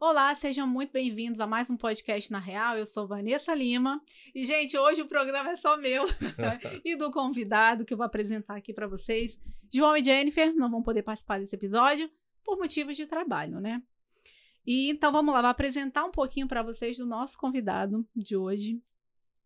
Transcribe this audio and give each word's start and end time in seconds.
Olá, 0.00 0.32
sejam 0.36 0.64
muito 0.64 0.92
bem-vindos 0.92 1.40
a 1.40 1.46
mais 1.46 1.68
um 1.68 1.76
podcast 1.76 2.30
na 2.30 2.38
Real. 2.38 2.78
Eu 2.78 2.86
sou 2.86 3.04
Vanessa 3.04 3.52
Lima 3.52 4.00
e, 4.32 4.44
gente, 4.44 4.78
hoje 4.78 5.02
o 5.02 5.08
programa 5.08 5.50
é 5.50 5.56
só 5.56 5.76
meu 5.76 6.04
e 6.84 6.94
do 6.94 7.10
convidado 7.10 7.84
que 7.84 7.94
eu 7.94 7.96
vou 7.96 8.06
apresentar 8.06 8.56
aqui 8.56 8.72
para 8.72 8.86
vocês. 8.86 9.36
João 9.68 9.96
e 9.96 10.04
Jennifer 10.04 10.54
não 10.54 10.70
vão 10.70 10.84
poder 10.84 11.02
participar 11.02 11.40
desse 11.40 11.56
episódio 11.56 12.08
por 12.44 12.56
motivos 12.56 12.96
de 12.96 13.06
trabalho, 13.06 13.58
né? 13.58 13.82
E 14.64 14.88
então 14.88 15.10
vamos 15.10 15.34
lá, 15.34 15.40
vou 15.40 15.50
apresentar 15.50 16.04
um 16.04 16.12
pouquinho 16.12 16.46
para 16.46 16.62
vocês 16.62 16.96
do 16.96 17.04
nosso 17.04 17.36
convidado 17.36 18.06
de 18.14 18.36
hoje. 18.36 18.80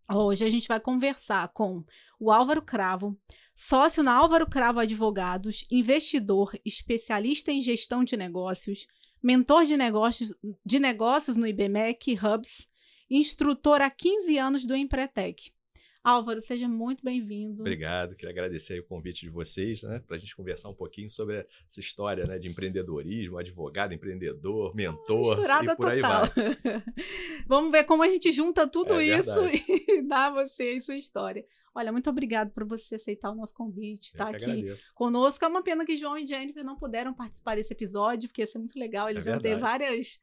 Hoje 0.07 0.45
a 0.45 0.51
gente 0.51 0.69
vai 0.69 0.79
conversar 0.79 1.49
com 1.49 1.83
o 2.21 2.31
Álvaro 2.31 2.61
Cravo, 2.61 3.19
sócio 3.55 4.03
na 4.03 4.13
Álvaro 4.13 4.47
Cravo 4.47 4.81
Advogados, 4.81 5.67
investidor, 5.71 6.53
especialista 6.63 7.51
em 7.51 7.63
gestão 7.63 8.05
de 8.05 8.19
negócios 8.19 8.87
mentor 9.23 9.67
de 9.67 9.77
negócios, 9.77 10.37
de 10.65 10.81
negócios 10.81 11.37
no 11.37 11.47
IBMEC 11.47 12.19
Hubs, 12.23 12.69
instrutor 13.09 13.81
há 13.81 13.91
15 13.91 14.39
anos 14.39 14.67
do 14.67 14.75
Empretec. 14.75 15.53
Álvaro, 16.05 16.43
seja 16.43 16.69
muito 16.69 17.05
bem-vindo. 17.05 17.61
Obrigado, 17.63 18.17
queria 18.17 18.33
agradecer 18.33 18.81
o 18.81 18.85
convite 18.85 19.21
de 19.21 19.31
vocês, 19.31 19.85
né, 19.85 20.03
para 20.05 20.17
a 20.17 20.19
gente 20.19 20.35
conversar 20.35 20.69
um 20.69 20.75
pouquinho 20.75 21.09
sobre 21.09 21.37
essa 21.39 21.79
história 21.79 22.25
né, 22.25 22.41
de 22.41 22.49
empreendedorismo, 22.49 23.39
advogado, 23.39 23.95
empreendedor, 23.95 24.75
mentor 24.75 25.37
Misturada 25.37 25.73
e 25.73 25.77
por 25.77 25.89
aí 25.89 26.01
total. 26.03 26.27
vai. 26.27 26.83
Vamos 27.47 27.71
ver 27.71 27.85
como 27.85 28.03
a 28.03 28.09
gente 28.09 28.33
junta 28.33 28.69
tudo 28.69 28.95
É 28.95 29.05
isso 29.21 29.43
verdade. 29.43 29.65
e 29.89 30.03
dá 30.03 30.27
a 30.27 30.31
você 30.45 30.73
e 30.75 30.81
sua 30.81 30.97
história. 30.97 31.45
Olha, 31.75 31.93
muito 31.93 32.11
obrigado 32.11 32.51
por 32.51 32.65
você 32.65 32.97
aceitar 32.97 33.31
o 33.31 33.35
nosso 33.37 33.55
convite, 33.55 34.09
estar 34.09 34.31
que 34.31 34.37
aqui 34.37 34.45
agradeço. 34.45 34.93
conosco. 34.95 35.45
É 35.45 35.49
uma 35.49 35.63
pena 35.63 35.87
que 35.87 35.97
João 35.97 36.19
e 36.19 36.27
Jennifer 36.27 36.65
não 36.65 36.77
puderam 36.77 37.15
participar 37.15 37.55
desse 37.55 37.73
episódio, 37.73 38.29
porque 38.29 38.43
ia 38.43 38.47
ser 38.47 38.59
muito 38.59 38.77
legal. 38.79 39.09
Eles 39.09 39.27
É 39.27 39.31
iam 39.31 39.39
ter 39.41 39.57
várias, 39.57 40.19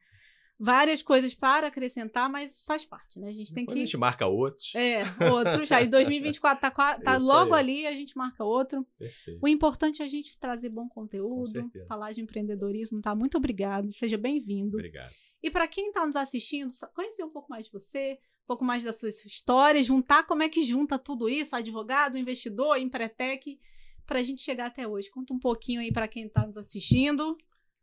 várias 0.60 1.02
coisas 1.02 1.34
para 1.34 1.68
acressar, 1.68 2.30
mas 2.30 2.62
faz 2.64 2.84
parte, 2.84 3.18
né? 3.18 3.30
A 3.30 3.32
gente 3.32 3.54
tem 3.54 3.64
Depois 3.64 3.74
que 3.74 3.82
a 3.82 3.84
gente 3.86 3.96
marca 3.96 4.26
outros. 4.26 4.74
É, 4.74 5.04
outro 5.32 5.64
já. 5.64 5.80
E 5.80 5.86
2024 5.86 6.60
tá, 6.60 6.98
tá 6.98 7.16
Isso 7.16 7.26
logo 7.26 7.54
aí. 7.54 7.60
ali, 7.60 7.86
a 7.86 7.96
gente 7.96 8.14
marca 8.14 8.44
outro. 8.44 8.86
Perfeito. 8.98 9.40
O 9.42 9.48
importante 9.48 10.02
é 10.02 10.04
a 10.04 10.08
gente 10.08 10.36
trazer 10.38 10.68
bom 10.68 10.86
conteúdo, 10.86 11.70
falar 11.88 12.12
de 12.12 12.20
empreendedorismo, 12.20 13.00
tá? 13.00 13.14
Muito 13.14 13.38
obrigado, 13.38 13.90
seja 13.90 14.18
bem-vindo. 14.18 14.76
Obrigado. 14.76 15.10
E 15.42 15.50
para 15.50 15.66
quem 15.66 15.90
tá 15.90 16.04
nos 16.04 16.16
assistindo, 16.16 16.70
conhecer 16.94 17.24
um 17.24 17.30
pouco 17.30 17.48
mais 17.48 17.64
de 17.64 17.72
você, 17.72 18.18
um 18.44 18.46
pouco 18.46 18.62
mais 18.62 18.82
da 18.82 18.92
sua 18.92 19.08
história, 19.08 19.82
juntar 19.82 20.24
como 20.24 20.42
é 20.42 20.48
que 20.50 20.62
junta 20.62 20.98
tudo 20.98 21.26
isso, 21.26 21.56
advogado, 21.56 22.18
investidor, 22.18 22.76
empretec, 22.76 23.58
pra 24.04 24.22
gente 24.22 24.42
chegar 24.42 24.66
até 24.66 24.86
hoje. 24.86 25.10
Conta 25.10 25.32
um 25.32 25.38
pouquinho 25.38 25.80
aí 25.80 25.90
para 25.90 26.06
quem 26.06 26.28
tá 26.28 26.46
nos 26.46 26.58
assistindo. 26.58 27.38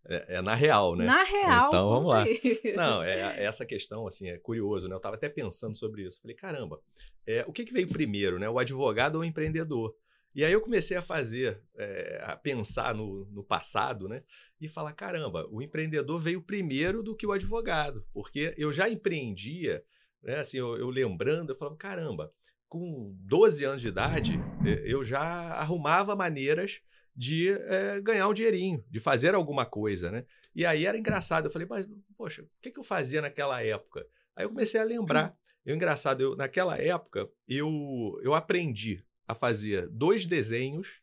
É, 0.09 0.35
é 0.35 0.41
na 0.41 0.55
real, 0.55 0.95
né? 0.95 1.05
Na 1.05 1.23
real. 1.23 1.67
Então, 1.67 1.89
vamos 1.89 2.13
lá. 2.13 2.23
Não, 2.75 3.03
é, 3.03 3.43
essa 3.43 3.65
questão, 3.65 4.07
assim, 4.07 4.29
é 4.29 4.37
curioso, 4.37 4.87
né? 4.87 4.93
Eu 4.93 4.97
estava 4.97 5.15
até 5.15 5.27
pensando 5.27 5.75
sobre 5.75 6.03
isso. 6.03 6.21
Falei, 6.21 6.35
caramba, 6.35 6.79
é, 7.25 7.43
o 7.45 7.51
que, 7.51 7.65
que 7.65 7.73
veio 7.73 7.87
primeiro, 7.87 8.39
né? 8.39 8.49
O 8.49 8.57
advogado 8.57 9.15
ou 9.15 9.21
o 9.21 9.25
empreendedor? 9.25 9.95
E 10.33 10.45
aí 10.45 10.53
eu 10.53 10.61
comecei 10.61 10.95
a 10.95 11.01
fazer, 11.01 11.61
é, 11.75 12.21
a 12.23 12.35
pensar 12.35 12.93
no, 12.93 13.25
no 13.31 13.43
passado, 13.43 14.07
né? 14.07 14.23
E 14.61 14.69
falar, 14.69 14.93
caramba, 14.93 15.47
o 15.51 15.61
empreendedor 15.61 16.19
veio 16.19 16.41
primeiro 16.41 17.03
do 17.03 17.15
que 17.15 17.25
o 17.25 17.31
advogado, 17.31 18.05
porque 18.13 18.53
eu 18.57 18.71
já 18.71 18.87
empreendia, 18.87 19.83
né? 20.23 20.39
Assim, 20.39 20.57
eu, 20.57 20.77
eu 20.77 20.89
lembrando, 20.89 21.49
eu 21.51 21.55
falava, 21.55 21.75
caramba, 21.75 22.31
com 22.69 23.15
12 23.21 23.65
anos 23.65 23.81
de 23.81 23.87
idade, 23.87 24.39
eu 24.85 25.03
já 25.03 25.21
arrumava 25.21 26.15
maneiras 26.15 26.81
de 27.17 27.49
eh, 27.49 27.99
ganhar 28.01 28.27
um 28.27 28.33
dinheirinho, 28.33 28.85
de 28.87 28.99
fazer 28.99 29.33
alguma 29.33 29.65
coisa, 29.65 30.11
né? 30.11 30.23
E 30.53 30.63
aí 30.63 30.85
era 30.85 30.97
engraçado. 30.97 31.45
Eu 31.45 31.51
falei, 31.51 31.67
mas, 31.67 31.87
poxa, 32.15 32.43
o 32.43 32.49
que, 32.61 32.69
que 32.69 32.79
eu 32.79 32.83
fazia 32.83 33.21
naquela 33.21 33.61
época? 33.63 34.05
Aí 34.35 34.45
eu 34.45 34.49
comecei 34.49 34.79
a 34.79 34.83
lembrar. 34.83 35.35
Eu, 35.65 35.75
engraçado, 35.75 36.21
eu, 36.21 36.35
naquela 36.35 36.77
época, 36.77 37.27
eu, 37.47 38.19
eu 38.21 38.35
aprendi 38.35 39.03
a 39.27 39.33
fazer 39.33 39.89
dois 39.89 40.25
desenhos 40.25 41.01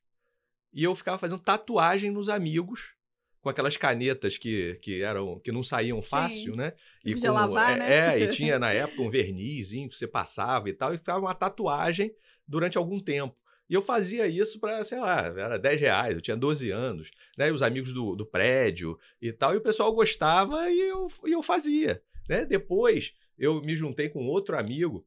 e 0.72 0.84
eu 0.84 0.94
ficava 0.94 1.18
fazendo 1.18 1.40
tatuagem 1.40 2.10
nos 2.10 2.28
amigos 2.28 2.94
com 3.40 3.50
aquelas 3.50 3.76
canetas 3.76 4.38
que, 4.38 4.78
que 4.80 5.02
eram 5.02 5.38
que 5.40 5.52
não 5.52 5.62
saíam 5.62 6.00
fácil, 6.00 6.56
né? 6.56 6.72
Não 7.04 7.12
podia 7.12 7.32
lavar, 7.32 7.76
é, 7.76 7.78
né? 7.78 8.18
é, 8.18 8.24
e 8.24 8.28
tinha 8.32 8.58
na 8.58 8.72
época 8.72 9.02
um 9.02 9.10
vernizinho 9.10 9.88
que 9.88 9.96
você 9.96 10.06
passava 10.06 10.70
e 10.70 10.72
tal, 10.72 10.94
e 10.94 10.98
ficava 10.98 11.20
uma 11.20 11.34
tatuagem 11.34 12.14
durante 12.48 12.78
algum 12.78 12.98
tempo. 12.98 13.36
E 13.74 13.76
eu 13.76 13.82
fazia 13.82 14.24
isso 14.28 14.60
para, 14.60 14.84
sei 14.84 15.00
lá, 15.00 15.26
era 15.36 15.58
10 15.58 15.80
reais, 15.80 16.14
eu 16.14 16.20
tinha 16.20 16.36
12 16.36 16.70
anos, 16.70 17.10
né? 17.36 17.48
E 17.48 17.50
os 17.50 17.60
amigos 17.60 17.92
do, 17.92 18.14
do 18.14 18.24
prédio 18.24 18.96
e 19.20 19.32
tal, 19.32 19.52
e 19.52 19.56
o 19.56 19.60
pessoal 19.60 19.92
gostava 19.92 20.70
e 20.70 20.78
eu, 20.78 21.08
e 21.26 21.32
eu 21.32 21.42
fazia. 21.42 22.00
Né? 22.28 22.44
Depois 22.44 23.14
eu 23.36 23.60
me 23.60 23.74
juntei 23.74 24.08
com 24.08 24.28
outro 24.28 24.56
amigo 24.56 25.04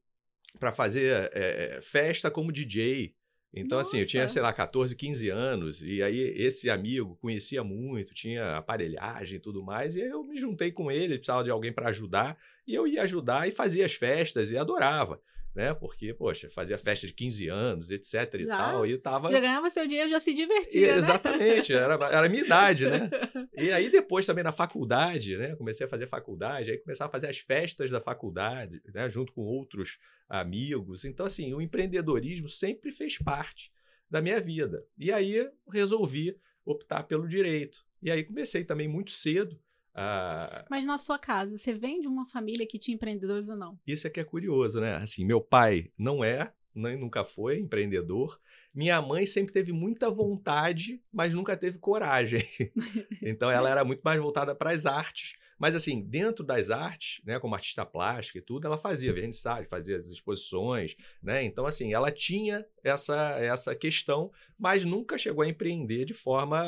para 0.59 0.73
fazer 0.73 1.31
é, 1.33 1.79
festa 1.81 2.29
como 2.29 2.51
DJ. 2.51 3.15
Então, 3.53 3.79
assim, 3.79 3.99
eu 3.99 4.05
tinha, 4.05 4.23
Nossa. 4.23 4.33
sei 4.33 4.41
lá, 4.41 4.51
14, 4.51 4.93
15 4.93 5.29
anos, 5.29 5.81
e 5.81 6.03
aí 6.03 6.19
esse 6.19 6.69
amigo 6.69 7.15
conhecia 7.21 7.63
muito, 7.63 8.13
tinha 8.13 8.57
aparelhagem 8.57 9.37
e 9.37 9.39
tudo 9.39 9.63
mais, 9.63 9.95
e 9.95 10.01
aí 10.01 10.09
eu 10.09 10.25
me 10.25 10.37
juntei 10.37 10.73
com 10.73 10.91
ele, 10.91 11.05
ele 11.05 11.17
precisava 11.19 11.45
de 11.45 11.49
alguém 11.49 11.71
para 11.71 11.87
ajudar, 11.87 12.37
e 12.67 12.75
eu 12.75 12.85
ia 12.85 13.03
ajudar 13.03 13.47
e 13.47 13.51
fazia 13.51 13.85
as 13.85 13.93
festas 13.93 14.51
e 14.51 14.57
adorava, 14.57 15.21
né? 15.57 15.73
Porque, 15.73 16.13
poxa, 16.13 16.51
fazia 16.51 16.77
festa 16.77 17.07
de 17.07 17.13
15 17.13 17.47
anos, 17.47 17.89
etc 17.89 18.35
e 18.35 18.43
Já. 18.43 18.57
tal, 18.57 18.85
e 18.85 18.95
tava 18.95 19.31
Já 19.31 19.39
ganhava 19.39 19.71
seu 19.71 19.87
dinheiro, 19.87 20.07
já 20.07 20.19
se 20.19 20.31
divertia, 20.31 20.91
né? 20.91 20.97
Exatamente, 20.97 21.73
era, 21.73 21.95
era 21.95 22.27
a 22.27 22.29
minha 22.29 22.43
idade, 22.43 22.87
né? 22.87 23.09
E 23.57 23.71
aí 23.71 23.89
depois 23.89 24.23
também 24.23 24.43
na 24.43 24.51
faculdade, 24.51 25.35
né? 25.35 25.55
Comecei 25.55 25.87
a 25.87 25.89
fazer 25.89 26.05
faculdade, 26.05 26.69
aí 26.69 26.77
começava 26.77 27.09
a 27.09 27.11
fazer 27.11 27.27
as 27.27 27.39
festas 27.39 27.89
da 27.89 27.99
faculdade, 27.99 28.79
né? 28.93 29.09
Junto 29.09 29.33
com 29.33 29.41
outros 29.41 29.97
amigos. 30.29 31.03
Então, 31.03 31.25
assim, 31.25 31.51
o 31.55 31.59
empreendedorismo 31.59 32.47
sempre 32.47 32.91
fez 32.91 33.17
parte 33.17 33.71
da 34.07 34.21
minha 34.21 34.39
vida. 34.39 34.85
E 34.95 35.11
aí 35.11 35.49
resolvi 35.73 36.37
optar 36.63 37.01
pelo 37.01 37.27
direito. 37.27 37.83
E 37.99 38.11
aí 38.11 38.23
comecei 38.23 38.63
também 38.63 38.87
muito 38.87 39.09
cedo 39.09 39.59
a, 39.97 40.63
Mas 40.69 40.85
na 40.85 40.99
sua 40.99 41.17
casa, 41.17 41.57
você 41.57 41.73
vem 41.73 41.99
de 41.99 42.07
uma 42.07 42.27
família 42.27 42.67
que 42.67 42.77
tinha 42.77 42.93
empreendedores 42.93 43.49
ou 43.49 43.57
não? 43.57 43.79
isso 43.85 44.05
é 44.05 44.09
que 44.11 44.19
é 44.19 44.23
curioso, 44.23 44.79
né? 44.79 44.97
Assim, 44.97 45.25
meu 45.25 45.41
pai 45.41 45.91
não 45.97 46.23
é, 46.23 46.51
nem 46.75 46.95
nunca 46.95 47.25
foi 47.25 47.59
empreendedor. 47.59 48.39
Minha 48.73 49.01
mãe 49.01 49.25
sempre 49.25 49.51
teve 49.51 49.71
muita 49.71 50.07
vontade, 50.11 51.01
mas 51.11 51.33
nunca 51.33 51.57
teve 51.57 51.79
coragem. 51.79 52.47
então 53.23 53.49
ela 53.49 53.71
era 53.71 53.83
muito 53.83 54.01
mais 54.03 54.21
voltada 54.21 54.53
para 54.53 54.71
as 54.71 54.85
artes. 54.85 55.35
Mas 55.57 55.75
assim, 55.75 55.99
dentro 55.99 56.45
das 56.45 56.69
artes, 56.69 57.19
né, 57.25 57.39
como 57.39 57.55
artista 57.55 57.83
plástica 57.83 58.37
e 58.37 58.41
tudo, 58.41 58.67
ela 58.67 58.77
fazia 58.77 59.11
vernissage, 59.11 59.67
fazia 59.67 59.97
as 59.97 60.07
exposições, 60.09 60.95
né? 61.23 61.43
Então 61.43 61.65
assim, 61.65 61.91
ela 61.91 62.11
tinha 62.11 62.63
essa 62.83 63.39
essa 63.39 63.75
questão, 63.75 64.31
mas 64.59 64.85
nunca 64.85 65.17
chegou 65.17 65.43
a 65.43 65.49
empreender 65.49 66.05
de 66.05 66.13
forma 66.13 66.61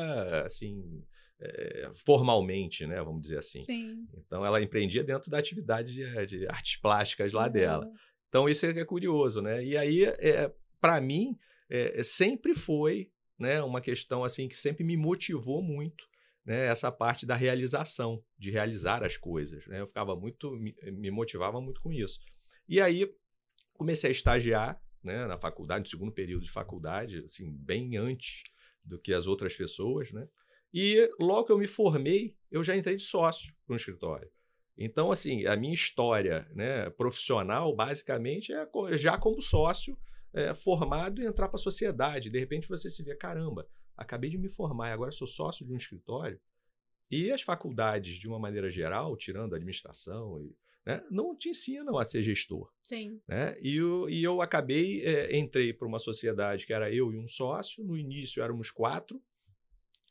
assim, 0.44 1.04
eh, 1.42 1.92
formalmente, 1.96 2.86
né, 2.86 3.02
vamos 3.02 3.22
dizer 3.22 3.38
assim. 3.38 3.64
Sim. 3.66 4.08
Então 4.14 4.46
ela 4.46 4.62
empreendia 4.62 5.04
dentro 5.04 5.30
da 5.32 5.38
atividade 5.38 5.94
de, 5.94 6.26
de 6.28 6.48
artes 6.48 6.76
plásticas 6.78 7.32
lá 7.34 7.46
Uhum. 7.46 7.52
dela. 7.52 7.92
Então 8.28 8.48
isso 8.50 8.66
é 8.66 8.70
é 8.80 8.86
curioso, 8.86 9.42
né? 9.42 9.64
E 9.64 9.76
aí, 9.78 10.04
é, 10.04 10.54
para 10.80 11.00
mim, 11.02 11.36
é, 11.70 12.04
sempre 12.04 12.54
foi 12.54 13.10
né, 13.38 13.62
uma 13.64 13.82
questão 13.82 14.24
assim 14.24 14.48
que 14.48 14.56
sempre 14.56 14.84
me 14.84 14.98
motivou 14.98 15.62
muito, 15.64 16.04
né? 16.46 16.66
Essa 16.68 16.92
parte 16.92 17.26
da 17.26 17.36
realização, 17.36 18.22
de 18.38 18.52
realizar 18.52 19.04
as 19.04 19.16
coisas, 19.18 19.66
né? 19.68 19.80
Eu 19.82 19.88
ficava 19.88 20.16
muito, 20.16 20.52
me, 20.52 20.76
me 20.92 21.10
motivava 21.10 21.60
muito 21.62 21.80
com 21.82 21.92
isso. 21.92 22.20
E 22.68 22.80
aí 22.82 23.08
comecei 23.74 24.10
a 24.10 24.12
estagiar, 24.12 24.78
né, 25.02 25.26
na 25.26 25.38
faculdade, 25.38 25.84
no 25.86 25.90
segundo 25.90 26.12
período 26.12 26.44
de 26.44 26.52
faculdade, 26.52 27.20
assim, 27.24 27.50
bem 27.58 27.96
antes 27.96 28.44
do 28.84 29.00
que 29.00 29.14
as 29.14 29.26
outras 29.26 29.56
pessoas, 29.56 30.12
né? 30.12 30.28
E 30.74 31.10
logo 31.20 31.46
que 31.46 31.52
eu 31.52 31.58
me 31.58 31.68
formei, 31.68 32.36
eu 32.52 32.64
já 32.64 32.76
entrei 32.76 32.96
de 32.96 33.04
sócio 33.04 33.54
no 33.68 33.76
escritório. 33.76 34.30
Então, 34.78 35.12
assim, 35.12 35.46
a 35.46 35.58
minha 35.58 35.74
história 35.74 36.48
né, 36.56 36.90
profissional, 36.92 37.76
basicamente, 37.76 38.54
é 38.54 38.68
já 38.98 39.18
como 39.18 39.42
sócio 39.42 39.98
é, 40.34 40.54
formado 40.54 41.22
e 41.22 41.26
entrar 41.26 41.50
para 41.50 41.58
a 41.58 41.62
sociedade. 41.62 42.30
De 42.30 42.40
repente 42.40 42.70
você 42.70 42.90
se 42.90 43.04
vê, 43.04 43.16
caramba, 43.16 43.68
acabei 43.98 44.30
de 44.30 44.38
me 44.38 44.48
formar 44.48 44.90
e 44.90 44.94
agora 44.94 45.12
sou 45.12 45.28
sócio 45.28 45.66
de 45.66 45.74
um 45.74 45.78
escritório. 45.78 46.40
E 47.12 47.32
as 47.32 47.42
faculdades, 47.42 48.16
de 48.16 48.28
uma 48.28 48.40
maneira 48.40 48.70
geral, 48.70 49.18
tirando 49.18 49.54
a 49.54 49.58
administração, 49.58 50.40
e, 50.40 50.56
né, 50.86 51.04
não 51.10 51.36
te 51.36 51.50
ensinam 51.50 51.98
a 51.98 52.04
ser 52.04 52.22
gestor. 52.22 52.72
Sim. 52.82 53.20
Né? 53.28 53.56
E, 53.62 53.76
eu, 53.78 54.10
e 54.10 54.24
eu 54.24 54.42
acabei, 54.42 55.04
é, 55.04 55.38
entrei 55.38 55.74
para 55.74 55.88
uma 55.88 56.00
sociedade 56.00 56.66
que 56.66 56.74
era 56.74 56.94
eu 56.94 57.12
e 57.12 57.18
um 57.18 57.28
sócio. 57.28 57.84
No 57.84 57.98
início 57.98 58.42
éramos 58.44 58.72
quatro, 58.72 59.22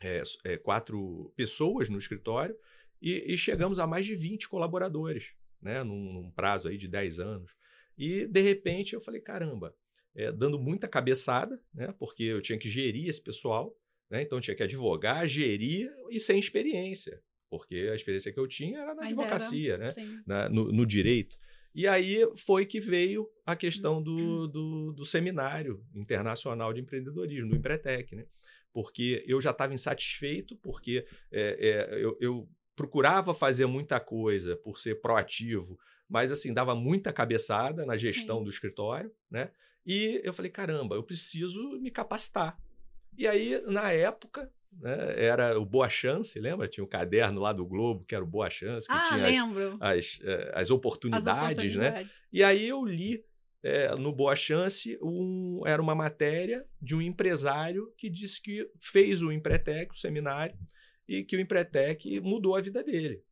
é, 0.00 0.22
é, 0.44 0.56
quatro 0.56 1.32
pessoas 1.36 1.88
no 1.88 1.98
escritório, 1.98 2.56
e, 3.00 3.32
e 3.32 3.38
chegamos 3.38 3.78
a 3.78 3.86
mais 3.86 4.04
de 4.06 4.14
20 4.14 4.48
colaboradores, 4.48 5.32
né? 5.62 5.82
num, 5.84 6.12
num 6.12 6.30
prazo 6.30 6.68
aí 6.68 6.76
de 6.76 6.88
10 6.88 7.20
anos. 7.20 7.54
E, 7.96 8.26
de 8.26 8.40
repente, 8.40 8.94
eu 8.94 9.00
falei, 9.00 9.20
caramba, 9.20 9.74
é, 10.14 10.32
dando 10.32 10.58
muita 10.58 10.88
cabeçada, 10.88 11.60
né? 11.72 11.92
porque 11.98 12.24
eu 12.24 12.40
tinha 12.42 12.58
que 12.58 12.68
gerir 12.68 13.08
esse 13.08 13.20
pessoal, 13.22 13.76
né? 14.10 14.22
então 14.22 14.38
eu 14.38 14.42
tinha 14.42 14.54
que 14.56 14.62
advogar, 14.62 15.26
gerir 15.28 15.92
e 16.10 16.18
sem 16.18 16.38
experiência. 16.38 17.20
porque 17.50 17.88
a 17.90 17.94
experiência 17.94 18.32
que 18.32 18.38
eu 18.38 18.46
tinha 18.46 18.78
era 18.78 18.94
na 18.94 19.02
Ainda 19.02 19.22
advocacia, 19.22 19.74
era, 19.74 19.94
né? 19.96 20.22
Na- 20.26 20.48
no, 20.48 20.70
no 20.72 20.84
direito. 20.86 21.36
E 21.74 21.86
aí 21.86 22.18
foi 22.36 22.66
que 22.66 22.80
veio 22.80 23.28
a 23.46 23.52
Hum. 23.52 23.56
questão 23.56 24.02
do, 24.02 24.46
do, 24.48 24.92
do 24.92 25.04
seminário 25.06 25.82
internacional 25.94 26.72
de 26.72 26.80
empreendedorismo, 26.80 27.50
do 27.50 27.56
Empretec, 27.56 28.14
né? 28.16 28.26
Porque 28.72 29.24
eu 29.26 29.40
já 29.40 29.50
estava 29.50 29.74
insatisfeito, 29.74 30.56
porque 30.56 31.06
é, 31.32 31.88
é, 31.90 32.04
eu, 32.04 32.16
eu 32.20 32.48
procurava 32.76 33.34
fazer 33.34 33.66
muita 33.66 33.98
coisa 33.98 34.56
por 34.56 34.78
ser 34.78 35.00
proativo, 35.00 35.78
mas 36.08 36.30
assim, 36.30 36.52
dava 36.52 36.74
muita 36.74 37.12
cabeçada 37.12 37.84
na 37.84 37.96
gestão 37.96 38.38
Sim. 38.38 38.44
do 38.44 38.50
escritório, 38.50 39.12
né? 39.30 39.50
E 39.84 40.20
eu 40.22 40.32
falei, 40.32 40.50
caramba, 40.50 40.94
eu 40.94 41.02
preciso 41.02 41.78
me 41.80 41.90
capacitar. 41.90 42.58
E 43.16 43.26
aí, 43.26 43.60
na 43.66 43.90
época, 43.90 44.50
né, 44.70 45.14
era 45.24 45.58
o 45.58 45.64
Boa 45.64 45.88
Chance, 45.88 46.38
lembra? 46.38 46.68
Tinha 46.68 46.84
o 46.84 46.88
caderno 46.88 47.40
lá 47.40 47.52
do 47.52 47.64
Globo, 47.66 48.04
que 48.04 48.14
era 48.14 48.22
o 48.22 48.26
Boa 48.26 48.48
Chance, 48.50 48.86
que 48.86 48.92
Ah, 48.92 49.02
tinha 49.08 49.24
as, 49.26 49.32
lembro. 49.32 49.76
as, 49.80 50.20
eh, 50.22 50.50
as 50.54 50.60
As 50.60 50.70
oportunidades, 50.70 51.74
né? 51.74 51.88
oportunidades. 51.88 52.12
E 52.32 52.44
aí 52.44 52.68
eu 52.68 52.84
li 52.84 53.24
eh, 53.62 53.94
no 53.96 54.12
Boa 54.12 54.34
Chance, 54.36 54.98
um, 55.02 55.62
era 55.66 55.80
uma 55.82 55.94
matéria 55.94 56.64
de 56.80 56.94
um 56.94 57.02
empresário 57.02 57.92
que 57.96 58.08
disse 58.08 58.40
que 58.40 58.68
fez 58.80 59.22
o 59.22 59.32
Empretec, 59.32 59.92
o 59.92 59.98
seminário, 59.98 60.56
e 61.06 61.24
que 61.24 61.36
o 61.36 61.40
Empretec 61.40 62.20
mudou 62.20 62.54
a 62.56 62.60
vida 62.60 62.82
dele. 62.84 63.22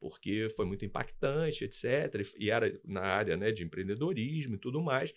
Porque 0.00 0.48
foi 0.56 0.64
muito 0.64 0.84
impactante, 0.84 1.64
etc. 1.64 1.84
E 2.38 2.50
era 2.50 2.80
na 2.84 3.02
área 3.02 3.36
né, 3.36 3.52
de 3.52 3.62
empreendedorismo 3.62 4.54
e 4.54 4.58
tudo 4.58 4.80
mais. 4.80 5.12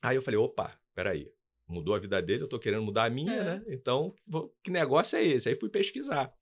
Aí 0.00 0.16
eu 0.16 0.22
falei, 0.22 0.38
opa, 0.38 0.78
peraí, 0.94 1.28
mudou 1.66 1.94
a 1.94 1.98
vida 1.98 2.22
dele, 2.22 2.42
eu 2.42 2.44
estou 2.44 2.58
querendo 2.60 2.82
mudar 2.84 3.04
a 3.06 3.10
minha, 3.10 3.32
É. 3.32 3.44
né? 3.44 3.64
Então, 3.68 4.14
vou- 4.26 4.54
que 4.62 4.70
negócio 4.70 5.16
é 5.18 5.24
esse? 5.24 5.48
Aí 5.48 5.54
fui 5.56 5.68
pesquisar 5.68 6.32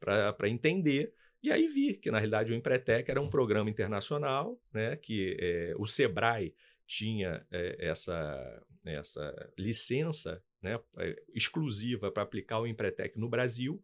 para 0.00 0.48
entender. 0.48 1.12
E 1.42 1.50
aí 1.52 1.66
vi 1.68 1.94
que, 1.94 2.10
na 2.10 2.18
realidade, 2.18 2.52
o 2.52 2.54
Empretec 2.56 3.08
era 3.10 3.20
um 3.20 3.30
programa 3.30 3.70
internacional, 3.70 4.60
né? 4.72 4.96
Que 4.96 5.36
eh, 5.38 5.74
o 5.78 5.86
Sebrae 5.86 6.54
tinha 6.86 7.44
eh, 7.50 7.76
essa, 7.80 8.66
essa 8.84 9.52
licença 9.58 10.42
né, 10.62 10.80
eh, 10.98 11.22
exclusiva 11.34 12.10
para 12.10 12.22
aplicar 12.22 12.60
o 12.60 12.66
Empretec 12.66 13.18
no 13.18 13.28
Brasil 13.28 13.82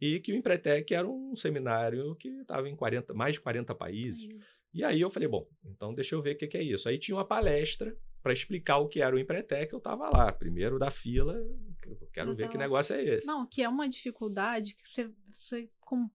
e 0.00 0.20
que 0.20 0.32
o 0.32 0.36
Empretec 0.36 0.92
era 0.94 1.08
um 1.08 1.34
seminário 1.34 2.14
que 2.16 2.28
estava 2.28 2.68
em 2.68 2.76
40, 2.76 3.12
mais 3.14 3.34
de 3.34 3.40
40 3.40 3.74
países. 3.74 4.28
E 4.72 4.82
aí 4.82 5.00
eu 5.00 5.08
falei, 5.10 5.28
bom, 5.28 5.48
então 5.64 5.94
deixa 5.94 6.14
eu 6.14 6.22
ver 6.22 6.34
o 6.34 6.38
que, 6.38 6.46
que 6.48 6.56
é 6.56 6.62
isso. 6.62 6.88
Aí 6.88 6.98
tinha 6.98 7.16
uma 7.16 7.24
palestra 7.24 7.96
para 8.22 8.32
explicar 8.32 8.78
o 8.78 8.88
que 8.88 9.00
era 9.00 9.14
o 9.14 9.18
Empretec, 9.18 9.72
eu 9.72 9.78
estava 9.78 10.08
lá, 10.08 10.32
primeiro 10.32 10.78
da 10.78 10.90
fila, 10.90 11.34
eu 11.86 12.08
quero 12.12 12.30
Eu 12.30 12.34
ver 12.34 12.48
que 12.48 12.56
negócio 12.58 12.96
é 12.96 13.04
esse. 13.04 13.26
Não, 13.26 13.46
que 13.46 13.62
é 13.62 13.68
uma 13.68 13.88
dificuldade 13.88 14.74
que 14.74 14.88
você, 14.88 15.12
você 15.32 15.70
com- 15.78 16.10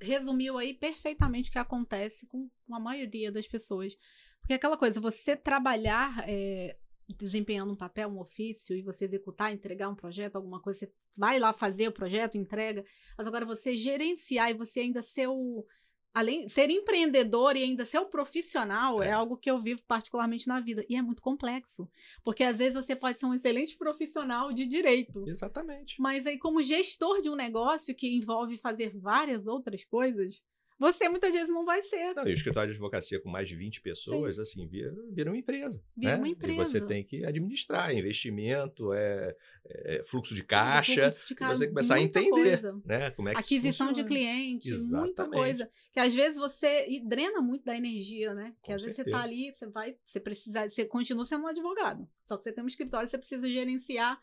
resumiu 0.00 0.56
aí 0.56 0.72
perfeitamente 0.72 1.48
o 1.48 1.52
que 1.52 1.58
acontece 1.58 2.26
com 2.26 2.48
a 2.72 2.78
maioria 2.80 3.30
das 3.32 3.46
pessoas. 3.46 3.96
Porque 4.46 4.52
é 4.52 4.56
aquela 4.56 4.76
coisa, 4.76 5.00
você 5.00 5.34
trabalhar 5.34 6.24
é, 6.28 6.76
desempenhando 7.18 7.72
um 7.72 7.76
papel, 7.76 8.08
um 8.08 8.20
ofício, 8.20 8.76
e 8.76 8.80
você 8.80 9.04
executar, 9.04 9.52
entregar 9.52 9.88
um 9.88 9.94
projeto, 9.96 10.36
alguma 10.36 10.60
coisa, 10.60 10.78
você 10.78 10.92
vai 11.16 11.40
lá 11.40 11.52
fazer 11.52 11.88
o 11.88 11.92
projeto, 11.92 12.38
entrega, 12.38 12.84
mas 13.18 13.26
agora 13.26 13.44
você 13.44 13.76
gerenciar 13.76 14.50
e 14.50 14.54
você 14.54 14.80
ainda 14.80 15.02
ser 15.02 15.26
o. 15.26 15.66
Além 16.14 16.48
ser 16.48 16.70
empreendedor 16.70 17.56
e 17.56 17.62
ainda 17.64 17.84
ser 17.84 17.98
o 17.98 18.06
profissional 18.06 19.02
é. 19.02 19.08
É. 19.08 19.12
algo 19.12 19.36
que 19.36 19.50
eu 19.50 19.60
vivo 19.60 19.82
particularmente 19.82 20.46
na 20.46 20.60
vida. 20.60 20.86
E 20.88 20.94
é 20.94 21.02
muito 21.02 21.20
complexo. 21.20 21.90
Porque 22.24 22.42
às 22.42 22.56
vezes 22.56 22.72
você 22.72 22.96
pode 22.96 23.18
ser 23.18 23.26
um 23.26 23.34
excelente 23.34 23.76
profissional 23.76 24.50
de 24.50 24.64
direito. 24.64 25.28
Exatamente. 25.28 26.00
Mas 26.00 26.24
aí, 26.24 26.38
como 26.38 26.62
gestor 26.62 27.20
de 27.20 27.28
um 27.28 27.34
negócio 27.34 27.94
que 27.94 28.16
envolve 28.16 28.56
fazer 28.56 28.96
várias 28.96 29.46
outras 29.46 29.84
coisas, 29.84 30.40
você 30.78 31.08
muitas 31.08 31.32
vezes 31.32 31.48
não 31.48 31.64
vai 31.64 31.82
ser. 31.82 32.14
Não, 32.14 32.26
e 32.26 32.30
o 32.30 32.34
escritório 32.34 32.68
de 32.70 32.74
advocacia 32.76 33.20
com 33.20 33.28
mais 33.30 33.48
de 33.48 33.56
20 33.56 33.80
pessoas, 33.80 34.38
assim, 34.38 34.66
vira, 34.66 34.94
vira 35.10 35.30
uma 35.30 35.36
empresa. 35.38 35.82
Vira 35.96 36.12
né? 36.12 36.18
uma 36.18 36.28
E 36.28 36.34
você 36.34 36.78
empresa. 36.78 36.86
tem 36.86 37.02
que 37.04 37.24
administrar 37.24 37.94
investimento, 37.94 38.92
é, 38.92 39.34
é 39.64 40.02
fluxo 40.04 40.34
de 40.34 40.42
caixa, 40.44 41.04
Fluxo 41.10 41.28
de 41.28 41.34
caixa, 41.34 41.54
você 41.56 41.68
começar 41.68 41.94
a 41.96 42.00
entender 42.00 42.30
coisa. 42.60 42.80
né? 42.84 43.10
Como 43.12 43.28
é 43.28 43.32
que 43.32 43.38
Aquisição 43.40 43.86
de 43.92 44.02
funciona. 44.02 44.08
cliente, 44.08 44.68
muita 44.70 44.82
Exatamente. 44.82 45.34
coisa. 45.36 45.70
Que 45.92 46.00
às 46.00 46.14
vezes 46.14 46.36
você 46.36 46.86
e 46.88 47.00
drena 47.00 47.40
muito 47.40 47.64
da 47.64 47.76
energia, 47.76 48.34
né? 48.34 48.54
Que 48.62 48.68
Com 48.70 48.74
às 48.74 48.82
vezes 48.82 48.96
você 48.96 49.04
certeza. 49.04 49.16
tá 49.18 49.22
ali, 49.24 49.52
você 49.54 49.66
vai, 49.68 49.96
você 50.04 50.20
precisa, 50.20 50.68
você 50.68 50.84
continua 50.84 51.24
sendo 51.24 51.44
um 51.44 51.48
advogado. 51.48 52.06
Só 52.24 52.36
que 52.36 52.42
você 52.44 52.52
tem 52.52 52.62
um 52.62 52.66
escritório, 52.68 53.08
você 53.08 53.18
precisa 53.18 53.48
gerenciar 53.48 54.20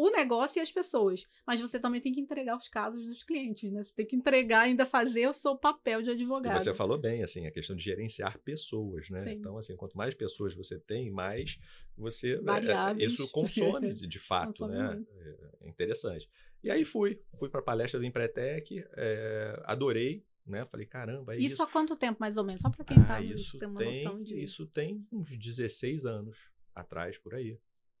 o 0.00 0.10
negócio 0.10 0.58
e 0.58 0.62
as 0.62 0.70
pessoas. 0.70 1.26
Mas 1.46 1.60
você 1.60 1.78
também 1.80 2.00
tem 2.00 2.12
que 2.12 2.20
entregar 2.20 2.56
os 2.56 2.68
casos 2.68 3.04
dos 3.06 3.22
clientes, 3.22 3.70
né? 3.72 3.82
Você 3.82 3.94
tem 3.94 4.06
que 4.06 4.14
entregar, 4.16 4.62
ainda 4.62 4.86
fazer 4.86 5.28
o 5.28 5.32
seu 5.32 5.56
papel 5.56 6.02
de 6.02 6.10
E 6.10 6.12
advogado. 6.12 6.60
você 6.60 6.72
falou 6.72 6.96
bem, 6.96 7.22
assim, 7.22 7.46
a 7.46 7.50
questão 7.50 7.74
de 7.74 7.82
gerenciar 7.82 8.38
pessoas, 8.38 9.10
né? 9.10 9.20
Sim. 9.20 9.30
Então, 9.32 9.58
assim, 9.58 9.74
quanto 9.76 9.96
mais 9.96 10.14
pessoas 10.14 10.54
você 10.54 10.78
tem, 10.78 11.10
mais 11.10 11.58
você... 11.96 12.34
é, 12.34 12.40
Variáveis. 12.40 13.12
isso 13.12 13.28
consome, 13.30 13.92
de, 13.94 14.18
fato, 14.20 14.48
Consome 14.48 14.74
né? 14.76 14.94
muito. 14.94 15.10
É 15.60 15.68
interessante. 15.68 16.28
E 16.62 16.70
aí 16.70 16.84
fui, 16.84 17.20
fui 17.38 17.48
para 17.48 17.60
a 17.60 17.62
palestra 17.62 17.98
do 18.00 18.06
Empretec, 18.06 18.84
é, 18.96 19.60
adorei, 19.64 20.24
né? 20.46 20.64
Falei, 20.66 20.86
caramba, 20.86 21.34
é 21.34 21.38
isso. 21.38 21.54
Isso 21.54 21.62
há 21.62 21.66
quanto 21.66 21.94
tempo, 21.96 22.18
mais 22.20 22.36
ou 22.36 22.44
menos? 22.44 22.62
Só 22.62 22.70
para 22.70 22.84
quem 22.84 22.96
tá 23.04 23.16
Ah, 23.16 23.20
nos- 23.20 23.40
isso 23.40 23.58
ter 23.58 23.66
uma 23.66 23.78
tem, 23.80 24.04
noção 24.04 24.22
de. 24.22 24.42
Isso 24.42 24.66
tem 24.66 25.06
uns 25.12 25.36
16 25.36 26.04
anos 26.06 26.50
atrás, 26.74 27.18
por 27.18 27.34
aí. 27.34 27.58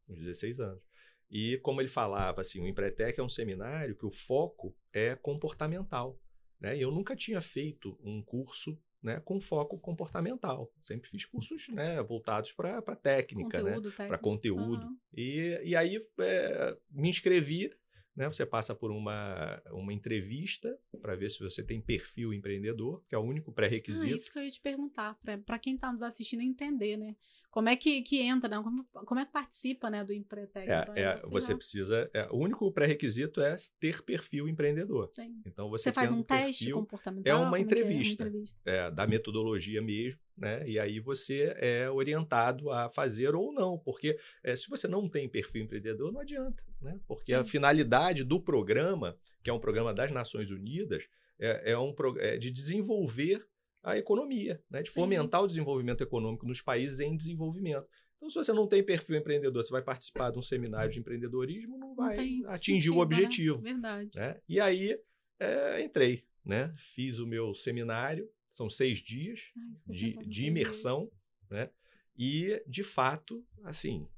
Uns 0.08 0.18
16 0.18 0.58
anos. 0.60 0.82
E 1.30 1.58
como 1.58 1.80
ele 1.80 1.88
falava, 1.88 2.40
assim, 2.40 2.60
o 2.60 2.66
Empretec 2.66 3.18
é 3.18 3.22
um 3.22 3.28
seminário 3.28 3.94
que 3.94 4.06
o 4.06 4.10
foco 4.10 4.74
é 4.92 5.14
comportamental. 5.14 6.18
Né? 6.60 6.76
Eu 6.76 6.90
nunca 6.90 7.14
tinha 7.14 7.40
feito 7.40 7.98
um 8.02 8.22
curso 8.22 8.78
né, 9.02 9.20
com 9.20 9.40
foco 9.40 9.78
comportamental. 9.78 10.72
Sempre 10.80 11.08
fiz 11.10 11.24
cursos 11.24 11.68
né, 11.68 12.02
voltados 12.02 12.52
para 12.52 12.80
técnica, 12.96 13.62
né? 13.62 13.74
conteúdo, 13.74 13.92
para 13.92 14.18
conteúdo. 14.18 14.82
Aham. 14.82 14.96
E, 15.14 15.60
e 15.64 15.76
aí 15.76 15.98
é, 16.18 16.78
me 16.90 17.08
inscrevi. 17.08 17.70
Né? 18.16 18.26
Você 18.26 18.44
passa 18.44 18.74
por 18.74 18.90
uma, 18.90 19.62
uma 19.70 19.92
entrevista 19.92 20.76
para 21.00 21.14
ver 21.14 21.30
se 21.30 21.38
você 21.38 21.62
tem 21.62 21.80
perfil 21.80 22.34
empreendedor, 22.34 23.04
que 23.08 23.14
é 23.14 23.18
o 23.18 23.22
único 23.22 23.52
Ah, 23.52 23.54
pré-requisito. 23.54 24.16
isso 24.16 24.32
que 24.32 24.38
eu 24.38 24.42
ia 24.42 24.50
te 24.50 24.60
perguntar, 24.60 25.16
para 25.46 25.58
quem 25.58 25.76
está 25.76 25.92
nos 25.92 26.02
assistindo 26.02 26.42
entender, 26.42 26.96
né? 26.96 27.14
Como 27.58 27.68
é 27.68 27.74
que, 27.74 28.02
que 28.02 28.20
entra, 28.20 28.48
né? 28.48 28.62
Como, 28.62 28.84
como 28.84 29.18
é 29.18 29.26
que 29.26 29.32
participa 29.32 29.90
né, 29.90 30.04
do 30.04 30.12
Empretec? 30.12 30.70
É, 30.70 30.80
Então, 30.80 30.94
é, 30.94 31.16
sei 31.16 31.28
você 31.28 31.56
precisa. 31.56 32.08
é, 32.14 32.28
o 32.30 32.36
único 32.36 32.70
pré-requisito 32.70 33.40
é 33.40 33.56
ter 33.80 34.00
perfil 34.00 34.48
empreendedor. 34.48 35.10
Sim. 35.12 35.42
Então 35.44 35.68
você, 35.68 35.88
Você 35.88 35.92
faz 35.92 36.08
tendo 36.08 36.20
um 36.20 36.22
teste 36.22 36.66
perfil, 36.66 36.76
comportamental? 36.76 37.32
é 37.32 37.34
uma 37.44 37.56
que 37.56 37.64
entrevista. 37.64 38.22
uma 38.22 38.28
entrevista. 38.28 38.60
é, 38.64 38.88
da 38.92 39.08
metodologia 39.08 39.82
mesmo, 39.82 40.20
né? 40.36 40.68
E 40.68 40.78
aí 40.78 41.00
você 41.00 41.52
é 41.56 41.90
orientado 41.90 42.70
a 42.70 42.88
fazer 42.90 43.34
ou 43.34 43.52
não, 43.52 43.76
porque 43.76 44.16
é, 44.44 44.54
se 44.54 44.70
você 44.70 44.86
não 44.86 45.08
tem 45.08 45.28
perfil 45.28 45.64
empreendedor, 45.64 46.12
não 46.12 46.20
adianta, 46.20 46.62
né? 46.80 47.00
Porque 47.08 47.34
a 47.34 47.44
Sim. 47.44 47.50
finalidade 47.50 48.22
do 48.22 48.40
programa, 48.40 49.18
que 49.42 49.50
é 49.50 49.52
um 49.52 49.58
programa 49.58 49.92
das 49.92 50.12
Nações 50.12 50.52
Unidas, 50.52 51.08
é, 51.40 51.72
é 51.72 51.76
um 51.78 51.92
é 52.18 52.38
de 52.38 52.52
desenvolver 52.52 53.44
a 53.82 53.96
economia, 53.96 54.62
né? 54.70 54.82
De 54.82 54.90
Sim. 54.90 55.00
fomentar 55.00 55.42
o 55.42 55.46
desenvolvimento 55.46 56.02
econômico 56.02 56.46
nos 56.46 56.60
países 56.60 57.00
em 57.00 57.16
desenvolvimento. 57.16 57.86
Então, 58.16 58.28
se 58.28 58.34
você 58.36 58.52
não 58.52 58.66
tem 58.66 58.82
perfil 58.82 59.16
empreendedor, 59.16 59.62
você 59.62 59.70
vai 59.70 59.82
participar 59.82 60.30
de 60.32 60.38
um 60.38 60.42
seminário 60.42 60.90
de 60.90 60.98
empreendedorismo, 60.98 61.78
não 61.78 61.88
Não 61.88 61.94
vai 61.94 62.16
tem 62.16 62.44
atingir 62.46 62.90
o 62.90 62.96
né? 62.96 63.00
objetivo 63.00 63.58
Verdade. 63.58 64.10
né? 64.14 64.40
E 64.48 64.58
aí 64.60 64.98
é, 65.38 65.80
entrei, 65.82 66.24
né? 66.44 66.74
Fiz 66.76 67.20
o 67.20 67.26
meu 67.26 67.54
seminário, 67.54 68.28
são 68.50 68.68
seis 68.68 68.98
dias 68.98 69.52
Ai, 69.56 69.94
de, 69.94 70.10
tá 70.14 70.20
bom, 70.20 70.20
de 70.22 70.26
entendi. 70.26 70.46
imersão, 70.46 71.10
né? 71.48 71.70
E 72.16 72.60
de 72.66 72.82
fato, 72.82 73.46
assim, 73.62 74.08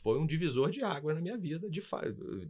foi 0.00 0.16
um 0.20 0.26
divisor 0.26 0.70
de 0.70 0.84
água 0.84 1.12
na 1.12 1.20
minha 1.20 1.36
vida, 1.36 1.68
de 1.68 1.82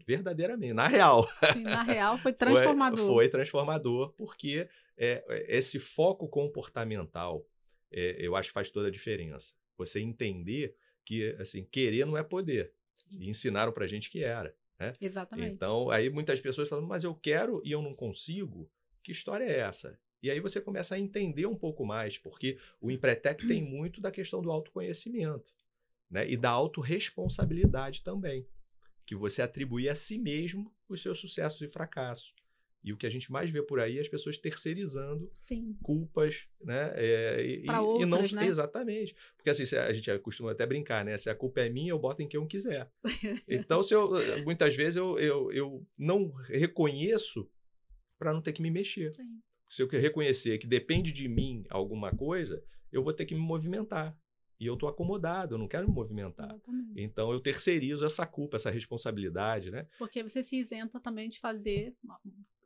verdadeiramente, 0.07 0.75
na 0.75 0.87
real. 0.87 1.27
Sim, 1.55 1.63
na 1.63 1.83
real, 1.83 2.19
foi 2.19 2.33
Foi- 2.37 2.37
transformador. 2.37 3.07
Foi, 3.07 3.29
transformador, 3.31 4.13
porque 4.19 4.69
é, 4.99 5.47
esse 5.49 5.79
foco 5.79 6.29
comportamental, 6.29 7.47
é, 7.91 8.17
eu 8.19 8.37
acho 8.37 8.51
que 8.51 8.55
faz 8.55 8.69
toda 8.69 8.89
a 8.89 8.91
diferença. 8.91 9.55
Você 9.77 10.01
entender 10.01 10.77
que, 11.05 11.31
assim, 11.39 11.65
querer 11.65 12.05
não 12.05 12.17
é 12.17 12.23
poder. 12.23 12.73
E 13.11 13.29
ensinaram 13.31 13.73
pra 13.73 13.87
gente 13.87 14.11
que 14.11 14.23
era. 14.23 14.55
Exatamente. 15.01 15.55
Então, 15.55 15.91
aí 15.91 16.11
muitas 16.11 16.41
pessoas 16.41 16.69
falam, 16.69 16.87
mas 16.87 17.05
eu 17.05 17.15
quero 17.15 17.63
e 17.65 17.73
eu 17.73 17.81
não 17.81 17.95
consigo. 17.95 18.71
Que 19.03 19.13
história 19.13 19.45
é 19.45 19.61
essa? 19.61 19.99
E 20.23 20.31
aí 20.31 20.41
você 20.41 20.61
começa 20.61 20.95
a 20.95 20.99
entender 20.99 21.47
um 21.47 21.57
pouco 21.57 21.87
mais, 21.87 22.19
porque 22.19 22.59
o 22.81 22.91
Empretec 22.91 23.47
tem 23.47 23.63
muito 23.63 24.01
da 24.01 24.11
questão 24.11 24.43
do 24.43 24.51
autoconhecimento, 24.51 25.55
né? 26.11 26.29
E 26.29 26.37
da 26.37 26.51
autorresponsabilidade 26.51 28.03
também, 28.03 28.47
que 29.07 29.15
você 29.15 29.43
atribui 29.43 29.89
a 29.89 29.95
si 29.95 30.19
mesmo 30.19 30.75
os 30.89 31.01
seus 31.01 31.21
sucessos 31.21 31.63
e 31.63 31.69
fracassos. 31.69 32.35
E 32.83 32.93
o 32.93 32.97
que 32.97 33.07
a 33.07 33.11
gente 33.11 33.31
mais 33.33 33.51
vê 33.51 33.63
por 33.63 33.81
aí 33.81 33.99
é 33.99 34.01
as 34.01 34.09
pessoas 34.09 34.39
terceirizando 34.39 35.31
Sim. 35.41 35.77
culpas, 35.83 36.47
né? 36.61 36.93
É, 36.95 37.45
e, 37.45 37.63
Pra 37.67 37.83
e- 37.83 38.07
não 38.07 38.23
né? 38.23 38.47
exatamente, 38.47 39.17
porque 39.37 39.51
assim 39.51 39.65
a 39.77 39.93
gente 39.93 40.17
costuma 40.21 40.53
até 40.53 40.65
brincar, 40.65 41.05
né? 41.05 41.17
Se 41.19 41.29
a 41.29 41.35
culpa 41.35 41.61
é 41.61 41.69
minha, 41.69 41.91
eu 41.91 41.99
boto 41.99 42.23
em 42.23 42.29
quem 42.29 42.41
eu 42.41 42.47
quiser. 42.47 42.91
Então, 43.49 43.83
se 43.83 43.95
eu, 43.95 44.11
muitas 44.45 44.75
vezes 44.77 44.97
eu, 44.97 45.19
eu, 45.19 45.53
eu 45.53 45.87
não 45.97 46.29
reconheço 46.29 47.51
para 48.19 48.33
não 48.33 48.41
ter 48.43 48.53
que 48.53 48.63
me 48.63 48.71
mexer. 48.71 49.15
Sim. 49.15 49.41
Se 49.69 49.83
eu 49.83 49.89
reconhecer 49.89 50.59
que 50.59 50.67
depende 50.67 51.13
de 51.13 51.29
mim 51.29 51.65
alguma 51.69 52.11
coisa, 52.15 52.63
eu 52.91 53.03
vou 53.03 53.13
ter 53.13 53.27
que 53.27 53.35
me 53.35 53.41
movimentar. 53.41 54.17
E 54.61 54.67
eu 54.67 54.75
estou 54.75 54.89
acomodado, 54.89 55.55
eu 55.55 55.59
não 55.59 55.69
quero 55.69 55.89
me 55.89 55.95
movimentar. 55.95 56.51
Exatamente. 56.51 56.93
Então 57.01 57.33
eu 57.33 57.41
terceirizo 57.41 58.05
essa 58.05 58.27
culpa, 58.27 58.57
essa 58.57 58.71
responsabilidade, 58.71 59.71
né? 59.71 59.87
Porque 59.99 60.23
você 60.23 60.43
se 60.43 60.57
isenta 60.57 60.99
também 60.99 61.29
de 61.29 61.39
fazer, 61.39 61.95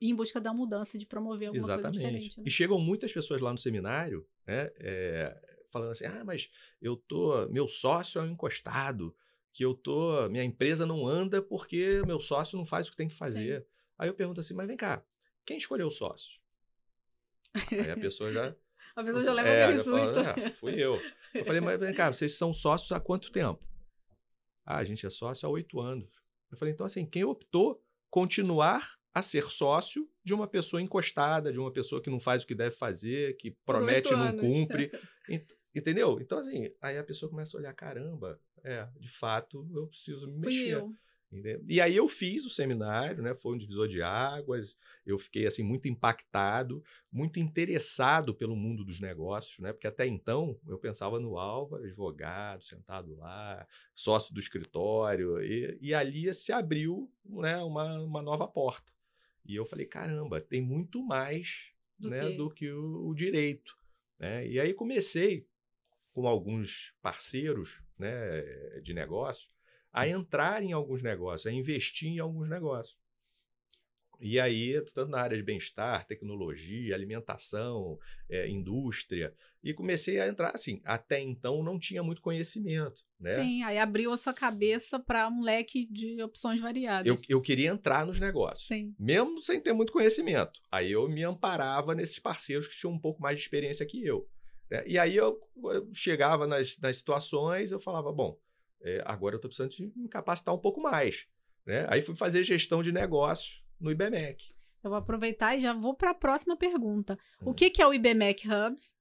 em 0.00 0.14
busca 0.14 0.40
da 0.40 0.54
mudança, 0.54 0.98
de 0.98 1.04
promover 1.06 1.48
alguma 1.48 1.64
Exatamente. 1.66 1.98
coisa 2.00 2.10
diferente. 2.10 2.38
né? 2.38 2.44
E 2.46 2.50
chegam 2.50 2.78
muitas 2.78 3.12
pessoas 3.12 3.40
lá 3.42 3.52
no 3.52 3.58
seminário, 3.58 4.26
né? 4.46 4.70
é, 4.76 5.38
falando 5.70 5.90
assim: 5.90 6.06
ah, 6.06 6.22
mas 6.24 6.50
eu 6.80 6.96
tô. 6.96 7.46
Meu 7.48 7.68
sócio 7.68 8.20
é 8.20 8.24
um 8.24 8.30
encostado, 8.30 9.14
que 9.52 9.62
eu 9.62 9.74
tô. 9.74 10.28
Minha 10.30 10.44
empresa 10.44 10.86
não 10.86 11.06
anda 11.06 11.42
porque 11.42 12.02
meu 12.06 12.18
sócio 12.18 12.56
não 12.56 12.64
faz 12.64 12.88
o 12.88 12.90
que 12.90 12.96
tem 12.96 13.08
que 13.08 13.14
fazer. 13.14 13.66
Aí 13.98 14.08
eu 14.08 14.14
pergunto 14.14 14.40
assim, 14.40 14.54
mas 14.54 14.66
vem 14.66 14.76
cá, 14.78 15.04
quem 15.44 15.58
escolheu 15.58 15.86
o 15.88 15.90
sócio? 15.90 16.40
Aí 17.70 17.90
a 17.90 17.96
pessoa 17.96 18.30
já. 18.30 18.54
A 18.94 19.02
pessoa 19.02 19.24
já 19.24 19.32
leva 19.32 19.48
é, 19.48 19.62
aquele 19.64 19.78
susto. 19.78 20.18
"Ah, 20.18 20.34
fui 20.60 20.74
eu. 20.74 21.00
Eu 21.34 21.44
falei, 21.44 21.60
mas 21.60 21.78
vem 21.80 21.94
cá, 21.94 22.10
vocês 22.12 22.36
são 22.36 22.52
sócios 22.52 22.92
há 22.92 23.00
quanto 23.00 23.30
tempo? 23.32 23.62
Ah, 24.64 24.78
a 24.78 24.84
gente 24.84 25.06
é 25.06 25.10
sócio 25.10 25.46
há 25.48 25.50
oito 25.52 25.80
anos. 25.80 26.10
Eu 26.50 26.56
falei, 26.58 26.72
então 26.74 26.86
assim, 26.86 27.04
quem 27.06 27.24
optou 27.24 27.82
continuar 28.10 28.86
a 29.14 29.22
ser 29.22 29.44
sócio 29.44 30.08
de 30.24 30.32
uma 30.34 30.46
pessoa 30.46 30.80
encostada, 30.80 31.52
de 31.52 31.58
uma 31.58 31.72
pessoa 31.72 32.00
que 32.02 32.10
não 32.10 32.20
faz 32.20 32.42
o 32.42 32.46
que 32.46 32.54
deve 32.54 32.74
fazer, 32.76 33.36
que 33.36 33.50
promete 33.64 34.12
e 34.12 34.16
não 34.16 34.26
anos. 34.28 34.40
cumpre. 34.40 34.90
Ent- 35.28 35.52
Entendeu? 35.74 36.18
Então, 36.20 36.38
assim, 36.38 36.70
aí 36.82 36.98
a 36.98 37.04
pessoa 37.04 37.30
começa 37.30 37.56
a 37.56 37.60
olhar, 37.60 37.72
caramba, 37.72 38.38
é, 38.62 38.86
de 39.00 39.08
fato, 39.08 39.66
eu 39.74 39.86
preciso 39.86 40.26
me 40.26 40.34
Fui 40.34 40.40
mexer. 40.52 40.74
eu. 40.74 40.94
Entendeu? 41.32 41.64
E 41.66 41.80
aí 41.80 41.96
eu 41.96 42.06
fiz 42.06 42.44
o 42.44 42.50
seminário, 42.50 43.22
né? 43.22 43.34
Foi 43.34 43.54
um 43.54 43.58
divisor 43.58 43.88
de 43.88 44.02
águas. 44.02 44.76
Eu 45.06 45.18
fiquei 45.18 45.46
assim 45.46 45.62
muito 45.62 45.88
impactado, 45.88 46.84
muito 47.10 47.40
interessado 47.40 48.34
pelo 48.34 48.54
mundo 48.54 48.84
dos 48.84 49.00
negócios, 49.00 49.58
né? 49.58 49.72
Porque 49.72 49.86
até 49.86 50.06
então 50.06 50.60
eu 50.68 50.76
pensava 50.78 51.18
no 51.18 51.38
Álvaro, 51.38 51.84
advogado, 51.84 52.62
sentado 52.64 53.16
lá, 53.16 53.66
sócio 53.94 54.34
do 54.34 54.40
escritório, 54.40 55.42
e, 55.42 55.78
e 55.80 55.94
ali 55.94 56.32
se 56.34 56.52
abriu, 56.52 57.10
né? 57.24 57.56
Uma, 57.62 57.98
uma 58.02 58.20
nova 58.20 58.46
porta. 58.46 58.92
E 59.46 59.56
eu 59.56 59.64
falei, 59.64 59.86
caramba, 59.86 60.38
tem 60.38 60.60
muito 60.60 61.02
mais, 61.02 61.72
Do 61.98 62.10
né? 62.10 62.28
que- 62.28 62.36
Do 62.36 62.50
que 62.50 62.70
o, 62.70 63.08
o 63.08 63.14
direito, 63.14 63.74
né? 64.18 64.46
E 64.46 64.60
aí 64.60 64.74
comecei 64.74 65.46
com 66.12 66.28
alguns 66.28 66.92
parceiros, 67.00 67.80
né? 67.98 68.42
De 68.82 68.92
negócios 68.92 69.50
a 69.92 70.08
entrar 70.08 70.62
em 70.62 70.72
alguns 70.72 71.02
negócios, 71.02 71.46
a 71.46 71.52
investir 71.52 72.08
em 72.08 72.18
alguns 72.18 72.48
negócios. 72.48 72.96
E 74.24 74.38
aí, 74.38 74.80
tanto 74.94 75.10
na 75.10 75.20
área 75.20 75.36
de 75.36 75.42
bem-estar, 75.42 76.06
tecnologia, 76.06 76.94
alimentação, 76.94 77.98
eh, 78.30 78.48
indústria, 78.48 79.34
e 79.64 79.74
comecei 79.74 80.20
a 80.20 80.28
entrar 80.28 80.52
assim. 80.54 80.80
Até 80.84 81.20
então 81.20 81.60
não 81.60 81.76
tinha 81.76 82.04
muito 82.04 82.22
conhecimento, 82.22 83.02
né? 83.18 83.34
Sim, 83.34 83.64
aí 83.64 83.78
abriu 83.78 84.12
a 84.12 84.16
sua 84.16 84.32
cabeça 84.32 85.00
para 85.00 85.28
um 85.28 85.42
leque 85.42 85.86
de 85.90 86.22
opções 86.22 86.60
variadas. 86.60 87.12
Eu, 87.12 87.20
eu 87.28 87.40
queria 87.40 87.70
entrar 87.70 88.06
nos 88.06 88.20
negócios, 88.20 88.68
Sim. 88.68 88.94
mesmo 88.96 89.42
sem 89.42 89.60
ter 89.60 89.72
muito 89.72 89.92
conhecimento. 89.92 90.60
Aí 90.70 90.92
eu 90.92 91.08
me 91.08 91.24
amparava 91.24 91.92
nesses 91.92 92.20
parceiros 92.20 92.68
que 92.68 92.78
tinham 92.78 92.94
um 92.94 93.00
pouco 93.00 93.20
mais 93.20 93.36
de 93.36 93.42
experiência 93.42 93.84
que 93.84 94.06
eu. 94.06 94.28
né? 94.70 94.84
E 94.86 95.00
aí 95.00 95.16
eu, 95.16 95.36
eu 95.64 95.90
chegava 95.92 96.46
nas, 96.46 96.78
nas 96.78 96.96
situações, 96.96 97.72
eu 97.72 97.80
falava, 97.80 98.12
bom, 98.12 98.38
eh, 98.82 99.02
agora 99.04 99.34
eu 99.34 99.38
estou 99.38 99.48
precisando 99.48 99.70
de 99.70 99.98
me 99.98 100.08
capacitar 100.08 100.54
um 100.54 100.58
pouco 100.58 100.80
mais. 100.80 101.26
Né? 101.66 101.86
Aí 101.88 102.02
fui 102.02 102.14
fazer 102.16 102.42
gestão 102.42 102.82
de 102.82 102.92
negócios 102.92 103.64
no 103.80 103.90
IBMEC. 103.90 104.52
Eu 104.82 104.90
vou 104.90 104.98
aproveitar 104.98 105.56
e 105.56 105.60
já 105.60 105.72
vou 105.72 105.94
para 105.94 106.10
a 106.10 106.14
próxima 106.14 106.56
pergunta. 106.56 107.18
O 107.40 107.50
Hum. 107.50 107.54
que, 107.54 107.70
que 107.70 107.80
é 107.80 107.86
o 107.86 107.94
IBMEC 107.94 108.48
Hubs 108.48 108.96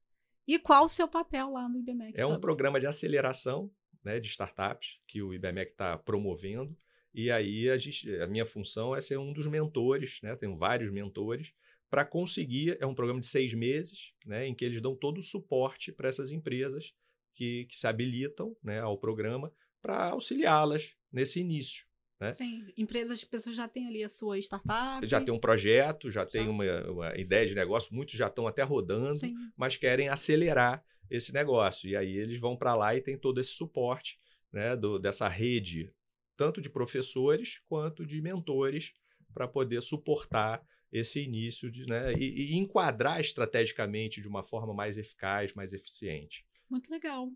e 0.48 0.60
qual 0.60 0.86
o 0.86 0.90
seu 0.90 1.08
papel 1.08 1.52
lá 1.52 1.68
no 1.68 1.80
IBMEC 1.80 2.14
É 2.20 2.26
um 2.26 2.32
Hubs? 2.34 2.42
programa 2.42 2.80
de 2.80 2.86
aceleração 2.88 3.72
né, 4.04 4.20
de 4.20 4.28
startups 4.28 5.00
que 5.08 5.22
o 5.22 5.34
IBMEC 5.34 5.72
está 5.72 5.98
promovendo. 5.98 6.78
E 7.14 7.30
aí 7.32 7.70
a, 7.70 7.78
gente, 7.78 8.10
a 8.22 8.28
minha 8.28 8.46
função 8.46 8.96
é 8.96 9.02
ser 9.02 9.18
um 9.18 9.34
dos 9.34 9.46
mentores, 9.48 10.20
né? 10.24 10.34
Tenho 10.36 10.56
vários 10.56 10.92
mentores 10.92 11.54
para 11.90 12.06
conseguir. 12.06 12.78
É 12.80 12.86
um 12.86 12.96
programa 12.96 13.20
de 13.20 13.28
seis 13.28 13.54
meses, 13.54 14.14
né? 14.26 14.48
Em 14.48 14.56
que 14.56 14.64
eles 14.64 14.82
dão 14.82 14.96
todo 14.96 15.18
o 15.18 15.24
suporte 15.24 15.92
para 15.92 16.08
essas 16.08 16.32
empresas 16.32 16.94
que, 17.36 17.66
que 17.66 17.78
se 17.78 17.86
habilitam 17.86 18.56
né, 18.64 18.80
ao 18.80 18.98
programa 18.98 19.52
para 19.82 20.10
auxiliá-las 20.10 20.96
nesse 21.12 21.40
início. 21.40 21.86
Sim, 22.34 22.68
empresas, 22.78 23.14
as 23.14 23.24
pessoas 23.24 23.56
já 23.56 23.68
têm 23.68 23.88
ali 23.88 24.04
a 24.04 24.10
sua 24.10 24.38
startup. 24.38 25.06
Já 25.08 25.20
tem 25.20 25.34
um 25.34 25.40
projeto, 25.40 26.12
já 26.12 26.24
tem 26.24 26.44
Já. 26.46 26.50
uma, 26.52 26.92
uma 26.92 27.18
ideia 27.18 27.48
de 27.48 27.56
negócio, 27.56 27.94
muitos 27.96 28.14
já 28.14 28.28
estão 28.28 28.46
até 28.48 28.62
rodando. 28.62 29.18
Sim. 29.18 29.34
mas 29.58 29.76
querem 29.76 30.08
acelerar 30.08 30.86
esse 31.10 31.34
negócio. 31.34 31.90
E 31.90 31.96
aí 31.96 32.16
eles 32.16 32.40
vão 32.40 32.56
para 32.56 32.76
lá 32.76 32.96
e 32.96 33.02
tem 33.02 33.18
todo 33.18 33.42
esse 33.42 33.50
suporte 33.52 34.20
né, 34.54 34.76
do- 34.76 35.00
dessa 35.00 35.28
rede, 35.28 35.92
tanto 36.38 36.62
de 36.62 36.70
professores 36.70 37.60
quanto 37.68 38.06
de 38.06 38.22
mentores, 38.22 38.94
para 39.34 39.48
poder 39.48 39.82
suportar 39.82 40.62
esse 40.92 41.22
início 41.22 41.72
de, 41.72 41.86
né, 41.88 42.14
e, 42.14 42.52
e 42.52 42.56
enquadrar 42.58 43.20
estrategicamente 43.20 44.22
de 44.22 44.28
uma 44.28 44.44
forma 44.44 44.74
mais 44.74 44.98
eficaz, 44.98 45.54
mais 45.54 45.74
eficiente. 45.74 46.46
Muito 46.70 46.92
legal. 46.92 47.32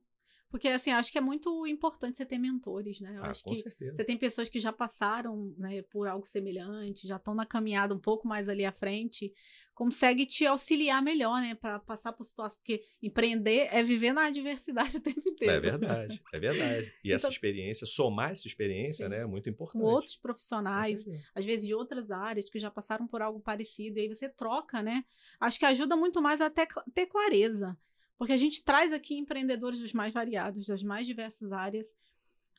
Porque, 0.56 0.70
assim, 0.70 0.90
acho 0.92 1.12
que 1.12 1.18
é 1.18 1.22
muito 1.22 1.68
importante 1.68 2.16
você 2.16 2.26
ter 2.26 2.38
mentores, 2.38 3.02
né? 3.02 3.18
Eu 3.18 3.26
Ah, 3.26 3.30
acho 3.32 3.44
com 3.44 3.50
que 3.52 3.58
certeza. 3.58 3.94
você 3.98 4.06
tem 4.06 4.16
pessoas 4.18 4.48
que 4.48 4.58
já 4.58 4.72
passaram 4.72 5.54
né, 5.58 5.82
por 5.82 6.08
algo 6.08 6.26
semelhante, 6.26 7.06
já 7.06 7.18
estão 7.18 7.36
na 7.36 7.46
caminhada 7.46 7.94
um 7.94 8.00
pouco 8.00 8.26
mais 8.26 8.48
ali 8.48 8.64
à 8.64 8.72
frente, 8.72 9.34
consegue 9.74 10.26
te 10.26 10.46
auxiliar 10.46 11.04
melhor, 11.04 11.42
né? 11.42 11.56
Para 11.56 11.78
passar 11.80 12.14
por 12.14 12.24
situações. 12.24 12.56
Porque 12.56 12.82
empreender 13.04 13.68
é 13.70 13.84
viver 13.84 14.14
na 14.14 14.28
adversidade 14.28 14.96
o 14.96 15.02
tempo 15.02 15.28
inteiro. 15.30 15.52
É 15.56 15.60
verdade, 15.60 16.22
é 16.34 16.40
verdade. 16.40 16.94
E 17.04 17.12
essa 17.12 17.24
Então- 17.28 17.32
experiência, 17.32 17.86
somar 17.86 18.32
essa 18.32 18.48
experiência, 18.48 19.08
Sim. 19.08 19.10
né, 19.10 19.24
é 19.24 19.26
muito 19.26 19.44
Com 19.50 19.52
importante. 19.52 19.84
outros 19.84 20.16
Com 20.16 20.22
profissionais, 20.22 21.04
certeza. 21.04 21.26
às 21.36 21.44
vezes 21.44 21.68
de 21.68 21.76
outras 21.76 22.10
áreas 22.12 22.50
que 22.50 22.58
já 22.60 22.72
passaram 22.72 23.06
por 23.08 23.22
algo 23.22 23.42
parecido, 23.42 24.00
e 24.00 24.04
aí 24.04 24.08
você 24.08 24.30
troca, 24.30 24.82
né? 24.82 25.04
Acho 25.38 25.60
que 25.60 25.66
ajuda 25.66 25.98
muito 25.98 26.22
mais 26.22 26.40
a 26.40 26.50
ter 26.50 26.66
clareza. 27.08 27.78
Porque 28.18 28.34
a 28.34 28.38
gente 28.38 28.64
traz 28.64 28.92
aqui 28.94 29.16
empreendedores 29.18 29.80
dos 29.80 29.94
mais 29.94 30.14
variados, 30.14 30.68
das 30.68 30.82
mais 30.84 31.06
diversas 31.06 31.52
áreas, 31.52 31.88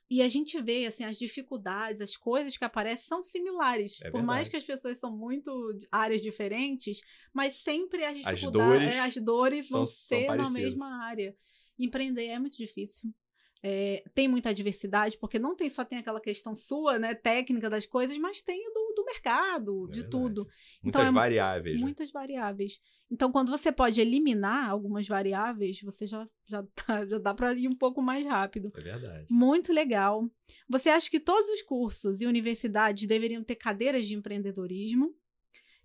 e 0.08 0.22
a 0.22 0.28
gente 0.28 0.60
vê, 0.62 0.86
assim, 0.86 1.02
as 1.04 1.18
dificuldades, 1.18 2.00
as 2.00 2.16
coisas 2.16 2.56
que 2.56 2.64
aparecem 2.64 3.06
são 3.08 3.22
similares. 3.22 4.00
É 4.02 4.10
por 4.10 4.22
mais 4.22 4.48
que 4.48 4.56
as 4.56 4.62
pessoas 4.62 4.98
são 5.00 5.10
muito 5.16 5.72
de 5.72 5.86
áreas 5.90 6.20
diferentes, 6.22 7.00
mas 7.32 7.56
sempre 7.56 8.04
as 8.04 8.16
As 8.18 8.24
dificuldades, 8.38 8.80
dores 8.84 8.94
é, 8.94 9.00
as 9.00 9.16
dores 9.16 9.66
são- 9.68 9.78
vão 9.80 9.86
são 9.86 9.96
ser 10.06 10.26
na 10.36 10.50
mesma 10.50 11.04
área. 11.04 11.36
Empreender 11.78 12.26
é 12.26 12.38
muito 12.38 12.56
difícil. 12.56 13.12
É, 13.62 14.04
tem 14.14 14.28
muita 14.28 14.54
diversidade, 14.54 15.18
porque 15.18 15.40
não 15.40 15.56
tem 15.56 15.68
só 15.68 15.84
tem 15.84 15.98
aquela 15.98 16.20
questão 16.20 16.54
sua, 16.54 17.00
né, 17.00 17.14
técnica 17.14 17.68
das 17.68 17.84
coisas, 17.84 18.16
mas 18.18 18.40
tem 18.40 18.62
do, 18.72 18.92
do 18.94 19.04
mercado, 19.04 19.86
É 19.88 19.92
de 19.92 20.02
verdade. 20.02 20.10
tudo. 20.10 20.48
Muitas 20.82 21.02
Então, 21.02 21.12
variáveis. 21.14 21.74
né? 21.74 21.80
Muitas 21.82 22.12
variáveis. 22.12 22.78
Então, 23.10 23.30
quando 23.30 23.50
você 23.50 23.70
pode 23.70 24.00
eliminar 24.00 24.68
algumas 24.68 25.06
variáveis, 25.06 25.80
você 25.80 26.06
já, 26.06 26.28
já, 26.46 26.62
tá- 26.74 27.06
já 27.06 27.18
dá 27.18 27.32
para 27.32 27.52
ir 27.54 27.68
um 27.68 27.76
pouco 27.76 28.02
mais 28.02 28.26
rápido. 28.26 28.72
É 28.76 28.80
verdade. 28.80 29.26
Muito 29.30 29.72
legal. 29.72 30.28
Você 30.68 30.88
acha 30.88 31.10
que 31.10 31.20
todos 31.20 31.48
os 31.50 31.62
cursos 31.62 32.20
e 32.20 32.26
universidades 32.26 33.06
deveriam 33.06 33.44
ter 33.44 33.54
cadeiras 33.56 34.06
de 34.06 34.14
empreendedorismo 34.14 35.14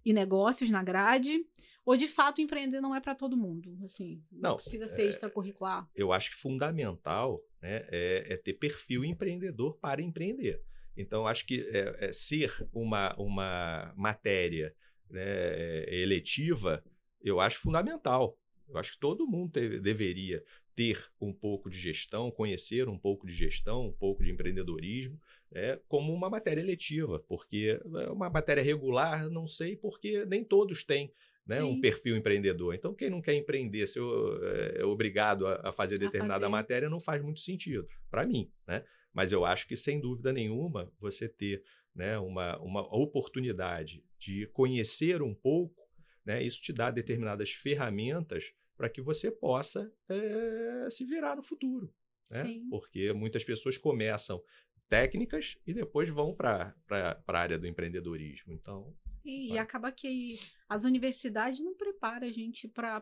e 0.04 0.14
negócios 0.14 0.70
na 0.70 0.84
grade? 0.84 1.46
Ou 1.86 1.96
de 1.98 2.08
fato 2.08 2.42
empreender 2.42 2.80
não 2.80 2.96
é 2.96 3.00
para 3.02 3.16
todo 3.16 3.36
mundo? 3.38 3.76
Assim, 3.84 4.24
não, 4.32 4.52
Não, 4.52 4.56
precisa 4.58 4.88
ser 4.88 5.04
é- 5.04 5.10
extracurricular. 5.10 5.88
eu 5.96 6.12
acho 6.14 6.30
que 6.32 6.36
fundamental 6.38 7.42
né, 7.62 7.86
é, 7.90 8.34
é 8.34 8.38
ter 8.38 8.54
perfil 8.54 9.04
empreendedor 9.04 9.78
para 9.80 10.02
empreender. 10.02 10.62
Então, 10.96 11.26
acho 11.26 11.46
que 11.46 11.62
é, 11.72 12.08
é 12.08 12.12
ser 12.12 12.52
uma, 12.72 13.16
uma 13.16 13.94
matéria 13.98 14.76
né, 15.10 15.22
é, 15.24 16.02
eletiva, 16.02 16.84
eu 17.24 17.40
acho 17.40 17.60
fundamental. 17.60 18.38
Eu 18.68 18.78
acho 18.78 18.94
que 18.94 19.00
todo 19.00 19.28
mundo 19.28 19.52
deveria 19.82 20.44
ter 20.76 21.06
um 21.20 21.34
pouco 21.34 21.70
de 21.70 21.78
gestão, 21.78 22.32
conhecer 22.32 22.88
um 22.88 22.98
pouco 22.98 23.28
de 23.28 23.34
gestão, 23.34 23.88
um 23.88 23.92
pouco 23.92 24.24
de 24.24 24.32
empreendedorismo, 24.32 25.20
é, 25.52 25.80
como 25.88 26.14
uma 26.14 26.30
matéria 26.30 26.62
eletiva, 26.62 27.20
porque 27.28 27.80
é 27.84 28.10
uma 28.10 28.30
matéria 28.30 28.64
regular, 28.64 29.30
não 29.30 29.46
sei, 29.46 29.76
porque 29.76 30.26
nem 30.26 30.44
todos 30.44 30.84
têm 30.86 31.12
né, 31.46 31.62
um 31.64 31.82
perfil 31.82 32.16
empreendedor. 32.16 32.74
Então, 32.74 32.94
quem 32.94 33.10
não 33.10 33.22
quer 33.22 33.34
empreender, 33.34 33.86
se 33.88 34.00
eu, 34.00 34.42
é, 34.44 34.80
é 34.80 34.86
obrigado 34.86 35.46
a, 35.48 35.70
a 35.70 35.72
fazer 35.74 35.96
A 35.96 36.00
determinada 36.00 36.42
fazer. 36.42 36.52
matéria, 36.52 36.90
não 36.90 37.00
faz 37.00 37.22
muito 37.22 37.42
sentido, 37.42 37.88
para 38.10 38.26
mim. 38.26 38.50
Né? 38.66 38.84
Mas 39.14 39.32
eu 39.32 39.44
acho 39.44 39.68
que, 39.68 39.76
sem 39.76 40.00
dúvida 40.00 40.32
nenhuma, 40.32 40.90
você 41.00 41.28
ter 41.28 41.64
né, 41.94 42.18
uma, 42.18 42.58
uma 42.60 42.82
oportunidade 42.96 44.04
de 44.18 44.48
conhecer 44.48 45.22
um 45.22 45.34
pouco, 45.34 45.81
né, 46.26 46.44
isso 46.44 46.62
te 46.62 46.72
dá 46.72 46.92
determinadas 46.92 47.52
ferramentas 47.52 48.54
para 48.76 48.90
que 48.90 49.02
você 49.02 49.30
possa 49.30 49.92
é, 50.10 50.88
se 50.90 51.06
virar 51.06 51.36
no 51.36 51.44
futuro. 51.44 51.94
Né? 52.30 52.46
Sim. 52.46 52.68
Porque 52.70 53.14
muitas 53.14 53.44
pessoas 53.44 53.78
começam 53.78 54.42
técnicas 54.90 55.58
e 55.66 55.74
depois 55.74 56.10
vão 56.10 56.34
para 56.34 56.76
a 56.90 57.38
área 57.38 57.58
do 57.58 57.68
empreendedorismo. 57.68 58.54
Então, 58.54 58.94
E, 59.24 59.54
e 59.54 59.58
acaba 59.58 59.92
que 59.92 60.40
as 60.68 60.84
universidades 60.84 61.60
não 61.60 61.76
preparam 61.76 62.28
a 62.28 62.32
gente 62.32 62.68
para 62.68 63.02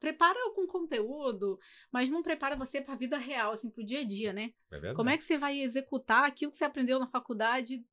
prepara 0.00 0.38
com 0.54 0.66
conteúdo, 0.66 1.58
mas 1.92 2.10
não 2.10 2.22
prepara 2.22 2.56
você 2.56 2.80
para 2.80 2.94
a 2.94 2.96
vida 2.96 3.18
real, 3.18 3.52
assim, 3.52 3.70
para 3.70 3.82
o 3.82 3.86
dia 3.86 4.00
a 4.00 4.04
dia, 4.04 4.32
né? 4.32 4.52
É 4.72 4.94
Como 4.94 5.10
é 5.10 5.18
que 5.18 5.24
você 5.24 5.36
vai 5.36 5.60
executar 5.60 6.24
aquilo 6.24 6.50
que 6.50 6.56
você 6.56 6.64
aprendeu 6.64 6.98
na 6.98 7.06
faculdade? 7.06 7.84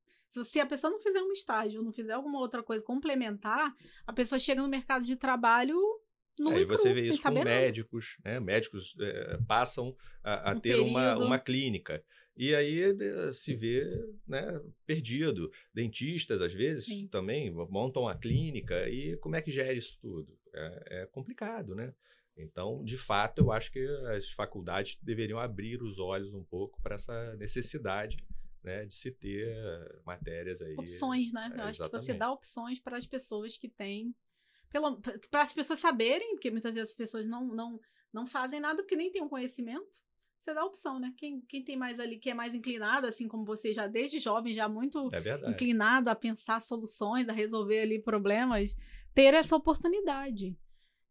Se, 0.44 0.60
a 0.60 0.66
pessoa 0.66 0.90
não 0.90 0.98
fizer 0.98 1.20
um 1.20 1.32
estágio, 1.32 1.82
não 1.82 1.92
fizer 1.92 2.12
alguma 2.12 2.38
outra 2.38 2.62
coisa 2.62 2.82
complementar, 2.82 3.74
a 4.06 4.12
pessoa 4.12 4.38
chega 4.38 4.62
no 4.62 4.68
mercado 4.68 5.04
de 5.04 5.16
trabalho 5.16 5.78
no 6.38 6.50
Aí 6.50 6.64
você 6.64 6.94
vê 6.94 7.02
isso 7.02 7.22
com 7.22 7.30
médicos, 7.30 8.16
né? 8.24 8.40
Médicos 8.40 8.96
é, 8.98 9.38
passam 9.46 9.94
a, 10.24 10.50
a 10.50 10.54
um 10.54 10.60
ter 10.60 10.80
uma, 10.80 11.16
uma 11.16 11.38
clínica. 11.38 12.02
E 12.34 12.54
aí 12.54 12.82
se 13.34 13.54
vê 13.54 13.84
né, 14.26 14.60
perdido. 14.86 15.50
Dentistas, 15.74 16.40
às 16.40 16.54
vezes, 16.54 16.86
Sim. 16.86 17.08
também 17.08 17.50
montam 17.50 18.08
a 18.08 18.14
clínica. 18.14 18.88
E 18.88 19.16
como 19.18 19.36
é 19.36 19.42
que 19.42 19.50
gera 19.50 19.74
isso 19.74 19.98
tudo? 20.00 20.34
É, 20.54 21.02
é, 21.02 21.06
complicado, 21.06 21.74
né? 21.74 21.92
Então, 22.34 22.82
de 22.82 22.96
fato, 22.96 23.40
eu 23.40 23.52
acho 23.52 23.70
que 23.70 23.86
as 24.14 24.30
faculdades 24.30 24.98
deveriam 25.02 25.38
abrir 25.38 25.82
os 25.82 25.98
olhos 25.98 26.32
um 26.32 26.42
pouco 26.42 26.80
para 26.80 26.94
essa 26.94 27.36
necessidade 27.36 28.16
né, 28.62 28.84
de 28.84 28.94
se 28.94 29.10
ter 29.10 29.54
matérias 30.04 30.60
aí. 30.60 30.74
Opções, 30.76 31.32
né? 31.32 31.52
eu 31.54 31.62
acho 31.62 31.82
que 31.82 31.90
você 31.90 32.14
dá 32.14 32.30
opções 32.30 32.78
para 32.78 32.96
as 32.96 33.06
pessoas 33.06 33.56
que 33.56 33.68
têm. 33.68 34.14
Para 35.30 35.42
as 35.42 35.52
pessoas 35.52 35.78
saberem, 35.78 36.34
porque 36.34 36.50
muitas 36.50 36.74
vezes 36.74 36.90
as 36.90 36.96
pessoas 36.96 37.26
não, 37.26 37.46
não, 37.46 37.80
não 38.12 38.26
fazem 38.26 38.60
nada 38.60 38.82
porque 38.82 38.96
nem 38.96 39.10
têm 39.10 39.22
um 39.22 39.28
conhecimento 39.28 40.02
você 40.42 40.54
dá 40.54 40.64
opção, 40.64 40.98
né? 40.98 41.14
Quem, 41.16 41.40
quem 41.42 41.62
tem 41.62 41.76
mais 41.76 42.00
ali, 42.00 42.18
que 42.18 42.30
é 42.30 42.34
mais 42.34 42.52
inclinado, 42.52 43.06
assim 43.06 43.28
como 43.28 43.44
você 43.44 43.72
já 43.72 43.86
desde 43.86 44.18
jovem, 44.18 44.52
já 44.52 44.68
muito 44.68 45.08
é 45.12 45.50
inclinado 45.50 46.10
a 46.10 46.14
pensar 46.14 46.60
soluções, 46.60 47.28
a 47.28 47.32
resolver 47.32 47.80
ali 47.80 48.00
problemas, 48.00 48.76
ter 49.14 49.34
essa 49.34 49.54
oportunidade 49.54 50.58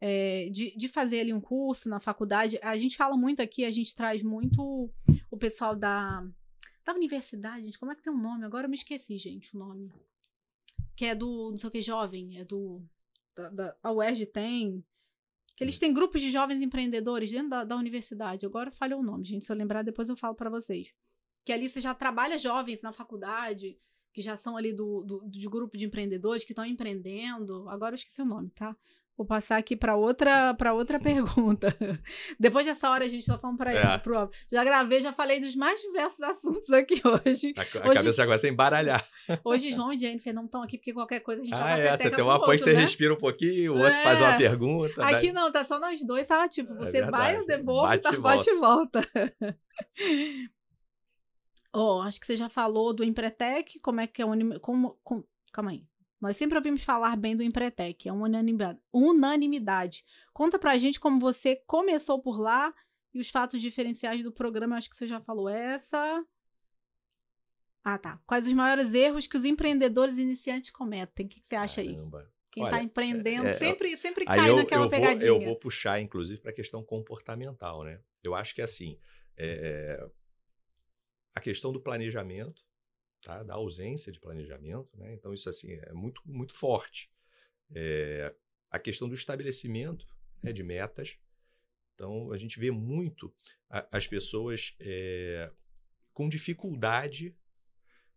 é, 0.01 0.49
de, 0.51 0.75
de 0.75 0.87
fazer 0.89 1.21
ali 1.21 1.33
um 1.33 1.39
curso 1.39 1.87
na 1.87 1.99
faculdade. 1.99 2.59
A 2.61 2.75
gente 2.75 2.97
fala 2.97 3.15
muito 3.15 3.41
aqui, 3.41 3.63
a 3.63 3.71
gente 3.71 3.95
traz 3.95 4.21
muito 4.21 4.91
o 5.29 5.37
pessoal 5.37 5.75
da, 5.75 6.27
da 6.83 6.93
universidade, 6.93 7.65
gente, 7.65 7.79
como 7.79 7.91
é 7.91 7.95
que 7.95 8.01
tem 8.01 8.11
um 8.11 8.21
nome? 8.21 8.45
Agora 8.45 8.65
eu 8.65 8.69
me 8.69 8.75
esqueci, 8.75 9.17
gente, 9.17 9.55
o 9.55 9.59
nome. 9.59 9.91
Que 10.95 11.05
é 11.05 11.15
do, 11.15 11.51
não 11.51 11.57
sei 11.57 11.67
o 11.69 11.71
que, 11.71 11.81
jovem, 11.81 12.39
é 12.39 12.45
do... 12.45 12.81
Da, 13.35 13.49
da, 13.49 13.77
a 13.81 13.91
UERJ 13.91 14.25
tem, 14.25 14.83
que 15.55 15.63
eles 15.63 15.79
têm 15.79 15.93
grupos 15.93 16.21
de 16.21 16.29
jovens 16.29 16.61
empreendedores 16.61 17.31
dentro 17.31 17.49
da, 17.49 17.63
da 17.63 17.77
universidade. 17.77 18.45
Agora 18.45 18.71
falhou 18.71 18.99
o 18.99 19.03
nome, 19.03 19.23
gente. 19.25 19.45
Se 19.45 19.51
eu 19.51 19.55
lembrar, 19.55 19.83
depois 19.83 20.09
eu 20.09 20.17
falo 20.17 20.35
para 20.35 20.49
vocês. 20.49 20.93
Que 21.45 21.53
ali 21.53 21.69
você 21.69 21.79
já 21.79 21.93
trabalha 21.93 22.37
jovens 22.37 22.81
na 22.81 22.91
faculdade, 22.91 23.77
que 24.11 24.21
já 24.21 24.35
são 24.37 24.57
ali 24.57 24.73
do, 24.73 25.03
do, 25.03 25.29
de 25.29 25.47
grupo 25.47 25.77
de 25.77 25.85
empreendedores 25.85 26.43
que 26.43 26.51
estão 26.51 26.65
empreendendo. 26.65 27.69
Agora 27.69 27.93
eu 27.93 27.97
esqueci 27.97 28.21
o 28.21 28.25
nome, 28.25 28.49
tá? 28.49 28.75
Vou 29.17 29.27
passar 29.27 29.57
aqui 29.57 29.75
para 29.75 29.95
outra 29.95 30.53
para 30.53 30.73
outra 30.73 30.99
pergunta. 30.99 31.67
Depois 32.39 32.65
dessa 32.65 32.89
hora 32.89 33.05
a 33.05 33.09
gente 33.09 33.25
tá 33.25 33.37
falando 33.37 33.57
para 33.57 33.73
é. 33.73 33.97
pro 33.97 34.29
Já 34.51 34.63
gravei, 34.63 34.99
já 34.99 35.13
falei 35.13 35.39
dos 35.39 35.55
mais 35.55 35.79
diversos 35.81 36.21
assuntos 36.23 36.69
aqui 36.71 37.01
hoje. 37.05 37.53
A, 37.55 37.61
a 37.61 37.89
hoje, 37.89 37.95
cabeça 37.95 38.23
agora 38.23 38.39
é 38.41 38.49
embaralhar. 38.49 39.07
Hoje 39.45 39.71
João 39.73 39.93
e 39.93 39.99
Jennifer 39.99 40.33
não 40.33 40.45
estão 40.45 40.63
aqui 40.63 40.77
porque 40.77 40.93
qualquer 40.93 41.19
coisa 41.19 41.41
a 41.41 41.45
gente 41.45 41.59
ah, 41.61 41.77
é, 41.77 41.95
você 41.95 42.09
tem 42.09 42.23
uma 42.23 42.37
apoio, 42.37 42.57
você 42.57 42.73
né? 42.73 42.81
respira 42.81 43.13
um 43.13 43.17
pouquinho, 43.17 43.73
o 43.73 43.77
outro 43.77 43.93
é. 43.93 44.03
faz 44.03 44.19
uma 44.19 44.33
é. 44.33 44.37
pergunta. 44.37 45.03
Aqui 45.05 45.27
né? 45.27 45.33
não, 45.33 45.51
tá 45.51 45.63
só 45.63 45.79
nós 45.79 46.03
dois, 46.03 46.27
tá 46.27 46.47
tipo, 46.47 46.73
você 46.75 46.97
é 46.97 47.05
vai, 47.05 47.37
eu 47.37 47.45
devolvo, 47.45 47.83
bate, 47.87 48.03
tá, 48.03 48.17
bate 48.17 48.49
e 48.49 48.55
volta. 48.55 49.07
oh, 51.73 52.01
acho 52.01 52.19
que 52.19 52.25
você 52.25 52.35
já 52.35 52.49
falou 52.49 52.93
do 52.93 53.03
Empretec, 53.03 53.79
como 53.81 54.01
é 54.01 54.07
que 54.07 54.21
é 54.21 54.25
o 54.25 54.59
como, 54.59 54.97
como 55.03 55.23
calma 55.53 55.71
aí. 55.71 55.85
Nós 56.21 56.37
sempre 56.37 56.55
ouvimos 56.55 56.83
falar 56.83 57.17
bem 57.17 57.35
do 57.35 57.41
Empretec, 57.41 58.07
é 58.07 58.13
uma 58.13 58.29
unanimidade. 58.93 60.05
Conta 60.31 60.59
pra 60.59 60.77
gente 60.77 60.99
como 60.99 61.19
você 61.19 61.55
começou 61.65 62.21
por 62.21 62.39
lá 62.39 62.71
e 63.11 63.19
os 63.19 63.29
fatos 63.29 63.59
diferenciais 63.59 64.23
do 64.23 64.31
programa. 64.31 64.77
Acho 64.77 64.89
que 64.89 64.95
você 64.95 65.07
já 65.07 65.19
falou 65.19 65.49
essa. 65.49 66.23
Ah, 67.83 67.97
tá. 67.97 68.21
Quais 68.27 68.45
os 68.45 68.53
maiores 68.53 68.93
erros 68.93 69.25
que 69.25 69.35
os 69.35 69.43
empreendedores 69.43 70.15
iniciantes 70.17 70.69
cometem? 70.69 71.25
O 71.25 71.29
que, 71.29 71.41
você 71.41 71.55
acha 71.55 71.83
Caramba. 71.83 72.19
aí? 72.19 72.25
Quem 72.51 72.65
está 72.65 72.83
empreendendo 72.83 73.47
é, 73.47 73.51
é, 73.51 73.53
sempre, 73.53 73.97
sempre 73.97 74.25
cai 74.25 74.49
eu, 74.49 74.57
naquela 74.57 74.85
eu 74.85 74.89
pegadinha. 74.89 75.31
Vou, 75.31 75.41
eu 75.41 75.47
vou 75.47 75.55
puxar, 75.55 76.01
inclusive, 76.01 76.39
para 76.39 76.51
a 76.51 76.53
questão 76.53 76.83
comportamental, 76.83 77.83
né? 77.83 77.99
Eu 78.21 78.35
acho 78.35 78.53
que 78.53 78.61
assim, 78.61 78.99
é, 79.37 80.05
a 81.33 81.39
questão 81.39 81.71
do 81.71 81.79
planejamento, 81.79 82.61
tá? 83.21 83.43
da 83.43 83.53
ausência 83.53 84.11
de 84.11 84.19
planejamento. 84.19 84.89
Né? 84.97 85.13
Então, 85.13 85.33
isso 85.33 85.49
assim 85.49 85.71
é 85.71 85.93
muito, 85.93 86.21
muito 86.25 86.53
forte. 86.53 87.09
É, 87.73 88.33
a 88.69 88.79
questão 88.79 89.07
do 89.07 89.15
estabelecimento 89.15 90.05
né, 90.41 90.51
de 90.51 90.63
metas. 90.63 91.17
Então, 91.95 92.31
a 92.31 92.37
gente 92.37 92.59
vê 92.59 92.71
muito 92.71 93.33
a, 93.69 93.87
as 93.97 94.07
pessoas 94.07 94.75
é, 94.79 95.51
com 96.13 96.27
dificuldade 96.27 97.35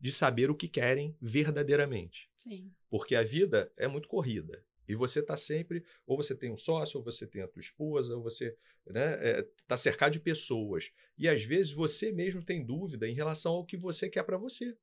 de 0.01 0.13
saber 0.13 0.51
o 0.51 0.55
que 0.55 0.69
querem 0.69 1.17
verdadeiramente. 1.21 2.31
Sim. 2.41 2.73
Porque 2.91 3.15
a 3.15 3.23
vida 3.23 3.73
é 3.77 3.89
muito 3.89 4.09
corrida. 4.09 4.65
E 4.87 4.95
você 4.95 5.21
está 5.21 5.37
sempre, 5.37 5.83
ou 6.07 6.17
você 6.17 6.35
tem 6.35 6.51
um 6.51 6.59
sócio, 6.59 6.99
ou 6.99 7.05
você 7.05 7.27
tem 7.27 7.43
a 7.43 7.49
tua 7.49 7.61
esposa, 7.61 8.15
ou 8.15 8.23
você 8.23 8.57
está 8.87 8.93
né, 8.93 9.31
é, 9.31 9.49
tá 9.67 9.77
cercado 9.77 10.13
de 10.13 10.21
pessoas. 10.21 10.93
E 11.17 11.27
às 11.29 11.43
vezes 11.43 11.73
você 11.73 12.13
mesmo 12.13 12.45
tem 12.45 12.65
dúvida 12.65 13.09
em 13.09 13.15
relação 13.15 13.53
ao 13.53 13.65
que 13.65 13.77
você 13.77 14.11
quer 14.11 14.25
para 14.25 14.37
você. 14.37 14.77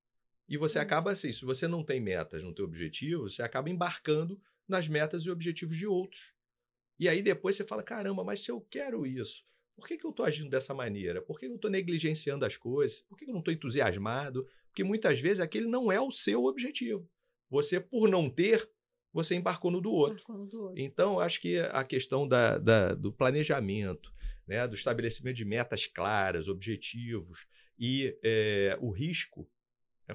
E 0.52 0.58
você 0.58 0.80
uhum. 0.80 0.84
acaba 0.84 1.12
assim, 1.12 1.32
se 1.32 1.46
você 1.46 1.66
não 1.66 1.82
tem 1.82 2.02
metas 2.02 2.44
no 2.44 2.54
teu 2.54 2.66
objetivo, 2.66 3.30
você 3.30 3.42
acaba 3.42 3.70
embarcando 3.70 4.38
nas 4.68 4.86
metas 4.86 5.24
e 5.24 5.32
objetivos 5.32 5.78
de 5.78 5.88
outros. 5.88 6.34
E 7.00 7.08
aí 7.08 7.22
depois 7.22 7.56
você 7.56 7.64
fala, 7.64 7.82
caramba, 7.82 8.22
mas 8.22 8.42
se 8.42 8.52
eu 8.52 8.60
quero 8.60 9.08
isso, 9.08 9.46
por 9.78 9.88
que, 9.88 9.98
que 9.98 10.06
eu 10.06 10.10
estou 10.10 10.26
agindo 10.26 10.50
dessa 10.50 10.74
maneira? 10.74 11.22
Por 11.22 11.40
que 11.40 11.46
eu 11.46 11.56
estou 11.56 11.72
negligenciando 11.72 12.44
as 12.44 12.58
coisas? 12.58 13.02
Por 13.04 13.18
que 13.18 13.24
eu 13.24 13.32
não 13.32 13.40
estou 13.40 13.54
entusiasmado? 13.54 14.46
Porque 14.68 14.84
muitas 14.84 15.22
vezes 15.22 15.40
aquele 15.40 15.68
não 15.68 15.90
é 15.90 16.02
o 16.02 16.12
seu 16.12 16.44
objetivo. 16.44 17.10
Você, 17.50 17.80
por 17.80 18.10
não 18.10 18.30
ter, 18.30 18.70
você 19.14 19.36
embarcou 19.36 19.72
no 19.72 19.80
do 19.80 19.94
outro. 19.94 20.22
No 20.28 20.48
do 20.48 20.64
outro. 20.64 20.82
Então, 20.82 21.18
acho 21.22 21.40
que 21.40 21.60
a 21.60 21.86
questão 21.86 22.28
da, 22.28 22.58
da, 22.58 22.94
do 22.94 23.14
planejamento, 23.14 24.14
né, 24.46 24.68
do 24.68 24.76
estabelecimento 24.76 25.38
de 25.38 25.46
metas 25.46 25.88
claras, 25.88 26.50
objetivos 26.50 27.48
e 27.80 28.20
é, 28.22 28.78
o 28.82 28.92
risco 28.92 29.50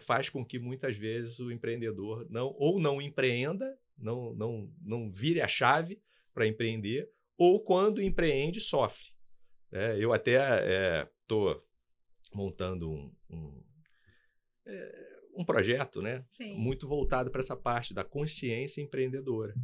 faz 0.00 0.28
com 0.28 0.44
que 0.44 0.58
muitas 0.58 0.96
vezes 0.96 1.38
o 1.38 1.50
empreendedor 1.50 2.26
não 2.30 2.54
ou 2.58 2.80
não 2.80 3.00
empreenda, 3.00 3.78
não, 3.98 4.34
não, 4.34 4.72
não 4.80 5.10
vire 5.10 5.40
a 5.40 5.48
chave 5.48 6.00
para 6.32 6.46
empreender, 6.46 7.10
ou 7.36 7.62
quando 7.62 8.02
empreende, 8.02 8.60
sofre. 8.60 9.08
É, 9.72 9.96
eu 9.98 10.12
até 10.12 11.06
estou 11.22 11.52
é, 11.52 11.60
montando 12.32 12.90
um, 12.90 13.12
um, 13.30 13.62
é, 14.66 15.18
um 15.34 15.44
projeto 15.44 16.00
né, 16.00 16.24
muito 16.54 16.86
voltado 16.86 17.30
para 17.30 17.40
essa 17.40 17.56
parte 17.56 17.92
da 17.92 18.04
consciência 18.04 18.80
empreendedora. 18.80 19.54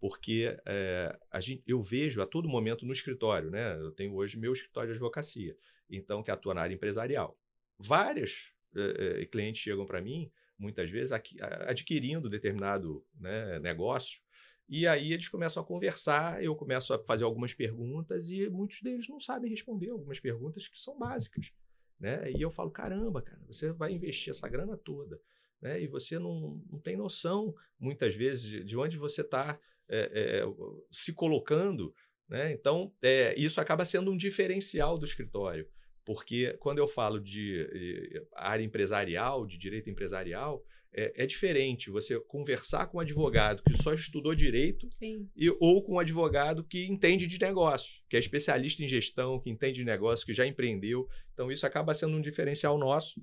Porque 0.00 0.56
é, 0.64 1.18
a 1.30 1.40
gente, 1.40 1.62
eu 1.66 1.82
vejo 1.82 2.22
a 2.22 2.26
todo 2.26 2.48
momento 2.48 2.86
no 2.86 2.92
escritório, 2.92 3.50
né? 3.50 3.76
Eu 3.78 3.90
tenho 3.90 4.14
hoje 4.14 4.38
meu 4.38 4.52
escritório 4.52 4.90
de 4.90 4.94
advocacia, 4.94 5.56
então 5.90 6.22
que 6.22 6.30
atua 6.30 6.54
na 6.54 6.60
área 6.62 6.74
empresarial. 6.74 7.36
Várias 7.76 8.52
eh, 8.76 9.26
clientes 9.26 9.62
chegam 9.62 9.86
para 9.86 10.00
mim, 10.00 10.30
muitas 10.58 10.90
vezes, 10.90 11.12
aqui, 11.12 11.36
adquirindo 11.40 12.28
determinado 12.28 13.04
né, 13.18 13.58
negócio, 13.60 14.20
e 14.68 14.86
aí 14.86 15.12
eles 15.12 15.28
começam 15.28 15.62
a 15.62 15.66
conversar, 15.66 16.44
eu 16.44 16.54
começo 16.54 16.92
a 16.92 16.98
fazer 17.04 17.24
algumas 17.24 17.54
perguntas 17.54 18.28
e 18.28 18.50
muitos 18.50 18.82
deles 18.82 19.08
não 19.08 19.18
sabem 19.18 19.50
responder 19.50 19.88
algumas 19.88 20.20
perguntas 20.20 20.68
que 20.68 20.78
são 20.78 20.98
básicas. 20.98 21.50
Né? 21.98 22.30
E 22.32 22.42
eu 22.42 22.50
falo, 22.50 22.70
caramba, 22.70 23.22
cara, 23.22 23.40
você 23.46 23.72
vai 23.72 23.92
investir 23.92 24.30
essa 24.30 24.46
grana 24.46 24.76
toda, 24.76 25.18
né? 25.60 25.80
E 25.82 25.88
você 25.88 26.18
não, 26.18 26.62
não 26.70 26.78
tem 26.78 26.96
noção, 26.96 27.54
muitas 27.80 28.14
vezes, 28.14 28.42
de, 28.44 28.62
de 28.62 28.76
onde 28.76 28.96
você 28.96 29.22
está 29.22 29.58
é, 29.88 30.42
é, 30.42 30.44
se 30.92 31.12
colocando. 31.12 31.92
Né? 32.28 32.52
Então, 32.52 32.94
é, 33.02 33.34
isso 33.38 33.60
acaba 33.60 33.84
sendo 33.84 34.12
um 34.12 34.16
diferencial 34.16 34.98
do 34.98 35.06
escritório. 35.06 35.66
Porque 36.08 36.56
quando 36.58 36.78
eu 36.78 36.86
falo 36.86 37.20
de 37.20 37.68
eh, 37.70 38.22
área 38.34 38.64
empresarial, 38.64 39.46
de 39.46 39.58
direito 39.58 39.90
empresarial, 39.90 40.64
é, 40.90 41.24
é, 41.24 41.26
diferente 41.26 41.90
você 41.90 42.18
conversar 42.18 42.86
com 42.86 42.96
um 42.96 43.00
advogado 43.00 43.62
que 43.62 43.74
só 43.74 43.92
estudou 43.92 44.34
direito 44.34 44.88
e, 45.36 45.50
ou 45.60 45.84
com 45.84 45.96
um 45.96 45.98
advogado 45.98 46.64
que 46.64 46.86
entende 46.86 47.26
de 47.26 47.38
negócio, 47.38 48.02
que 48.08 48.16
é 48.16 48.18
especialista 48.18 48.82
em 48.82 48.88
gestão, 48.88 49.38
que 49.38 49.50
entende 49.50 49.80
de 49.80 49.84
negócio, 49.84 50.24
que 50.24 50.32
já 50.32 50.46
empreendeu. 50.46 51.06
Então, 51.34 51.52
isso 51.52 51.66
acaba 51.66 51.92
sendo 51.92 52.16
um 52.16 52.22
diferencial 52.22 52.78
nosso 52.78 53.22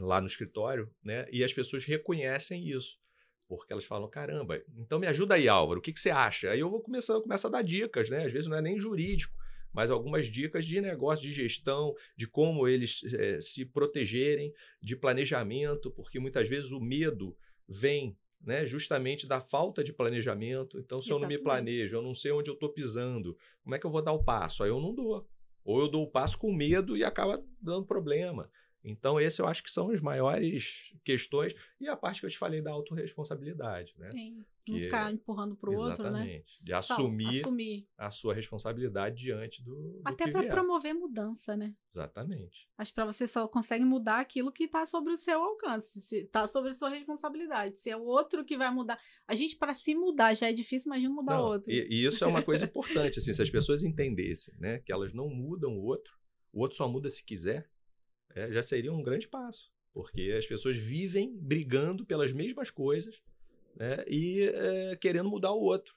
lá 0.00 0.18
no 0.18 0.28
escritório, 0.28 0.90
né? 1.04 1.26
E 1.30 1.44
as 1.44 1.52
pessoas 1.52 1.84
reconhecem 1.84 2.70
isso. 2.70 2.96
Porque 3.46 3.70
elas 3.70 3.84
falam, 3.84 4.08
caramba, 4.08 4.62
então 4.78 4.98
me 4.98 5.06
ajuda 5.06 5.34
aí, 5.34 5.46
Álvaro, 5.46 5.80
o 5.80 5.82
que, 5.82 5.92
que 5.92 6.00
você 6.00 6.08
acha? 6.08 6.52
Aí 6.52 6.60
eu 6.60 6.70
vou 6.70 6.80
começar, 6.80 7.12
eu 7.12 7.20
começo 7.20 7.46
a 7.46 7.50
dar 7.50 7.60
dicas, 7.60 8.08
né? 8.08 8.24
Às 8.24 8.32
vezes 8.32 8.48
não 8.48 8.56
é 8.56 8.62
nem 8.62 8.80
jurídico, 8.80 9.36
mas 9.72 9.90
algumas 9.90 10.26
dicas 10.26 10.64
de 10.66 10.80
negócio, 10.80 11.26
de 11.26 11.32
gestão, 11.32 11.94
de 12.16 12.26
como 12.26 12.66
eles 12.66 13.02
é, 13.14 13.40
se 13.40 13.64
protegerem, 13.64 14.52
de 14.80 14.96
planejamento, 14.96 15.90
porque 15.90 16.18
muitas 16.18 16.48
vezes 16.48 16.70
o 16.70 16.80
medo 16.80 17.36
vem 17.68 18.16
né, 18.40 18.66
justamente 18.66 19.26
da 19.26 19.40
falta 19.40 19.82
de 19.82 19.92
planejamento. 19.92 20.78
Então, 20.78 20.98
se 20.98 21.08
Exatamente. 21.08 21.10
eu 21.10 21.20
não 21.20 21.28
me 21.28 21.42
planejo, 21.42 21.96
eu 21.96 22.02
não 22.02 22.14
sei 22.14 22.32
onde 22.32 22.50
eu 22.50 22.54
estou 22.54 22.68
pisando, 22.68 23.36
como 23.62 23.74
é 23.74 23.78
que 23.78 23.86
eu 23.86 23.90
vou 23.90 24.02
dar 24.02 24.12
o 24.12 24.22
passo? 24.22 24.62
Aí 24.62 24.70
eu 24.70 24.80
não 24.80 24.94
dou. 24.94 25.28
Ou 25.64 25.80
eu 25.80 25.88
dou 25.88 26.04
o 26.04 26.10
passo 26.10 26.38
com 26.38 26.52
medo 26.52 26.96
e 26.96 27.04
acaba 27.04 27.44
dando 27.60 27.84
problema. 27.84 28.50
Então, 28.84 29.20
esse 29.20 29.40
eu 29.42 29.46
acho 29.46 29.62
que 29.62 29.70
são 29.70 29.90
as 29.90 30.00
maiores 30.00 30.92
questões. 31.04 31.54
E 31.80 31.88
a 31.88 31.96
parte 31.96 32.20
que 32.20 32.26
eu 32.26 32.30
te 32.30 32.38
falei 32.38 32.62
da 32.62 32.70
autorresponsabilidade, 32.70 33.94
né? 33.98 34.10
Sim. 34.12 34.44
Não 34.68 34.76
que 34.76 34.84
ficar 34.84 35.12
empurrando 35.12 35.56
para 35.56 35.70
o 35.70 35.76
outro, 35.76 36.10
né? 36.10 36.20
Exatamente. 36.20 36.58
De 36.62 36.72
assumir, 36.74 37.40
assumir, 37.40 37.88
a 37.96 38.10
sua 38.10 38.34
responsabilidade 38.34 39.16
diante 39.16 39.64
do. 39.64 39.74
do 39.74 40.02
Até 40.04 40.30
para 40.30 40.46
promover 40.46 40.94
mudança, 40.94 41.56
né? 41.56 41.74
Exatamente. 41.94 42.68
Mas 42.76 42.90
para 42.90 43.06
você 43.06 43.26
só 43.26 43.48
consegue 43.48 43.84
mudar 43.84 44.20
aquilo 44.20 44.52
que 44.52 44.64
está 44.64 44.84
sobre 44.84 45.12
o 45.12 45.16
seu 45.16 45.42
alcance, 45.42 45.98
está 46.16 46.46
sobre 46.46 46.70
a 46.70 46.74
sua 46.74 46.90
responsabilidade. 46.90 47.80
Se 47.80 47.90
é 47.90 47.96
o 47.96 48.04
outro 48.04 48.44
que 48.44 48.56
vai 48.56 48.70
mudar. 48.70 49.00
A 49.26 49.34
gente, 49.34 49.56
para 49.56 49.74
se 49.74 49.94
mudar, 49.94 50.34
já 50.34 50.50
é 50.50 50.52
difícil, 50.52 50.88
imagina 50.88 51.14
mudar 51.14 51.40
o 51.40 51.46
outro. 51.46 51.72
E, 51.72 51.86
e, 51.90 52.04
isso 52.04 52.22
é 52.22 52.26
uma 52.26 52.42
coisa 52.42 52.66
importante, 52.66 53.18
assim, 53.18 53.32
se 53.32 53.42
as 53.42 53.50
pessoas 53.50 53.82
entendessem, 53.82 54.54
né? 54.58 54.80
Que 54.80 54.92
elas 54.92 55.14
não 55.14 55.28
mudam 55.28 55.72
o 55.72 55.82
outro, 55.82 56.12
o 56.52 56.60
outro 56.60 56.76
só 56.76 56.88
muda 56.88 57.08
se 57.08 57.24
quiser 57.24 57.68
é, 58.38 58.52
já 58.52 58.62
seria 58.62 58.92
um 58.92 59.02
grande 59.02 59.26
passo, 59.26 59.72
porque 59.92 60.34
as 60.38 60.46
pessoas 60.46 60.76
vivem 60.76 61.36
brigando 61.36 62.06
pelas 62.06 62.32
mesmas 62.32 62.70
coisas 62.70 63.20
né, 63.74 64.04
e 64.06 64.42
é, 64.42 64.96
querendo 64.96 65.28
mudar 65.28 65.52
o 65.52 65.60
outro. 65.60 65.96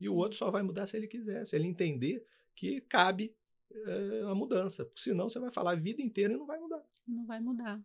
E 0.00 0.08
o 0.08 0.14
outro 0.14 0.38
só 0.38 0.50
vai 0.50 0.62
mudar 0.62 0.86
se 0.86 0.96
ele 0.96 1.08
quiser, 1.08 1.44
se 1.46 1.56
ele 1.56 1.66
entender 1.66 2.24
que 2.54 2.80
cabe 2.82 3.34
é, 3.72 4.22
a 4.30 4.34
mudança. 4.34 4.84
Porque 4.84 5.00
senão 5.00 5.28
você 5.28 5.40
vai 5.40 5.50
falar 5.50 5.72
a 5.72 5.76
vida 5.76 6.00
inteira 6.00 6.34
e 6.34 6.36
não 6.36 6.46
vai 6.46 6.58
mudar. 6.58 6.84
Não 7.06 7.26
vai 7.26 7.40
mudar. 7.40 7.80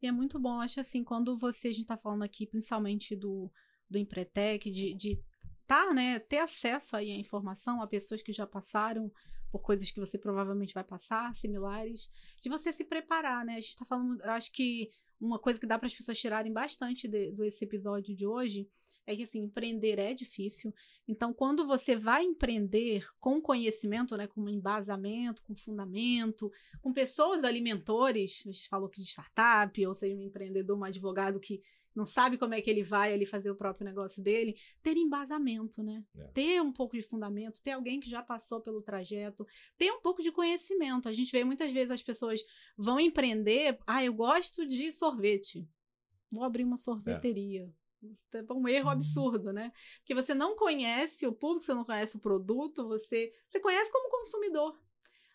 E 0.00 0.06
é 0.06 0.12
muito 0.12 0.38
bom, 0.38 0.60
acho 0.60 0.80
assim, 0.80 1.02
quando 1.02 1.36
você, 1.38 1.68
a 1.68 1.72
gente 1.72 1.82
está 1.82 1.96
falando 1.96 2.22
aqui 2.22 2.46
principalmente 2.46 3.16
do, 3.16 3.50
do 3.88 3.98
Empretec, 3.98 4.70
de, 4.70 4.94
de 4.94 5.18
tá, 5.66 5.92
né, 5.92 6.18
ter 6.18 6.38
acesso 6.38 6.96
aí 6.96 7.10
à 7.10 7.16
informação 7.16 7.82
a 7.82 7.86
pessoas 7.86 8.22
que 8.22 8.32
já 8.32 8.46
passaram 8.46 9.10
por 9.56 9.62
coisas 9.62 9.90
que 9.90 10.00
você 10.00 10.18
provavelmente 10.18 10.74
vai 10.74 10.84
passar, 10.84 11.34
similares, 11.34 12.10
de 12.40 12.48
você 12.48 12.72
se 12.72 12.84
preparar, 12.84 13.44
né? 13.44 13.54
A 13.54 13.60
gente 13.60 13.70
está 13.70 13.84
falando, 13.84 14.22
acho 14.24 14.52
que 14.52 14.90
uma 15.20 15.38
coisa 15.38 15.58
que 15.58 15.66
dá 15.66 15.78
para 15.78 15.86
as 15.86 15.94
pessoas 15.94 16.18
tirarem 16.18 16.52
bastante 16.52 17.08
de, 17.08 17.32
desse 17.32 17.64
episódio 17.64 18.14
de 18.14 18.26
hoje 18.26 18.68
é 19.06 19.14
que 19.14 19.22
assim, 19.22 19.40
empreender 19.40 19.98
é 19.98 20.12
difícil. 20.12 20.74
Então, 21.06 21.32
quando 21.32 21.66
você 21.66 21.94
vai 21.94 22.24
empreender 22.24 23.06
com 23.20 23.40
conhecimento, 23.40 24.16
né, 24.16 24.26
com 24.26 24.48
embasamento, 24.48 25.42
com 25.44 25.54
fundamento, 25.54 26.50
com 26.82 26.92
pessoas 26.92 27.44
alimentores, 27.44 28.42
a 28.44 28.50
gente 28.50 28.68
falou 28.68 28.88
que 28.88 29.00
de 29.00 29.08
startup, 29.08 29.86
ou 29.86 29.94
seja, 29.94 30.14
um 30.14 30.22
empreendedor, 30.22 30.76
um 30.76 30.84
advogado 30.84 31.38
que 31.38 31.62
não 31.96 32.04
sabe 32.04 32.36
como 32.36 32.54
é 32.54 32.60
que 32.60 32.68
ele 32.68 32.82
vai 32.82 33.12
ali 33.14 33.24
fazer 33.24 33.50
o 33.50 33.56
próprio 33.56 33.86
negócio 33.86 34.22
dele, 34.22 34.56
ter 34.82 34.96
embasamento, 34.96 35.82
né? 35.82 36.04
É. 36.16 36.24
Ter 36.28 36.62
um 36.62 36.72
pouco 36.72 36.94
de 36.94 37.02
fundamento, 37.02 37.62
ter 37.62 37.72
alguém 37.72 37.98
que 37.98 38.08
já 38.08 38.22
passou 38.22 38.60
pelo 38.60 38.82
trajeto, 38.82 39.46
ter 39.78 39.90
um 39.90 40.00
pouco 40.00 40.22
de 40.22 40.30
conhecimento. 40.30 41.08
A 41.08 41.12
gente 41.12 41.32
vê 41.32 41.42
muitas 41.42 41.72
vezes 41.72 41.90
as 41.90 42.02
pessoas 42.02 42.44
vão 42.76 43.00
empreender, 43.00 43.78
ah, 43.86 44.04
eu 44.04 44.12
gosto 44.12 44.66
de 44.66 44.92
sorvete. 44.92 45.66
Vou 46.30 46.44
abrir 46.44 46.64
uma 46.64 46.76
sorveteria. 46.76 47.72
É. 48.34 48.52
um 48.52 48.68
erro 48.68 48.90
absurdo, 48.90 49.52
né? 49.52 49.72
Porque 49.98 50.14
você 50.14 50.34
não 50.34 50.54
conhece 50.54 51.26
o 51.26 51.32
público, 51.32 51.64
você 51.64 51.74
não 51.74 51.84
conhece 51.84 52.16
o 52.16 52.20
produto, 52.20 52.86
você, 52.86 53.32
você 53.48 53.58
conhece 53.58 53.90
como 53.90 54.10
consumidor. 54.10 54.78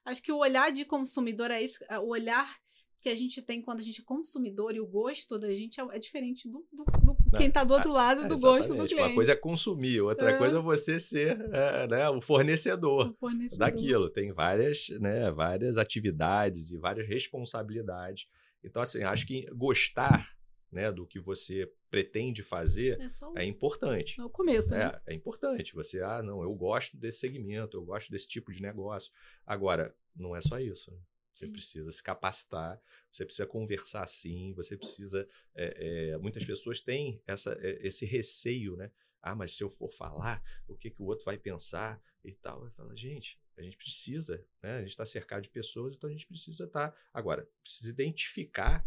Acho 0.06 0.21
que 0.21 0.32
o 0.32 0.38
olhar 0.38 0.71
de 0.71 0.86
consumidor 0.86 1.52
é 1.52 1.62
isso, 1.62 1.84
é 1.89 2.00
o 2.00 2.08
olhar 2.08 2.60
que 3.02 3.10
a 3.10 3.16
gente 3.16 3.42
tem 3.42 3.62
quando 3.62 3.80
a 3.80 3.84
gente 3.84 4.02
é 4.02 4.04
consumidor 4.04 4.76
e 4.76 4.80
o 4.80 4.86
gosto 4.86 5.40
da 5.40 5.52
gente 5.52 5.82
é, 5.82 5.84
é 5.92 6.00
diferente 6.00 6.48
do, 6.48 6.64
do, 6.72 6.84
do 6.84 7.18
quem 7.36 7.48
está 7.48 7.64
do 7.64 7.74
outro 7.74 7.92
lado 7.92 8.28
do 8.28 8.40
gosto 8.40 8.76
do 8.76 8.86
cliente. 8.86 8.96
Uma 8.96 9.16
coisa 9.16 9.32
é 9.32 9.36
consumir, 9.36 10.02
outra 10.02 10.32
é. 10.32 10.38
coisa 10.38 10.60
é 10.60 10.62
você 10.62 11.00
ser 11.00 11.40
é, 11.52 11.88
né, 11.88 12.10
o, 12.10 12.22
fornecedor 12.22 13.10
o, 13.10 13.14
fornecedor 13.16 13.58
daquilo. 13.58 14.10
Tem 14.10 14.32
várias, 14.32 14.90
né, 15.00 15.32
várias 15.32 15.78
atividades 15.78 16.72
e 16.72 16.78
várias 16.78 17.08
responsabilidades. 17.08 18.28
Então, 18.64 18.82
assim, 18.82 19.02
acho 19.02 19.26
que 19.26 19.48
gostar 19.52 20.30
né, 20.72 20.92
do 20.92 21.06
que 21.06 21.20
você 21.20 21.70
pretende 21.90 22.44
fazer 22.44 23.00
é, 23.36 23.42
é 23.42 23.46
importante. 23.46 24.22
É 24.22 24.24
o 24.24 24.30
começo, 24.30 24.72
né? 24.72 25.00
É, 25.08 25.14
é 25.14 25.16
importante. 25.16 25.74
Você, 25.74 26.02
ah, 26.02 26.22
não, 26.22 26.44
eu 26.44 26.54
gosto 26.54 26.96
desse 26.96 27.20
segmento, 27.20 27.78
eu 27.78 27.84
gosto 27.84 28.12
desse 28.12 28.28
tipo 28.28 28.52
de 28.52 28.62
negócio. 28.62 29.12
Agora, 29.46 29.94
não 30.16 30.36
é 30.36 30.42
só 30.42 30.60
isso. 30.60 30.92
Né? 30.92 30.98
Você 31.34 31.46
sim. 31.46 31.52
precisa 31.52 31.91
se 31.91 32.04
capacitar, 32.04 32.82
você 33.12 33.26
precisa 33.26 33.48
conversar 33.48 34.08
sim, 34.08 34.54
você 34.54 34.78
precisa. 34.78 35.28
É, 35.56 36.12
é, 36.12 36.17
muitas 36.17 36.46
pessoas 36.46 36.82
têm 36.82 37.22
essa, 37.26 37.58
é, 37.62 37.86
esse 37.86 38.06
receio, 38.06 38.76
né? 38.76 38.91
Ah, 39.22 39.36
mas 39.36 39.52
se 39.52 39.63
eu 39.63 39.70
for 39.70 39.89
falar, 39.91 40.44
o 40.67 40.76
que, 40.76 40.89
que 40.89 41.02
o 41.02 41.06
outro 41.06 41.26
vai 41.26 41.38
pensar 41.38 42.02
e 42.24 42.32
tal? 42.32 42.65
Eu 42.65 42.72
falo, 42.72 42.96
gente, 42.96 43.39
a 43.58 43.62
gente 43.62 43.78
precisa, 43.78 44.44
né? 44.62 44.78
A 44.78 44.82
gente 44.82 44.89
está 44.89 45.06
cercado 45.06 45.44
de 45.44 45.50
pessoas, 45.50 45.96
então 45.96 46.10
a 46.10 46.13
gente 46.13 46.26
precisa 46.26 46.65
estar. 46.65 46.91
Tá... 46.91 46.98
Agora, 47.13 47.48
precisa 47.63 47.89
identificar 47.89 48.86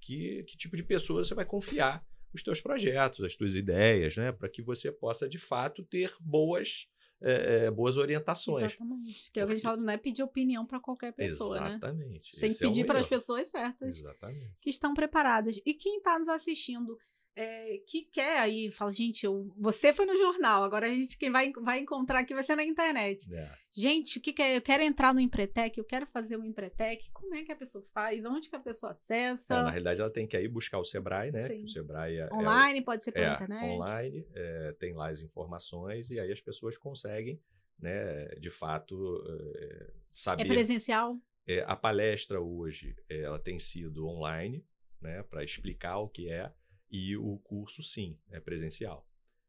que, 0.00 0.44
que 0.44 0.56
tipo 0.56 0.76
de 0.76 0.82
pessoa 0.82 1.24
você 1.24 1.34
vai 1.34 1.44
confiar 1.44 2.04
os 2.32 2.42
teus 2.42 2.60
projetos, 2.60 3.24
as 3.24 3.34
tuas 3.34 3.54
ideias, 3.54 4.16
né? 4.16 4.32
Para 4.32 4.48
que 4.48 4.60
você 4.60 4.90
possa, 4.92 5.28
de 5.28 5.38
fato, 5.38 5.84
ter 5.84 6.14
boas 6.20 6.88
é, 7.20 7.66
é, 7.66 7.70
boas 7.70 7.96
orientações. 7.96 8.72
Exatamente. 8.72 9.30
Que 9.32 9.40
é 9.40 9.44
o 9.44 9.46
que 9.46 9.52
a 9.52 9.56
gente 9.56 9.64
fala, 9.64 9.76
não 9.76 9.92
é 9.92 9.96
pedir 9.96 10.22
opinião 10.22 10.66
para 10.66 10.80
qualquer 10.80 11.12
pessoa, 11.12 11.56
Exatamente. 11.56 11.80
né? 11.80 11.88
Exatamente. 11.88 12.40
Tem 12.40 12.52
que 12.52 12.58
pedir 12.58 12.80
é 12.80 12.84
um 12.84 12.86
para 12.86 13.00
as 13.00 13.08
pessoas 13.08 13.48
certas. 13.48 13.98
Exatamente. 13.98 14.56
Que 14.60 14.70
estão 14.70 14.94
preparadas. 14.94 15.60
E 15.64 15.74
quem 15.74 15.98
está 15.98 16.18
nos 16.18 16.28
assistindo 16.28 16.96
é, 17.36 17.78
que 17.86 18.02
quer 18.02 18.38
aí, 18.38 18.70
fala, 18.72 18.90
gente, 18.90 19.26
eu, 19.26 19.52
você 19.58 19.92
foi 19.92 20.06
no 20.06 20.16
jornal, 20.16 20.64
agora 20.64 20.86
a 20.86 20.88
gente 20.88 21.18
quem 21.18 21.30
vai, 21.30 21.52
vai 21.52 21.80
encontrar 21.80 22.20
aqui 22.20 22.32
vai 22.32 22.42
ser 22.42 22.56
na 22.56 22.64
internet. 22.64 23.30
É. 23.32 23.52
Gente, 23.70 24.18
o 24.18 24.22
que, 24.22 24.32
que 24.32 24.40
é? 24.40 24.56
Eu 24.56 24.62
quero 24.62 24.82
entrar 24.82 25.12
no 25.12 25.20
Empretec, 25.20 25.76
eu 25.76 25.84
quero 25.84 26.06
fazer 26.06 26.38
um 26.38 26.44
Empretec, 26.44 27.10
como 27.12 27.34
é 27.34 27.44
que 27.44 27.52
a 27.52 27.56
pessoa 27.56 27.84
faz? 27.92 28.24
Onde 28.24 28.48
que 28.48 28.56
a 28.56 28.60
pessoa 28.60 28.92
acessa? 28.92 29.54
É, 29.54 29.62
na 29.62 29.70
realidade, 29.70 30.00
ela 30.00 30.10
tem 30.10 30.26
que 30.26 30.34
ir 30.40 30.48
buscar 30.48 30.78
o 30.78 30.84
Sebrae, 30.84 31.30
né? 31.30 31.42
Sim. 31.42 31.64
O 31.64 31.68
Sebrae 31.68 32.16
é, 32.16 32.32
online, 32.32 32.80
pode 32.80 33.04
ser 33.04 33.12
pela 33.12 33.32
é, 33.32 33.34
internet. 33.34 33.64
Online, 33.64 34.26
é, 34.34 34.72
tem 34.80 34.94
lá 34.94 35.10
as 35.10 35.20
informações 35.20 36.10
e 36.10 36.18
aí 36.18 36.32
as 36.32 36.40
pessoas 36.40 36.78
conseguem, 36.78 37.38
né, 37.78 38.28
de 38.40 38.48
fato, 38.48 39.22
é, 39.58 39.90
saber. 40.14 40.42
É 40.42 40.46
presencial? 40.46 41.18
a 41.66 41.76
palestra 41.76 42.40
hoje, 42.40 42.96
ela 43.08 43.38
tem 43.38 43.56
sido 43.60 44.08
online, 44.08 44.64
né, 45.00 45.22
para 45.22 45.44
explicar 45.44 45.98
o 45.98 46.08
que 46.08 46.28
é 46.28 46.50
e 46.90 47.16
o 47.16 47.38
curso, 47.38 47.82
sim, 47.82 48.18
é 48.30 48.40
presencial. 48.40 49.08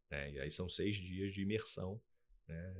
Né? 0.09 0.31
E 0.31 0.39
aí 0.39 0.51
são 0.51 0.69
seis 0.69 0.97
dias 0.97 1.33
de 1.33 1.41
imersão. 1.41 2.01
Né? 2.47 2.73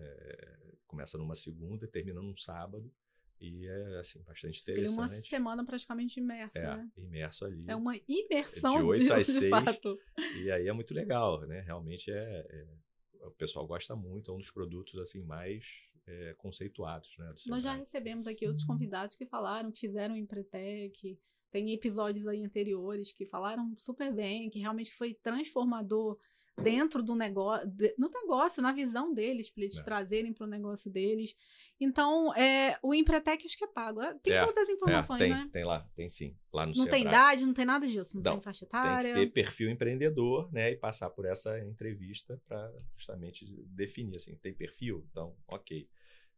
Começa 0.85 1.17
numa 1.17 1.35
segunda 1.35 1.87
termina 1.87 2.21
num 2.21 2.35
sábado. 2.35 2.91
E 3.39 3.67
é, 3.67 3.99
assim, 3.99 4.21
bastante 4.23 4.61
interessante. 4.61 4.95
Tem 4.95 5.17
uma 5.19 5.21
semana 5.21 5.65
praticamente 5.65 6.19
imerso, 6.19 6.57
é, 6.57 6.77
né? 6.77 6.91
imerso 6.97 7.45
ali. 7.45 7.65
É 7.67 7.75
uma 7.75 7.95
imersão 8.07 8.77
de 8.77 8.83
8 8.83 9.13
às 9.13 9.27
6. 9.27 9.49
Fato. 9.49 9.99
E 10.41 10.49
aí 10.49 10.67
é 10.67 10.73
muito 10.73 10.93
legal, 10.93 11.39
né? 11.41 11.61
Realmente 11.61 12.11
é, 12.11 12.15
é, 12.49 13.27
O 13.27 13.31
pessoal 13.31 13.67
gosta 13.67 13.95
muito, 13.95 14.31
é 14.31 14.33
um 14.33 14.39
dos 14.39 14.49
produtos, 14.49 14.99
assim, 14.99 15.21
mais 15.21 15.63
é, 16.07 16.33
conceituados, 16.35 17.15
né? 17.19 17.35
Nós 17.45 17.63
já 17.63 17.73
recebemos 17.73 18.25
aqui 18.25 18.47
outros 18.47 18.65
convidados 18.65 19.15
que 19.15 19.25
falaram, 19.25 19.71
que 19.71 19.81
fizeram 19.81 20.15
o 20.15 20.17
Empretec, 20.17 21.19
tem 21.51 21.73
episódios 21.73 22.27
aí 22.27 22.43
anteriores 22.43 23.11
que 23.11 23.25
falaram 23.25 23.73
super 23.77 24.13
bem, 24.13 24.49
que 24.49 24.59
realmente 24.59 24.93
foi 24.93 25.13
transformador 25.13 26.17
dentro 26.61 27.03
do 27.03 27.15
negócio, 27.15 27.69
no 27.97 28.09
negócio, 28.09 28.63
na 28.63 28.71
visão 28.71 29.13
deles, 29.13 29.49
para 29.49 29.63
eles 29.63 29.77
é. 29.77 29.83
trazerem 29.83 30.33
para 30.33 30.45
o 30.45 30.49
negócio 30.49 30.91
deles. 30.91 31.35
Então, 31.79 32.33
é, 32.33 32.77
o 32.81 32.93
Empretec 32.93 33.45
acho 33.45 33.57
que 33.57 33.63
é 33.63 33.67
pago. 33.67 34.01
É, 34.01 34.15
tem 34.15 34.33
é, 34.33 34.43
todas 34.43 34.63
as 34.63 34.69
é, 34.69 34.73
informações, 34.73 35.19
tem, 35.19 35.29
né? 35.29 35.49
Tem 35.53 35.63
lá, 35.63 35.87
tem 35.95 36.09
sim. 36.09 36.35
Lá 36.51 36.65
no 36.65 36.73
não 36.73 36.83
Sebrae. 36.85 37.01
tem 37.01 37.07
idade, 37.07 37.45
não 37.45 37.53
tem 37.53 37.65
nada 37.65 37.87
disso, 37.87 38.15
não, 38.15 38.23
não 38.23 38.31
tem 38.33 38.41
faixa 38.41 38.65
etária. 38.65 39.13
Tem 39.13 39.27
que 39.27 39.31
ter 39.31 39.43
perfil 39.43 39.69
empreendedor, 39.69 40.51
né? 40.51 40.71
E 40.71 40.75
passar 40.75 41.09
por 41.11 41.25
essa 41.25 41.59
entrevista 41.63 42.41
para 42.47 42.73
justamente 42.95 43.45
definir 43.67 44.15
assim, 44.15 44.35
tem 44.37 44.53
perfil? 44.53 45.05
Então, 45.11 45.35
ok 45.47 45.87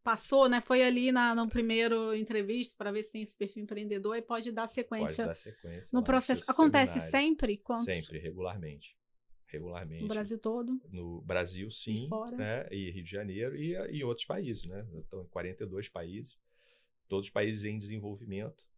passou, 0.03 0.47
né? 0.49 0.61
Foi 0.61 0.83
ali 0.83 1.11
na 1.11 1.35
no 1.35 1.47
primeiro 1.47 2.15
entrevista 2.15 2.75
para 2.77 2.91
ver 2.91 3.03
se 3.03 3.11
tem 3.11 3.21
esse 3.21 3.35
perfil 3.35 3.63
empreendedor 3.63 4.15
e 4.15 4.21
pode 4.21 4.51
dar 4.51 4.67
sequência. 4.67 5.07
Pode 5.07 5.29
dar 5.29 5.35
sequência 5.35 5.89
no 5.97 6.03
processo. 6.03 6.43
Acontece 6.49 6.93
seminário. 6.93 7.11
sempre? 7.11 7.57
Quantos? 7.57 7.85
Sempre, 7.85 8.19
regularmente. 8.19 8.97
Regularmente. 9.47 10.03
No 10.03 10.07
Brasil 10.07 10.37
todo? 10.37 10.79
No 10.89 11.21
Brasil, 11.21 11.71
sim. 11.71 12.05
E 12.05 12.07
fora? 12.07 12.37
Né? 12.37 12.67
E 12.71 12.91
Rio 12.91 13.03
de 13.03 13.11
Janeiro 13.11 13.55
e, 13.55 13.73
e 13.97 14.03
outros 14.03 14.25
países, 14.25 14.63
né? 14.65 14.85
Estão 14.99 15.23
em 15.23 15.27
42 15.27 15.89
países. 15.89 16.37
Todos 17.07 17.27
os 17.27 17.31
países 17.31 17.65
em 17.65 17.77
desenvolvimento. 17.77 18.69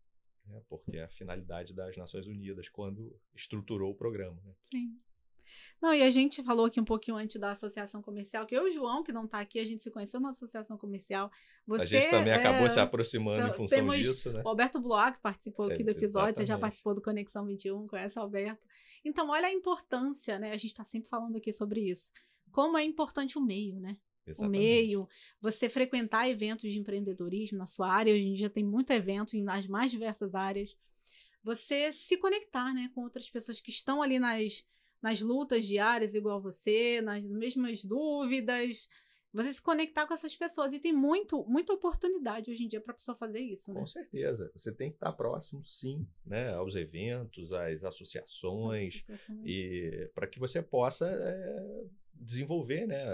Né? 0.46 0.62
Porque 0.70 0.98
é 0.98 1.04
a 1.04 1.10
finalidade 1.10 1.74
das 1.74 1.98
Nações 1.98 2.26
Unidas 2.26 2.70
quando 2.70 3.14
estruturou 3.36 3.92
o 3.92 3.96
programa. 3.96 4.42
Né? 4.44 4.54
Sim. 4.72 4.98
Não, 5.82 5.94
e 5.94 6.04
a 6.04 6.10
gente 6.12 6.44
falou 6.44 6.68
aqui 6.68 6.80
um 6.80 6.86
pouquinho 6.86 7.18
antes 7.18 7.40
da 7.40 7.52
associação 7.52 8.04
comercial, 8.04 8.46
que 8.46 8.56
eu 8.56 8.68
e 8.68 8.70
o 8.70 8.72
João, 8.72 9.04
que 9.04 9.12
não 9.12 9.26
está 9.26 9.40
aqui, 9.40 9.60
a 9.60 9.66
gente 9.66 9.82
se 9.82 9.90
conheceu 9.90 10.20
na 10.20 10.30
associação 10.30 10.78
comercial. 10.78 11.32
Você, 11.66 11.82
a 11.82 11.86
gente 11.86 12.10
também 12.12 12.32
é, 12.32 12.36
acabou 12.36 12.70
se 12.70 12.80
aproximando 12.80 13.48
em 13.48 13.54
função 13.54 13.80
temos 13.80 13.98
disso, 13.98 14.32
né? 14.32 14.44
O 14.46 14.50
Alberto 14.50 14.80
Bloch 14.80 15.18
participou 15.20 15.66
aqui 15.66 15.82
É, 15.82 15.86
do 15.86 15.90
episódio, 15.90 16.36
você 16.36 16.42
já 16.42 16.54
exatamente. 16.54 16.62
participou 16.62 16.94
do 16.94 17.02
Conexão 17.02 17.48
21, 17.48 17.88
conhece 17.88 18.20
o 18.20 18.22
Alberto. 18.22 18.62
Então, 19.04 19.30
olha 19.30 19.48
a 19.48 19.52
importância, 19.52 20.38
né? 20.38 20.52
A 20.52 20.58
gente 20.58 20.68
está 20.68 20.86
sempre 20.86 21.10
falando 21.10 21.36
aqui 21.36 21.52
sobre 21.52 21.82
isso. 21.82 22.12
Como 22.52 22.78
é 22.78 22.84
importante 22.84 23.40
o 23.40 23.42
meio, 23.42 23.80
né? 23.80 23.98
o 24.28 24.30
Exatamente. 24.30 24.62
meio, 24.62 25.10
você 25.42 25.68
frequentar 25.68 26.30
eventos 26.30 26.72
de 26.72 26.78
empreendedorismo 26.78 27.58
na 27.58 27.66
sua 27.66 27.92
área. 27.92 28.14
Hoje 28.14 28.24
em 28.24 28.34
dia 28.34 28.52
tem 28.52 28.64
muito 28.64 28.92
evento 28.92 29.36
nas 29.38 29.66
mais 29.66 29.90
diversas 29.90 30.36
áreas. 30.36 30.78
Você 31.44 31.92
se 31.92 32.18
conectar 32.18 32.72
né, 32.72 32.92
com 32.94 33.02
outras 33.02 33.28
pessoas 33.28 33.60
que 33.60 33.72
estão 33.72 34.00
ali 34.00 34.20
nas, 34.20 34.64
nas 35.02 35.22
lutas 35.22 35.66
diárias, 35.66 36.14
igual 36.14 36.42
você, 36.42 37.02
nas 37.02 37.24
mesmas 37.26 37.84
dúvidas. 37.84 38.88
Você 39.34 39.54
se 39.54 39.62
conectar 39.62 40.06
com 40.06 40.14
essas 40.14 40.36
pessoas. 40.36 40.74
E 40.74 40.80
tem 40.80 40.92
muito, 40.92 41.46
muita 41.46 41.72
oportunidade 41.74 42.52
hoje 42.52 42.66
em 42.66 42.68
dia 42.68 42.82
para 42.82 42.92
a 42.92 42.96
pessoa 42.96 43.16
fazer 43.16 43.40
isso. 43.40 43.74
Né? 43.74 43.80
Com 43.80 43.86
certeza. 43.86 44.52
Você 44.54 44.74
tem 44.74 44.90
que 44.90 44.98
estar 44.98 45.14
próximo, 45.14 45.64
sim, 45.64 46.06
né, 46.26 46.54
aos 46.54 46.76
eventos, 46.76 47.52
às 47.54 47.84
associações, 47.84 49.06
e 49.46 50.10
para 50.14 50.28
que 50.28 50.38
você 50.38 50.62
possa 50.62 51.10
é, 51.10 51.86
desenvolver 52.14 52.86
né, 52.86 53.06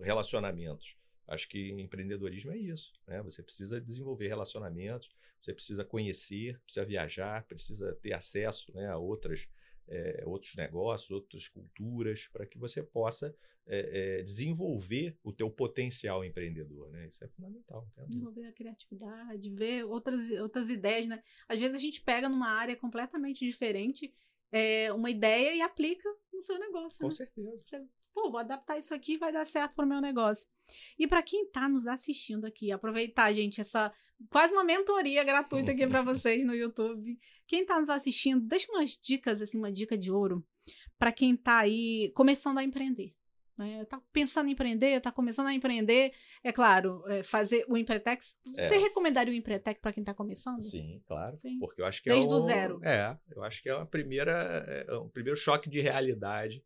relacionamentos. 0.00 0.96
Acho 1.26 1.48
que 1.48 1.70
empreendedorismo 1.72 2.52
é 2.52 2.58
isso. 2.58 2.92
Né? 3.06 3.20
Você 3.22 3.42
precisa 3.42 3.80
desenvolver 3.80 4.28
relacionamentos, 4.28 5.14
você 5.40 5.52
precisa 5.52 5.84
conhecer, 5.84 6.60
precisa 6.60 6.84
viajar, 6.86 7.44
precisa 7.46 7.94
ter 7.96 8.12
acesso 8.12 8.72
né, 8.74 8.88
a 8.88 8.96
outras, 8.96 9.48
é, 9.88 10.22
outros 10.26 10.54
negócios, 10.56 11.10
outras 11.10 11.48
culturas, 11.48 12.28
para 12.32 12.46
que 12.46 12.58
você 12.58 12.82
possa 12.82 13.34
é, 13.66 14.18
é, 14.18 14.22
desenvolver 14.22 15.16
o 15.22 15.32
teu 15.32 15.50
potencial 15.50 16.24
empreendedor. 16.24 16.90
Né? 16.90 17.06
Isso 17.06 17.24
é 17.24 17.28
fundamental. 17.28 17.86
Desenvolver 18.06 18.46
a 18.46 18.52
criatividade, 18.52 19.50
ver 19.50 19.84
outras, 19.84 20.28
outras 20.40 20.68
ideias, 20.68 21.06
né? 21.06 21.22
Às 21.48 21.58
vezes 21.58 21.74
a 21.74 21.78
gente 21.78 22.02
pega 22.02 22.28
numa 22.28 22.50
área 22.50 22.76
completamente 22.76 23.46
diferente 23.46 24.12
é, 24.52 24.92
uma 24.92 25.10
ideia 25.10 25.54
e 25.54 25.62
aplica 25.62 26.08
no 26.32 26.42
seu 26.42 26.58
negócio. 26.58 27.00
Com 27.00 27.08
né? 27.08 27.14
certeza. 27.14 27.64
Pô, 28.14 28.30
vou 28.30 28.38
adaptar 28.38 28.78
isso 28.78 28.94
aqui 28.94 29.18
vai 29.18 29.32
dar 29.32 29.44
certo 29.44 29.74
para 29.74 29.84
o 29.84 29.88
meu 29.88 30.00
negócio. 30.00 30.46
E 30.98 31.06
para 31.06 31.22
quem 31.22 31.42
está 31.42 31.68
nos 31.68 31.86
assistindo 31.86 32.46
aqui, 32.46 32.72
aproveitar, 32.72 33.32
gente, 33.32 33.60
essa 33.60 33.92
quase 34.30 34.52
uma 34.52 34.64
mentoria 34.64 35.24
gratuita 35.24 35.72
aqui 35.72 35.86
para 35.86 36.00
vocês 36.02 36.46
no 36.46 36.54
YouTube. 36.54 37.18
Quem 37.46 37.62
está 37.62 37.78
nos 37.78 37.90
assistindo, 37.90 38.46
deixa 38.46 38.70
umas 38.70 38.96
dicas, 38.96 39.42
assim, 39.42 39.58
uma 39.58 39.72
dica 39.72 39.98
de 39.98 40.12
ouro 40.12 40.46
para 40.98 41.10
quem 41.10 41.34
está 41.34 41.58
aí 41.58 42.12
começando 42.14 42.58
a 42.58 42.64
empreender. 42.64 43.14
Né? 43.56 43.84
Tá 43.84 44.00
pensando 44.12 44.48
em 44.48 44.52
empreender, 44.52 45.00
tá 45.00 45.12
começando 45.12 45.46
a 45.46 45.54
empreender. 45.54 46.12
É 46.42 46.52
claro, 46.52 47.04
é, 47.06 47.22
fazer 47.22 47.64
o 47.68 47.76
Empretec. 47.76 48.24
É. 48.56 48.68
Você 48.68 48.78
recomendaria 48.78 49.32
o 49.32 49.36
Empretec 49.36 49.80
para 49.80 49.92
quem 49.92 50.02
está 50.02 50.14
começando? 50.14 50.60
Sim, 50.62 51.00
claro. 51.06 51.36
Sim. 51.38 51.58
Porque 51.58 51.80
eu 51.80 51.86
acho 51.86 52.02
que 52.02 52.08
Desde 52.08 52.30
é 52.30 52.32
o 52.32 52.36
o 52.36 52.40
zero. 52.40 52.80
É, 52.82 53.16
eu 53.30 53.42
acho 53.44 53.62
que 53.62 53.68
é 53.68 53.74
uma 53.74 53.86
primeira, 53.86 54.32
é 54.88 54.96
um 54.96 55.08
primeiro 55.08 55.38
choque 55.38 55.68
de 55.68 55.80
realidade, 55.80 56.64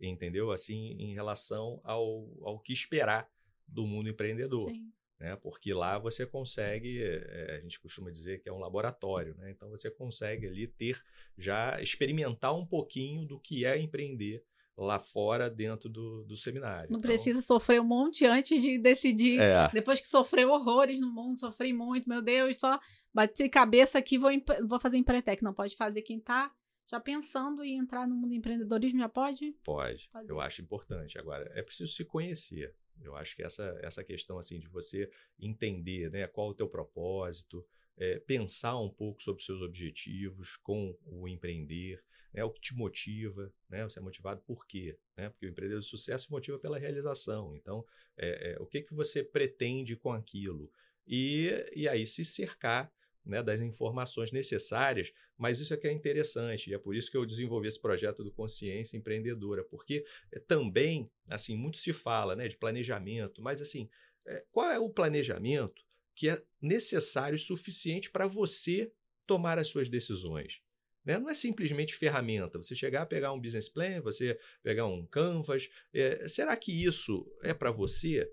entendeu? 0.00 0.50
Assim, 0.50 0.96
em 0.98 1.14
relação 1.14 1.80
ao, 1.84 2.28
ao 2.42 2.58
que 2.58 2.72
esperar 2.72 3.28
do 3.66 3.86
mundo 3.86 4.08
empreendedor, 4.08 4.70
Sim. 4.70 4.92
né? 5.18 5.36
Porque 5.36 5.72
lá 5.72 5.98
você 5.98 6.26
consegue, 6.26 7.02
é, 7.02 7.58
a 7.58 7.60
gente 7.60 7.80
costuma 7.80 8.10
dizer 8.10 8.40
que 8.42 8.48
é 8.48 8.52
um 8.52 8.58
laboratório, 8.58 9.34
né? 9.36 9.50
Então 9.50 9.70
você 9.70 9.90
consegue 9.90 10.46
ali 10.46 10.66
ter 10.66 11.02
já 11.36 11.80
experimentar 11.80 12.54
um 12.54 12.66
pouquinho 12.66 13.24
do 13.24 13.38
que 13.40 13.64
é 13.64 13.78
empreender 13.78 14.44
lá 14.76 14.98
fora 14.98 15.48
dentro 15.48 15.88
do, 15.88 16.22
do 16.24 16.36
seminário. 16.36 16.90
Não 16.90 16.98
Então, 16.98 17.10
precisa 17.10 17.40
sofrer 17.40 17.80
um 17.80 17.84
monte 17.84 18.26
antes 18.26 18.60
de 18.60 18.78
decidir. 18.78 19.40
É, 19.40 19.70
Depois 19.72 20.00
que 20.00 20.08
sofreu 20.08 20.50
horrores 20.50 21.00
no 21.00 21.10
mundo, 21.10 21.40
sofri 21.40 21.72
muito, 21.72 22.08
meu 22.08 22.20
Deus, 22.20 22.58
só 22.58 22.78
bati 23.12 23.48
cabeça 23.48 23.98
aqui, 23.98 24.18
vou, 24.18 24.30
vou 24.68 24.78
fazer 24.78 24.98
Empretec. 24.98 25.42
Não, 25.42 25.54
pode 25.54 25.74
fazer 25.76 26.02
quem 26.02 26.20
tá 26.20 26.52
já 26.86 27.00
pensando 27.00 27.64
em 27.64 27.78
entrar 27.78 28.06
no 28.06 28.14
mundo 28.14 28.28
do 28.28 28.34
empreendedorismo, 28.34 29.00
já 29.00 29.08
pode? 29.08 29.52
Pode, 29.64 30.08
Pode. 30.12 30.28
eu 30.28 30.40
acho 30.40 30.62
importante. 30.62 31.18
Agora, 31.18 31.50
é 31.54 31.62
preciso 31.62 31.92
se 31.92 32.04
conhecer. 32.04 32.74
Eu 33.02 33.14
acho 33.16 33.36
que 33.36 33.42
essa, 33.42 33.78
essa 33.82 34.02
questão 34.02 34.38
assim 34.38 34.58
de 34.58 34.68
você 34.68 35.10
entender 35.38 36.10
né, 36.10 36.26
qual 36.26 36.48
o 36.48 36.54
teu 36.54 36.68
propósito, 36.68 37.66
é, 37.96 38.18
pensar 38.20 38.78
um 38.78 38.90
pouco 38.90 39.22
sobre 39.22 39.40
os 39.40 39.46
seus 39.46 39.60
objetivos 39.60 40.56
com 40.56 40.96
o 41.04 41.26
empreender, 41.28 42.02
né, 42.32 42.44
o 42.44 42.50
que 42.50 42.60
te 42.60 42.74
motiva, 42.74 43.52
né, 43.68 43.84
você 43.84 43.98
é 43.98 44.02
motivado 44.02 44.40
por 44.42 44.66
quê? 44.66 44.98
Né? 45.16 45.28
Porque 45.28 45.46
o 45.46 45.48
empreendedor 45.48 45.80
de 45.80 45.86
sucesso 45.86 46.30
motiva 46.30 46.58
pela 46.58 46.78
realização. 46.78 47.54
Então, 47.56 47.84
é, 48.16 48.52
é, 48.52 48.56
o 48.60 48.66
que, 48.66 48.82
que 48.82 48.94
você 48.94 49.22
pretende 49.22 49.96
com 49.96 50.12
aquilo? 50.12 50.70
E, 51.06 51.50
e 51.74 51.88
aí 51.88 52.06
se 52.06 52.24
cercar 52.24 52.92
né, 53.24 53.42
das 53.42 53.60
informações 53.60 54.30
necessárias, 54.30 55.12
mas 55.36 55.60
isso 55.60 55.74
é 55.74 55.76
que 55.76 55.86
é 55.86 55.92
interessante, 55.92 56.70
e 56.70 56.74
é 56.74 56.78
por 56.78 56.94
isso 56.94 57.10
que 57.10 57.16
eu 57.16 57.26
desenvolvi 57.26 57.68
esse 57.68 57.80
projeto 57.80 58.24
do 58.24 58.32
Consciência 58.32 58.96
Empreendedora, 58.96 59.64
porque 59.64 60.04
é, 60.32 60.38
também, 60.38 61.10
assim, 61.28 61.56
muito 61.56 61.78
se 61.78 61.92
fala 61.92 62.34
né, 62.34 62.48
de 62.48 62.56
planejamento, 62.56 63.42
mas 63.42 63.60
assim, 63.60 63.88
é, 64.26 64.44
qual 64.50 64.70
é 64.70 64.78
o 64.78 64.90
planejamento 64.90 65.84
que 66.14 66.28
é 66.28 66.42
necessário 66.60 67.36
e 67.36 67.38
suficiente 67.38 68.10
para 68.10 68.26
você 68.26 68.90
tomar 69.26 69.58
as 69.58 69.68
suas 69.68 69.88
decisões? 69.88 70.60
Né? 71.04 71.18
Não 71.18 71.30
é 71.30 71.34
simplesmente 71.34 71.94
ferramenta, 71.94 72.58
você 72.58 72.74
chegar, 72.74 73.06
pegar 73.06 73.32
um 73.32 73.40
business 73.40 73.68
plan, 73.68 74.00
você 74.00 74.38
pegar 74.62 74.86
um 74.86 75.06
canvas, 75.06 75.68
é, 75.94 76.28
será 76.28 76.56
que 76.56 76.72
isso 76.72 77.30
é 77.42 77.54
para 77.54 77.70
você? 77.70 78.28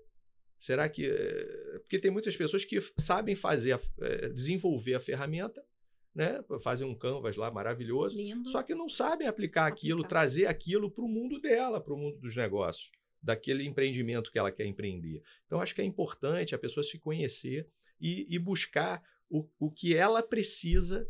Será 0.58 0.88
que. 0.88 1.04
eh, 1.06 1.78
Porque 1.80 1.98
tem 1.98 2.10
muitas 2.10 2.34
pessoas 2.36 2.64
que 2.64 2.78
sabem 2.98 3.36
fazer, 3.36 3.72
a 3.72 3.80
eh, 4.00 4.28
desenvolver 4.30 4.94
a 4.94 5.00
ferramenta, 5.00 5.62
né? 6.14 6.42
Fazem 6.62 6.86
um 6.86 6.94
canvas 6.94 7.36
lá 7.36 7.50
maravilhoso, 7.50 8.16
Lindo. 8.16 8.48
só 8.48 8.62
que 8.62 8.74
não 8.74 8.88
sabem 8.88 9.26
aplicar 9.26 9.66
aquilo, 9.66 10.00
Aplicar. 10.00 10.08
trazer 10.20 10.46
aquilo 10.46 10.90
para 10.90 11.04
o 11.04 11.08
mundo 11.08 11.40
dela, 11.40 11.80
para 11.80 11.92
o 11.92 11.96
mundo 11.96 12.18
dos 12.18 12.36
negócios, 12.36 12.90
daquele 13.20 13.66
empreendimento 13.66 14.30
que 14.30 14.38
ela 14.38 14.52
quer 14.52 14.66
empreender. 14.66 15.22
Então, 15.46 15.60
acho 15.60 15.74
que 15.74 15.80
é 15.80 15.84
importante 15.84 16.54
a 16.54 16.58
pessoa 16.58 16.84
se 16.84 16.98
conhecer 16.98 17.68
e, 18.00 18.26
e 18.28 18.38
buscar 18.38 19.02
o, 19.28 19.48
o 19.58 19.70
que 19.70 19.96
ela 19.96 20.22
precisa 20.22 21.08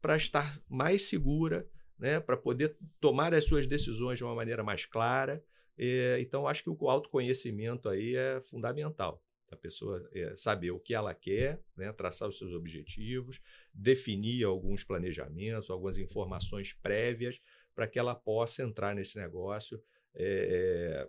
para 0.00 0.16
estar 0.16 0.60
mais 0.68 1.02
segura, 1.02 1.66
né? 1.98 2.20
para 2.20 2.36
poder 2.36 2.76
tomar 3.00 3.32
as 3.32 3.44
suas 3.44 3.66
decisões 3.66 4.18
de 4.18 4.24
uma 4.24 4.34
maneira 4.34 4.62
mais 4.62 4.84
clara. 4.84 5.42
É, 5.78 6.18
então, 6.20 6.46
acho 6.46 6.62
que 6.62 6.70
o 6.70 6.90
autoconhecimento 6.90 7.88
aí 7.88 8.14
é 8.16 8.40
fundamental. 8.42 9.22
A 9.52 9.56
pessoa 9.56 10.08
é, 10.14 10.34
saber 10.34 10.70
o 10.70 10.80
que 10.80 10.94
ela 10.94 11.14
quer, 11.14 11.62
né, 11.76 11.92
traçar 11.92 12.26
os 12.26 12.38
seus 12.38 12.54
objetivos, 12.54 13.38
definir 13.72 14.44
alguns 14.44 14.82
planejamentos, 14.82 15.68
algumas 15.68 15.98
informações 15.98 16.72
prévias 16.72 17.38
para 17.74 17.86
que 17.86 17.98
ela 17.98 18.14
possa 18.14 18.62
entrar 18.62 18.94
nesse 18.94 19.18
negócio 19.18 19.82
é, 20.14 21.06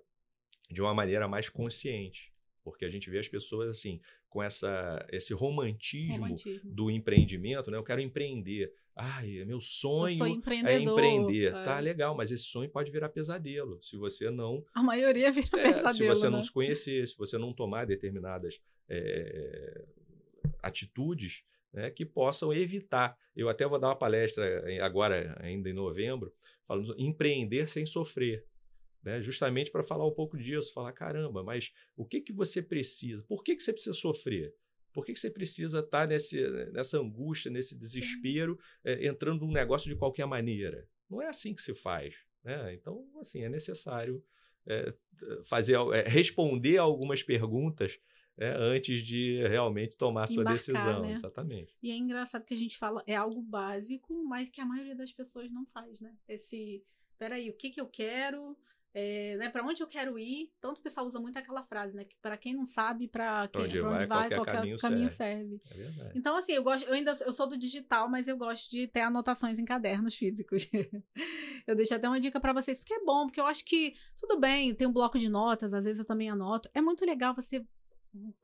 de 0.70 0.82
uma 0.82 0.94
maneira 0.94 1.26
mais 1.26 1.48
consciente. 1.48 2.33
Porque 2.64 2.86
a 2.86 2.90
gente 2.90 3.10
vê 3.10 3.20
as 3.20 3.28
pessoas 3.28 3.70
assim, 3.70 4.00
com 4.30 4.42
essa, 4.42 5.06
esse 5.12 5.34
romantismo, 5.34 6.24
Romantismo. 6.24 6.72
do 6.72 6.90
empreendimento, 6.90 7.70
né? 7.70 7.78
Eu 7.78 7.84
quero 7.84 8.00
empreender. 8.02 8.72
Ai, 8.96 9.44
meu 9.46 9.58
Eu 9.58 9.62
sonho 9.62 10.24
é 10.66 10.80
empreender. 10.80 11.48
é. 11.48 11.52
Tá 11.66 11.80
legal, 11.80 12.16
mas 12.16 12.32
esse 12.32 12.44
sonho 12.46 12.70
pode 12.70 12.92
virar 12.92 13.10
pesadelo 13.10 13.82
se 13.82 13.98
você 13.98 14.30
não 14.30 14.64
A 14.74 14.82
maioria 14.84 15.32
vira 15.32 15.48
é, 15.60 15.74
pesadelo, 15.74 15.90
se 15.90 16.08
você 16.08 16.26
né? 16.26 16.30
não 16.32 16.42
se 16.42 16.52
conhecer, 16.52 17.08
se 17.08 17.18
você 17.18 17.38
não 17.38 17.52
tomar 17.54 17.86
determinadas 17.86 18.62
é, 18.88 19.84
atitudes 20.62 21.44
né, 21.74 21.90
que 21.90 22.06
possam 22.06 22.54
evitar. 22.54 23.18
Eu 23.36 23.50
até 23.50 23.66
vou 23.66 23.80
dar 23.80 23.88
uma 23.90 23.96
palestra 23.96 24.72
em- 24.72 24.80
agora, 24.80 25.36
ainda 25.42 25.70
em 25.70 25.74
novembro, 25.74 26.32
falando 26.68 26.94
empreender 26.98 27.68
sem 27.68 27.86
sofrer. 27.86 28.46
Né, 29.04 29.22
justamente 29.22 29.70
para 29.70 29.84
falar 29.84 30.08
um 30.08 30.14
pouco 30.14 30.38
disso, 30.38 30.74
falar, 30.74 30.94
caramba, 30.94 31.44
mas 31.44 31.74
o 31.94 32.06
que, 32.06 32.22
que 32.22 32.32
você 32.32 32.62
precisa? 32.62 33.22
Por 33.24 33.44
que, 33.44 33.54
que 33.54 33.62
você 33.62 33.74
precisa 33.74 33.94
sofrer? 33.94 34.56
Por 34.94 35.04
que, 35.04 35.12
que 35.12 35.20
você 35.20 35.30
precisa 35.30 35.80
estar 35.80 36.08
nesse, 36.08 36.40
nessa 36.72 37.00
angústia, 37.00 37.52
nesse 37.52 37.76
desespero, 37.76 38.58
é, 38.84 39.06
entrando 39.06 39.46
num 39.46 39.52
negócio 39.52 39.90
de 39.90 39.96
qualquer 39.96 40.26
maneira? 40.26 40.88
Não 41.10 41.22
é 41.22 41.28
assim 41.28 41.54
que 41.54 41.62
se 41.62 41.74
faz. 41.74 42.16
Né? 42.44 42.74
Então, 42.76 43.06
assim, 43.20 43.44
é 43.44 43.50
necessário 43.50 44.24
é, 44.66 44.94
fazer, 45.46 45.76
é, 45.94 46.08
responder 46.08 46.78
algumas 46.78 47.24
perguntas 47.24 48.00
é, 48.38 48.50
antes 48.50 49.02
de 49.02 49.46
realmente 49.48 49.98
tomar 49.98 50.24
a 50.24 50.28
sua 50.28 50.44
decisão. 50.44 51.02
né? 51.02 51.14
Exatamente. 51.14 51.76
E 51.82 51.92
é 51.92 51.96
engraçado 51.96 52.46
que 52.46 52.54
a 52.54 52.58
gente 52.58 52.78
fala, 52.78 53.04
é 53.06 53.16
algo 53.16 53.42
básico, 53.42 54.24
mas 54.24 54.50
que 54.50 54.62
a 54.62 54.66
maioria 54.66 54.96
das 54.96 55.12
pessoas 55.12 55.52
não 55.52 55.66
faz, 55.66 56.00
né? 56.02 56.16
Esse, 56.28 56.84
peraí, 57.18 57.50
o 57.50 57.54
que 57.54 57.70
que 57.70 57.82
eu 57.82 57.88
quero? 57.88 58.58
É, 58.94 59.36
né, 59.38 59.50
para 59.50 59.66
onde 59.66 59.82
eu 59.82 59.88
quero 59.88 60.20
ir. 60.20 60.52
Tanto 60.62 60.78
o 60.78 60.82
pessoal 60.82 61.06
usa 61.08 61.20
muito 61.20 61.38
aquela 61.38 61.64
frase, 61.64 61.96
né? 61.96 62.04
Que 62.04 62.16
para 62.22 62.38
quem 62.38 62.54
não 62.54 62.66
sabe, 62.66 63.08
para 63.08 63.48
quem 63.48 63.64
onde 63.64 63.80
pra 63.80 63.90
vai, 63.90 63.98
onde 63.98 64.08
vai, 64.08 64.18
qualquer 64.20 64.36
qualquer, 64.36 64.54
caminho 64.54 64.78
caminho, 64.78 65.10
serve. 65.10 65.62
É 65.72 65.74
verdade. 65.76 66.12
Então, 66.18 66.38
assim, 66.38 66.52
eu 66.52 66.64
gosto, 66.64 66.88
eu 66.88 66.94
ainda 66.94 67.14
eu 67.26 67.34
sou 67.34 67.48
do 67.48 67.58
digital, 67.58 68.08
mas 68.08 68.28
eu 68.28 68.38
gosto 68.38 68.70
de 68.70 68.88
ter 68.88 69.02
anotações 69.02 69.58
em 69.58 69.66
cadernos 69.66 70.16
físicos. 70.16 70.70
eu 71.66 71.76
deixo 71.76 71.96
até 71.96 72.08
uma 72.08 72.20
dica 72.20 72.40
para 72.40 72.54
vocês, 72.54 72.80
porque 72.80 72.94
é 72.94 73.04
bom, 73.04 73.26
porque 73.26 73.42
eu 73.42 73.48
acho 73.48 73.66
que 73.66 73.96
tudo 74.18 74.40
bem, 74.40 74.76
tem 74.76 74.88
um 74.88 74.94
bloco 74.94 75.18
de 75.18 75.30
notas, 75.30 75.74
às 75.74 75.86
vezes 75.86 76.00
eu 76.00 76.06
também 76.06 76.30
anoto. 76.30 76.70
É 76.74 76.82
muito 76.82 77.04
legal 77.04 77.34
você 77.34 77.66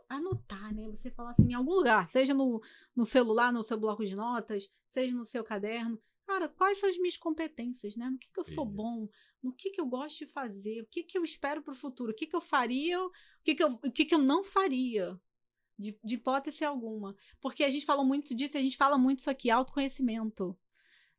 anotar, 0.08 0.74
né? 0.74 0.90
Você 0.90 1.12
falar 1.12 1.32
assim, 1.32 1.52
em 1.52 1.54
algum 1.54 1.74
lugar, 1.74 2.10
seja 2.10 2.34
no, 2.34 2.62
no 2.96 3.06
celular, 3.06 3.54
no 3.54 3.64
seu 3.64 3.80
bloco 3.80 4.04
de 4.04 4.16
notas, 4.16 4.68
seja 4.92 5.14
no 5.14 5.26
seu 5.26 5.44
caderno. 5.44 6.00
Cara, 6.30 6.48
quais 6.48 6.78
são 6.78 6.88
as 6.88 6.96
minhas 7.00 7.18
competências, 7.18 7.96
né? 7.96 8.08
No 8.08 8.20
que, 8.20 8.30
que 8.32 8.40
eu 8.40 8.46
sou 8.46 8.64
Isso. 8.64 8.76
bom, 8.76 9.10
no 9.42 9.52
que, 9.52 9.72
que 9.72 9.82
eu 9.82 9.88
gosto 9.88 10.20
de 10.20 10.28
fazer, 10.28 10.84
o 10.84 10.86
que, 10.86 11.02
que 11.02 11.18
eu 11.18 11.24
espero 11.24 11.60
para 11.60 11.74
o 11.74 11.76
futuro, 11.76 12.12
o 12.12 12.16
que, 12.16 12.28
que 12.28 12.36
eu 12.36 12.40
faria, 12.40 13.04
o 13.04 13.12
que, 13.44 13.56
que, 13.56 13.64
eu, 13.64 13.72
o 13.84 13.92
que, 13.92 14.06
que 14.06 14.14
eu 14.14 14.20
não 14.20 14.44
faria, 14.44 15.20
de, 15.76 15.98
de 16.04 16.14
hipótese 16.14 16.64
alguma. 16.64 17.16
Porque 17.42 17.64
a 17.64 17.72
gente 17.72 17.84
falou 17.84 18.06
muito 18.06 18.36
disso, 18.36 18.56
a 18.56 18.62
gente 18.62 18.78
fala 18.78 18.96
muito 18.96 19.18
isso 19.18 19.30
aqui, 19.32 19.50
autoconhecimento. 19.50 20.56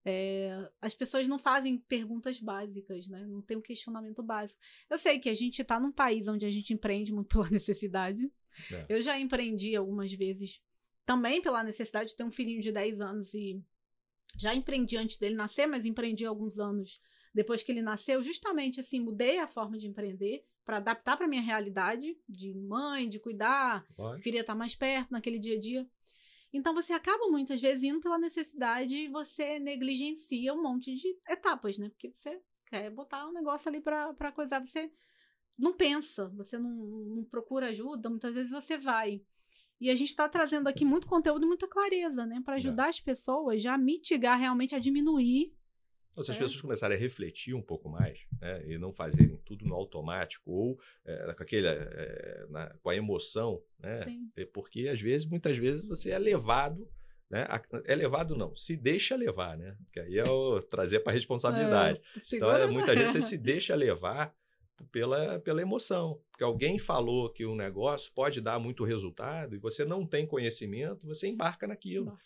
É, 0.04 0.70
as 0.80 0.94
pessoas 0.94 1.26
não 1.26 1.40
fazem 1.40 1.76
perguntas 1.76 2.38
básicas, 2.38 3.08
né? 3.08 3.26
Não 3.26 3.42
tem 3.42 3.56
um 3.56 3.60
questionamento 3.60 4.22
básico. 4.22 4.60
Eu 4.88 4.96
sei 4.96 5.18
que 5.18 5.28
a 5.28 5.34
gente 5.34 5.60
está 5.60 5.80
num 5.80 5.90
país 5.90 6.28
onde 6.28 6.46
a 6.46 6.50
gente 6.52 6.72
empreende 6.72 7.12
muito 7.12 7.30
pela 7.34 7.50
necessidade. 7.50 8.30
É. 8.70 8.86
Eu 8.88 9.02
já 9.02 9.18
empreendi 9.18 9.74
algumas 9.74 10.12
vezes 10.12 10.62
também 11.04 11.42
pela 11.42 11.64
necessidade 11.64 12.10
de 12.10 12.16
ter 12.16 12.22
um 12.22 12.30
filhinho 12.30 12.60
de 12.60 12.70
10 12.70 13.00
anos 13.00 13.34
e 13.34 13.60
já 14.36 14.54
empreendi 14.54 14.96
antes 14.96 15.16
dele 15.16 15.34
nascer, 15.34 15.66
mas 15.66 15.84
empreendi 15.84 16.24
alguns 16.24 16.58
anos 16.58 17.00
depois 17.32 17.62
que 17.62 17.70
ele 17.70 17.82
nasceu, 17.82 18.22
justamente 18.22 18.80
assim, 18.80 19.00
mudei 19.00 19.38
a 19.38 19.46
forma 19.46 19.78
de 19.78 19.86
empreender 19.86 20.44
para 20.64 20.78
adaptar 20.78 21.16
para 21.16 21.28
minha 21.28 21.42
realidade 21.42 22.16
de 22.28 22.54
mãe, 22.54 23.08
de 23.08 23.18
cuidar, 23.18 23.86
queria 24.22 24.40
estar 24.40 24.54
mais 24.54 24.74
perto 24.74 25.10
naquele 25.10 25.38
dia 25.38 25.56
a 25.56 25.60
dia. 25.60 25.88
Então 26.52 26.74
você 26.74 26.92
acaba 26.92 27.28
muitas 27.28 27.60
vezes 27.60 27.84
indo 27.84 28.00
pela 28.00 28.18
necessidade 28.18 28.94
e 28.94 29.08
você 29.08 29.58
negligencia 29.58 30.52
um 30.52 30.62
monte 30.62 30.94
de 30.94 31.16
etapas, 31.28 31.78
né? 31.78 31.88
Porque 31.88 32.10
você 32.12 32.40
quer 32.66 32.90
botar 32.90 33.28
um 33.28 33.32
negócio 33.32 33.68
ali 33.68 33.80
para 33.80 34.32
coisar, 34.32 34.60
você 34.60 34.90
não 35.56 35.72
pensa, 35.72 36.28
você 36.30 36.58
não, 36.58 36.70
não 36.70 37.24
procura 37.24 37.66
ajuda, 37.66 38.10
muitas 38.10 38.34
vezes 38.34 38.50
você 38.50 38.76
vai. 38.76 39.22
E 39.80 39.90
a 39.90 39.94
gente 39.94 40.08
está 40.10 40.28
trazendo 40.28 40.68
aqui 40.68 40.84
muito 40.84 41.06
conteúdo 41.06 41.44
e 41.44 41.48
muita 41.48 41.66
clareza, 41.66 42.26
né? 42.26 42.42
Para 42.44 42.56
ajudar 42.56 42.88
as 42.88 43.00
pessoas 43.00 43.62
já 43.62 43.74
a 43.74 43.78
mitigar, 43.78 44.38
realmente 44.38 44.74
a 44.74 44.78
diminuir. 44.78 45.54
Então, 46.12 46.24
se 46.24 46.32
as 46.32 46.36
É. 46.36 46.40
pessoas 46.40 46.60
começarem 46.60 46.96
a 46.96 47.00
refletir 47.00 47.54
um 47.54 47.62
pouco 47.62 47.88
mais, 47.88 48.18
né, 48.40 48.66
e 48.66 48.76
não 48.76 48.92
fazerem 48.92 49.36
tudo 49.44 49.64
no 49.64 49.74
automático 49.74 50.50
ou 50.50 50.78
é, 51.04 51.32
com 51.32 51.42
aquele, 51.42 51.68
é, 51.68 52.46
na- 52.50 52.74
com 52.82 52.90
a 52.90 52.96
emoção, 52.96 53.62
né, 53.78 54.00
é 54.36 54.44
porque 54.44 54.88
às 54.88 55.00
vezes, 55.00 55.26
muitas 55.26 55.56
vezes, 55.56 55.82
você 55.86 56.10
é 56.10 56.18
levado, 56.18 56.86
né, 57.30 57.46
é 57.84 57.94
levado 57.94 58.36
não, 58.36 58.54
se 58.56 58.76
deixa 58.76 59.14
levar, 59.14 59.56
né, 59.56 59.76
que 59.92 60.00
aí 60.00 60.18
é 60.18 60.24
o 60.28 60.60
trazer 60.60 60.98
para 61.00 61.12
a 61.12 61.14
responsabilidade. 61.14 62.00
É, 62.16 62.36
Então, 62.36 62.50
é, 62.50 62.66
né? 62.66 62.72
muitas 62.72 62.96
vezes 62.98 63.12
você 63.12 63.20
se 63.22 63.38
deixa 63.38 63.74
levar 63.76 64.34
pela, 64.90 65.38
pela 65.40 65.62
emoção. 65.62 66.20
Porque 66.30 66.44
alguém 66.44 66.78
falou 66.78 67.30
que 67.30 67.46
um 67.46 67.54
negócio 67.54 68.12
pode 68.14 68.40
dar 68.40 68.58
muito 68.58 68.84
resultado 68.84 69.54
e 69.54 69.58
você 69.58 69.84
não 69.84 70.06
tem 70.06 70.26
conhecimento, 70.26 71.06
você 71.06 71.28
embarca 71.28 71.66
naquilo. 71.66 72.16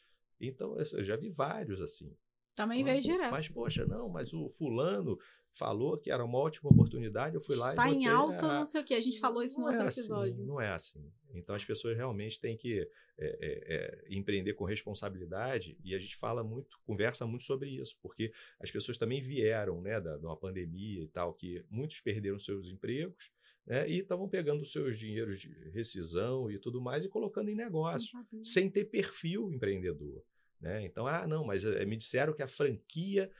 Então, 0.40 0.76
eu 0.78 1.04
já 1.04 1.16
vi 1.16 1.30
vários 1.30 1.80
assim. 1.80 2.14
Também 2.54 2.84
veio 2.84 3.00
direto. 3.00 3.32
Mas, 3.32 3.48
poxa, 3.48 3.84
não, 3.84 4.08
mas 4.08 4.32
o 4.32 4.48
fulano 4.48 5.18
falou 5.56 5.96
que 5.98 6.10
era 6.10 6.24
uma 6.24 6.38
ótima 6.38 6.70
oportunidade, 6.70 7.34
eu 7.34 7.40
fui 7.40 7.56
lá 7.56 7.70
Está 7.70 7.88
e 7.88 7.92
em 7.92 7.94
botei 7.98 8.08
alta, 8.12 8.46
a- 8.46 8.58
não 8.60 8.66
sei 8.66 8.80
o 8.80 8.84
que. 8.84 8.94
A 8.94 9.00
gente 9.00 9.18
falou 9.20 9.42
isso 9.42 9.58
no 9.60 9.66
Não 9.66 9.70
é 9.72 9.74
outro 9.74 9.88
assim, 9.88 10.00
episódio. 10.00 10.44
não 10.44 10.60
é 10.60 10.72
assim. 10.72 11.12
Então 11.34 11.54
as 11.54 11.64
pessoas 11.64 11.96
realmente 11.96 12.40
têm 12.40 12.56
que 12.56 12.80
é, 12.80 13.26
é, 13.26 13.74
é, 13.76 14.04
empreender 14.10 14.54
com 14.54 14.64
responsabilidade 14.64 15.76
e 15.84 15.94
a 15.94 15.98
gente 15.98 16.16
fala 16.16 16.42
muito, 16.42 16.78
conversa 16.84 17.26
muito 17.26 17.44
sobre 17.44 17.70
isso, 17.70 17.96
porque 18.02 18.32
as 18.60 18.70
pessoas 18.70 18.98
também 18.98 19.20
vieram, 19.20 19.80
né, 19.80 20.00
da, 20.00 20.16
de 20.16 20.24
uma 20.26 20.36
pandemia 20.36 21.02
e 21.02 21.08
tal, 21.08 21.32
que 21.34 21.64
muitos 21.70 22.00
perderam 22.00 22.38
seus 22.38 22.68
empregos, 22.68 23.30
né, 23.66 23.88
e 23.88 24.00
estavam 24.00 24.28
pegando 24.28 24.62
os 24.62 24.72
seus 24.72 24.98
dinheiros 24.98 25.40
de 25.40 25.48
rescisão 25.70 26.50
e 26.50 26.58
tudo 26.58 26.80
mais 26.80 27.04
e 27.04 27.08
colocando 27.08 27.48
em 27.48 27.54
negócio 27.54 28.18
sem 28.42 28.68
ter 28.70 28.84
perfil 28.86 29.50
empreendedor. 29.50 30.22
Né? 30.64 30.82
Então, 30.86 31.06
ah, 31.06 31.26
não, 31.26 31.44
mas 31.44 31.62
eh, 31.62 31.84
me 31.84 31.94
disseram 31.94 32.32
que 32.32 32.42
a 32.42 32.46
franquia, 32.46 33.30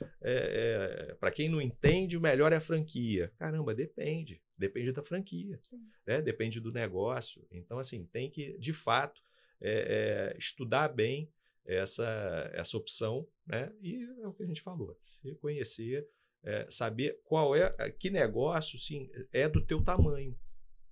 para 1.19 1.31
quem 1.31 1.49
não 1.49 1.59
entende, 1.59 2.19
o 2.19 2.21
melhor 2.21 2.53
é 2.53 2.57
a 2.57 2.61
franquia. 2.61 3.33
Caramba, 3.39 3.75
depende. 3.75 4.43
Depende 4.59 4.93
da 4.93 5.03
franquia. 5.03 5.59
Né? 6.07 6.21
Depende 6.21 6.61
do 6.61 6.71
negócio. 6.71 7.43
Então, 7.51 7.79
assim, 7.79 8.05
tem 8.05 8.31
que, 8.31 8.59
de 8.59 8.75
fato, 8.75 9.23
eh, 9.59 10.33
eh, 10.35 10.37
estudar 10.39 10.89
bem 10.89 11.33
essa, 11.65 12.51
essa 12.53 12.77
opção. 12.77 13.27
Né? 13.47 13.73
E 13.81 14.03
é 14.21 14.29
o 14.29 14.35
que 14.35 14.43
a 14.43 14.47
gente 14.47 14.61
falou. 14.61 14.95
Se 15.03 15.35
conhecer, 15.37 16.07
eh, 16.43 16.67
saber 16.69 17.23
qual 17.25 17.57
é, 17.57 17.91
que 17.93 18.11
negócio 18.11 18.79
sim, 18.79 19.11
é 19.33 19.49
do 19.49 19.65
teu 19.65 19.83
tamanho. 19.83 20.39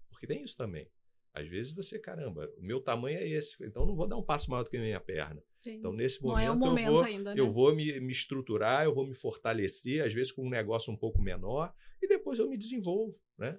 Porque 0.09 0.27
tem 0.27 0.42
isso 0.42 0.57
também. 0.57 0.88
Às 1.35 1.49
vezes 1.49 1.73
você, 1.73 1.99
caramba, 1.99 2.53
o 2.59 2.62
meu 2.62 2.81
tamanho 2.81 3.18
é 3.18 3.27
esse, 3.27 3.57
então 3.64 3.87
não 3.87 3.97
vou 3.97 4.07
dar 4.07 4.16
um 4.16 4.23
passo 4.23 4.51
maior 4.51 4.64
do 4.64 4.71
que 4.71 4.77
a 4.77 4.81
minha 4.81 5.01
perna. 5.01 5.42
Sim. 5.62 5.77
Então, 5.77 5.92
nesse 5.92 6.23
momento, 6.23 6.45
é 6.45 6.51
o 6.51 6.53
eu 6.53 6.59
momento 6.59 6.90
vou, 6.90 7.03
ainda, 7.03 7.35
né? 7.35 7.40
eu 7.40 7.51
vou 7.51 7.75
me, 7.75 8.01
me 8.01 8.12
estruturar, 8.12 8.85
eu 8.85 8.95
vou 8.95 9.07
me 9.07 9.14
fortalecer, 9.14 10.05
às 10.05 10.12
vezes 10.12 10.31
com 10.31 10.45
um 10.45 10.51
negócio 10.51 10.92
um 10.92 10.97
pouco 10.97 11.23
menor, 11.23 11.75
e 12.03 12.07
depois 12.07 12.38
eu 12.38 12.49
me 12.49 12.57
desenvolvo, 12.57 13.18
né? 13.38 13.59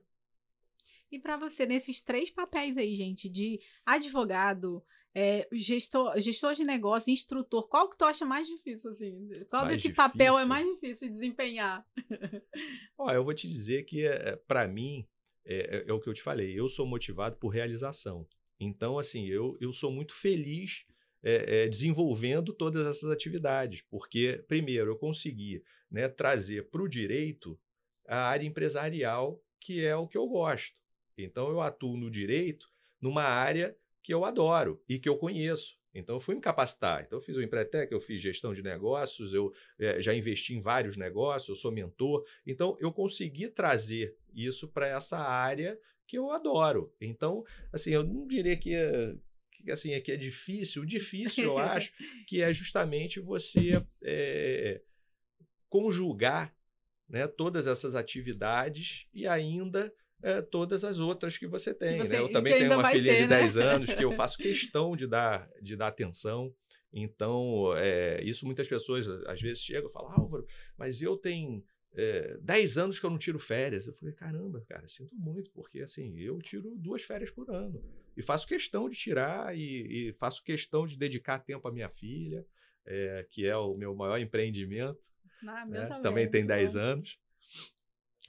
E 1.12 1.19
para 1.19 1.38
você, 1.38 1.65
nesses 1.65 2.01
três 2.01 2.29
papéis 2.29 2.77
aí, 2.77 2.95
gente, 2.95 3.29
de 3.29 3.59
advogado, 3.86 4.83
é, 5.15 5.47
gestor, 5.51 6.19
gestor 6.19 6.55
de 6.55 6.63
negócio, 6.63 7.12
instrutor, 7.12 7.67
qual 7.67 7.89
que 7.89 7.97
tu 7.97 8.03
acha 8.03 8.25
mais 8.25 8.47
difícil, 8.47 8.89
assim? 8.89 9.29
Qual 9.49 9.65
Mais 9.65 9.75
desse 9.75 9.93
papel 9.93 10.33
é 10.33 10.43
difícil? 10.43 10.47
mais 10.47 10.67
difícil 10.67 11.07
de 11.07 11.13
desempenhar? 11.13 11.88
Ó, 12.97 13.12
eu 13.12 13.23
vou 13.23 13.33
te 13.33 13.47
dizer 13.47 13.83
que, 13.83 14.07
para 14.47 14.67
mim, 14.67 15.07
é, 15.45 15.77
é- 15.77 15.86
é 15.88 15.93
o 15.93 15.99
que 15.99 16.10
eu 16.10 16.13
te 16.13 16.21
falei, 16.21 16.58
eu 16.58 16.67
sou 16.69 16.86
motivado 16.86 17.36
por 17.38 17.49
realização. 17.49 18.27
Então, 18.60 18.97
assim, 18.97 19.27
eu, 19.27 19.58
eu 19.60 19.73
sou 19.73 19.91
muito 19.91 20.13
feliz 20.15 20.86
é, 21.21 21.63
é, 21.63 21.67
desenvolvendo 21.69 22.53
todas 22.53 22.86
essas 22.86 23.10
atividades, 23.10 23.82
porque, 23.82 24.43
primeiro, 24.47 24.91
eu 24.91 24.97
consegui 24.97 25.63
né, 25.89 26.08
trazer 26.10 26.69
para 26.69 26.82
o 26.82 26.88
direito 26.88 27.60
a 28.08 28.27
área 28.27 28.45
empresarial, 28.45 29.41
que 29.60 29.84
é 29.86 29.95
o 29.95 30.08
que 30.08 30.17
eu 30.17 30.27
gosto. 30.27 30.75
Então, 31.17 31.49
eu 31.49 31.62
atuo 31.62 31.95
no 31.95 32.12
direito 32.12 32.67
numa 32.99 33.23
área 33.23 33.75
que 34.01 34.13
eu 34.13 34.25
adoro 34.25 34.82
e 34.88 34.99
que 34.99 35.08
eu 35.08 35.17
conheço. 35.17 35.77
Então, 35.93 36.15
eu 36.15 36.19
fui 36.19 36.36
me 36.36 36.41
capacitar. 36.41 37.03
Então, 37.03 37.19
eu 37.19 37.23
fiz 37.23 37.36
o 37.36 37.41
Empretec, 37.41 37.91
eu 37.91 38.01
fiz 38.01 38.21
gestão 38.21 38.53
de 38.53 38.63
negócios, 38.63 39.34
eu 39.34 39.53
eh, 39.77 40.01
já 40.01 40.13
investi 40.13 40.56
em 40.56 40.62
vários 40.62 40.97
negócios, 40.97 41.49
eu 41.49 41.56
sou 41.56 41.71
mentor. 41.71 42.25
Então, 42.45 42.75
eu 42.79 42.91
consegui 42.91 43.47
trazer 43.47 44.17
isso 44.34 44.67
para 44.67 44.88
essa 44.88 45.19
área 45.19 45.79
que 46.08 46.17
eu 46.17 46.32
adoro. 46.32 46.93
Então, 46.99 47.38
assim, 47.71 47.91
eu 47.91 48.03
não 48.03 48.25
diria 48.25 48.58
que 48.58 48.73
é, 48.73 49.15
que, 49.51 49.71
assim, 49.71 49.91
é 49.91 50.01
que 50.01 50.12
é 50.12 50.17
difícil. 50.17 50.82
O 50.82 50.86
difícil, 50.86 51.43
eu 51.43 51.58
acho, 51.58 51.93
que 52.27 52.41
é 52.41 52.53
justamente 52.53 53.19
você 53.19 53.84
eh, 54.01 54.82
conjugar 55.69 56.56
né, 57.08 57.27
todas 57.27 57.67
essas 57.67 57.95
atividades 57.95 59.08
e 59.13 59.27
ainda 59.27 59.93
eh, 60.23 60.41
todas 60.41 60.83
as 60.83 60.99
outras 60.99 61.38
que 61.38 61.45
você 61.47 61.73
tem. 61.73 61.97
você- 61.99 62.13
né? 62.15 62.19
Eu 62.19 62.31
também 62.31 62.53
que 62.53 62.59
tenho 62.59 62.73
uma 62.73 62.89
filhinha 62.89 63.13
ter, 63.13 63.23
de 63.23 63.29
né? 63.29 63.39
10 63.39 63.57
anos 63.57 63.93
que 63.93 64.03
eu 64.03 64.12
faço 64.13 64.38
questão 64.38 64.95
de 64.95 65.05
dar, 65.05 65.49
de 65.62 65.75
dar 65.75 65.88
atenção. 65.88 66.53
Então, 66.91 67.75
é, 67.75 68.23
isso 68.23 68.45
muitas 68.45 68.67
pessoas 68.67 69.07
às 69.27 69.41
vezes 69.41 69.63
chegam 69.63 69.89
e 69.89 69.93
falam, 69.93 70.12
Álvaro, 70.12 70.45
mas 70.77 71.01
eu 71.01 71.17
tenho 71.17 71.63
é, 71.95 72.38
10 72.41 72.77
anos 72.77 72.99
que 72.99 73.05
eu 73.05 73.09
não 73.09 73.17
tiro 73.17 73.39
férias. 73.39 73.88
Eu 73.88 73.93
falei, 73.93 74.13
caramba, 74.13 74.63
cara, 74.67 74.88
sinto 74.88 75.15
muito, 75.15 75.49
porque 75.51 75.81
assim, 75.81 76.17
eu 76.19 76.39
tiro 76.39 76.75
duas 76.77 77.01
férias 77.03 77.31
por 77.31 77.49
ano. 77.49 77.83
E 78.15 78.21
faço 78.21 78.47
questão 78.47 78.88
de 78.88 78.95
tirar 78.95 79.57
e, 79.57 80.09
e 80.09 80.13
faço 80.13 80.43
questão 80.43 80.86
de 80.86 80.95
dedicar 80.97 81.39
tempo 81.39 81.67
à 81.67 81.71
minha 81.71 81.89
filha, 81.89 82.45
é, 82.86 83.25
que 83.29 83.45
é 83.45 83.57
o 83.57 83.75
meu 83.75 83.95
maior 83.95 84.19
empreendimento. 84.19 84.99
Ah, 85.45 85.65
meu 85.65 85.79
né? 85.81 85.88
também, 85.88 86.03
Também 86.03 86.29
tem 86.29 86.41
muito 86.41 86.47
10 86.49 86.73
bom. 86.75 86.79
anos. 86.79 87.17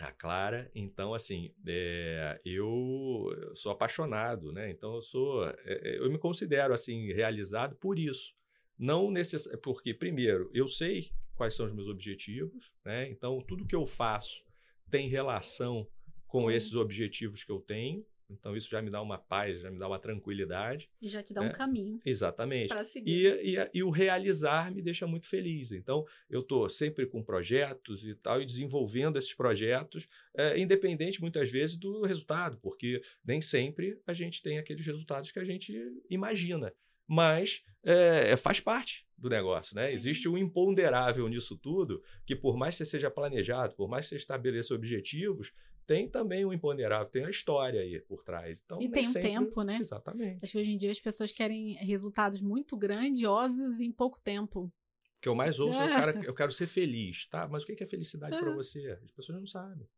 A 0.01 0.11
Clara, 0.11 0.71
então 0.75 1.15
assim, 1.15 1.55
é, 1.67 2.41
eu 2.45 3.29
sou 3.55 3.71
apaixonado, 3.71 4.53
né? 4.53 4.69
Então 4.71 4.97
eu 4.97 5.03
sou, 5.03 5.47
é, 5.47 5.55
é, 5.65 5.99
eu 5.99 6.11
me 6.11 6.19
considero 6.19 6.75
assim 6.75 7.13
realizado 7.13 7.77
por 7.77 7.97
isso, 7.97 8.35
não 8.77 9.11
necess... 9.11 9.49
porque 9.63 9.95
primeiro 9.95 10.51
eu 10.53 10.67
sei 10.67 11.13
quais 11.37 11.55
são 11.55 11.67
os 11.67 11.73
meus 11.73 11.89
objetivos, 11.89 12.73
né? 12.85 13.09
Então 13.09 13.41
tudo 13.41 13.67
que 13.67 13.77
eu 13.77 13.87
faço 13.87 14.45
tem 14.91 15.09
relação 15.09 15.89
com 16.27 16.51
esses 16.51 16.75
objetivos 16.75 17.45
que 17.45 17.53
eu 17.53 17.61
tenho, 17.61 18.05
Então, 18.31 18.57
isso 18.57 18.69
já 18.69 18.81
me 18.81 18.91
dá 18.91 19.01
uma 19.01 19.19
paz, 19.19 19.61
já 19.61 19.71
me 19.71 19.79
dá 19.79 19.87
uma 19.87 19.99
tranquilidade. 19.99 20.91
E 21.01 21.09
já 21.09 21.23
te 21.23 21.33
dá 21.35 21.43
né? 21.43 21.49
um 21.49 21.53
caminho. 21.53 22.01
Exatamente. 22.05 22.69
Para 22.69 22.85
seguir. 22.85 23.39
E, 23.43 23.57
e, 23.57 23.71
e, 23.75 23.83
o 23.83 23.91
realizar 23.91 24.73
me 24.75 24.83
deixa 24.83 25.07
muito 25.07 25.29
feliz. 25.29 25.73
Então, 25.73 26.07
eu 26.29 26.41
estou 26.41 26.69
sempre 26.69 27.07
com 27.07 27.23
projetos 27.23 28.07
e 28.07 28.15
tal, 28.15 28.41
e 28.41 28.47
desenvolvendo 28.47 29.19
esses 29.19 29.35
projetos, 29.35 30.09
é, 30.37 30.59
independente 30.59 31.21
muitas 31.21 31.51
vezes 31.51 31.77
do 31.77 32.03
resultado, 32.03 32.59
porque 32.63 33.03
nem 33.25 33.41
sempre 33.41 34.01
a 34.07 34.13
gente 34.13 34.43
tem 34.43 34.59
aqueles 34.59 34.85
resultados 34.87 35.31
que 35.31 35.39
a 35.39 35.45
gente 35.45 35.75
imagina. 36.09 36.73
Mas 37.07 37.63
é, 37.83 38.37
faz 38.37 38.61
parte 38.61 39.07
do 39.17 39.29
negócio, 39.29 39.77
né? 39.77 39.89
Sim. 39.89 39.93
Existe 39.93 40.29
um 40.29 40.39
imponderável 40.39 41.29
nisso 41.29 41.57
tudo, 41.57 42.03
que 42.27 42.35
por 42.35 42.57
mais 42.57 42.75
que 42.75 42.85
você 42.85 42.91
seja 42.91 43.11
planejado, 43.11 43.75
por 43.75 43.89
mais 43.89 44.07
que 44.07 44.11
você 44.11 44.17
estabeleça 44.17 44.75
objetivos, 44.75 45.53
tem 45.87 46.09
também 46.09 46.45
o 46.45 46.53
imponderável, 46.53 47.09
tem 47.09 47.25
a 47.25 47.31
história 47.31 47.81
aí 47.81 48.01
por 48.01 48.23
trás. 48.23 48.63
Então, 48.65 48.81
e 48.81 48.89
tem 48.89 49.07
um 49.07 49.13
sempre... 49.13 49.31
tempo, 49.31 49.63
né? 49.63 49.79
Exatamente. 49.79 50.41
Acho 50.43 50.53
que 50.53 50.59
hoje 50.59 50.73
em 50.73 50.79
dia 50.79 50.91
as 50.91 51.01
pessoas 51.01 51.33
querem 51.33 51.75
resultados 51.75 52.41
muito 52.41 52.77
grandiosos 52.77 53.81
em 53.81 53.93
pouco 53.93 54.21
tempo. 54.21 54.65
O 54.65 54.73
que 55.21 55.29
eu 55.29 55.35
mais 55.35 55.59
ouço 55.59 55.81
é, 55.81 55.89
cara, 55.89 56.21
eu 56.25 56.35
quero 56.35 56.53
ser 56.53 56.67
feliz, 56.67 57.27
tá? 57.29 57.49
Mas 57.49 57.63
o 57.63 57.67
que 57.67 57.83
é 57.83 57.87
felicidade 57.87 58.35
é. 58.35 58.39
para 58.39 58.55
você? 58.55 58.99
As 59.03 59.11
pessoas 59.13 59.39
não 59.39 59.47
sabem. 59.47 59.89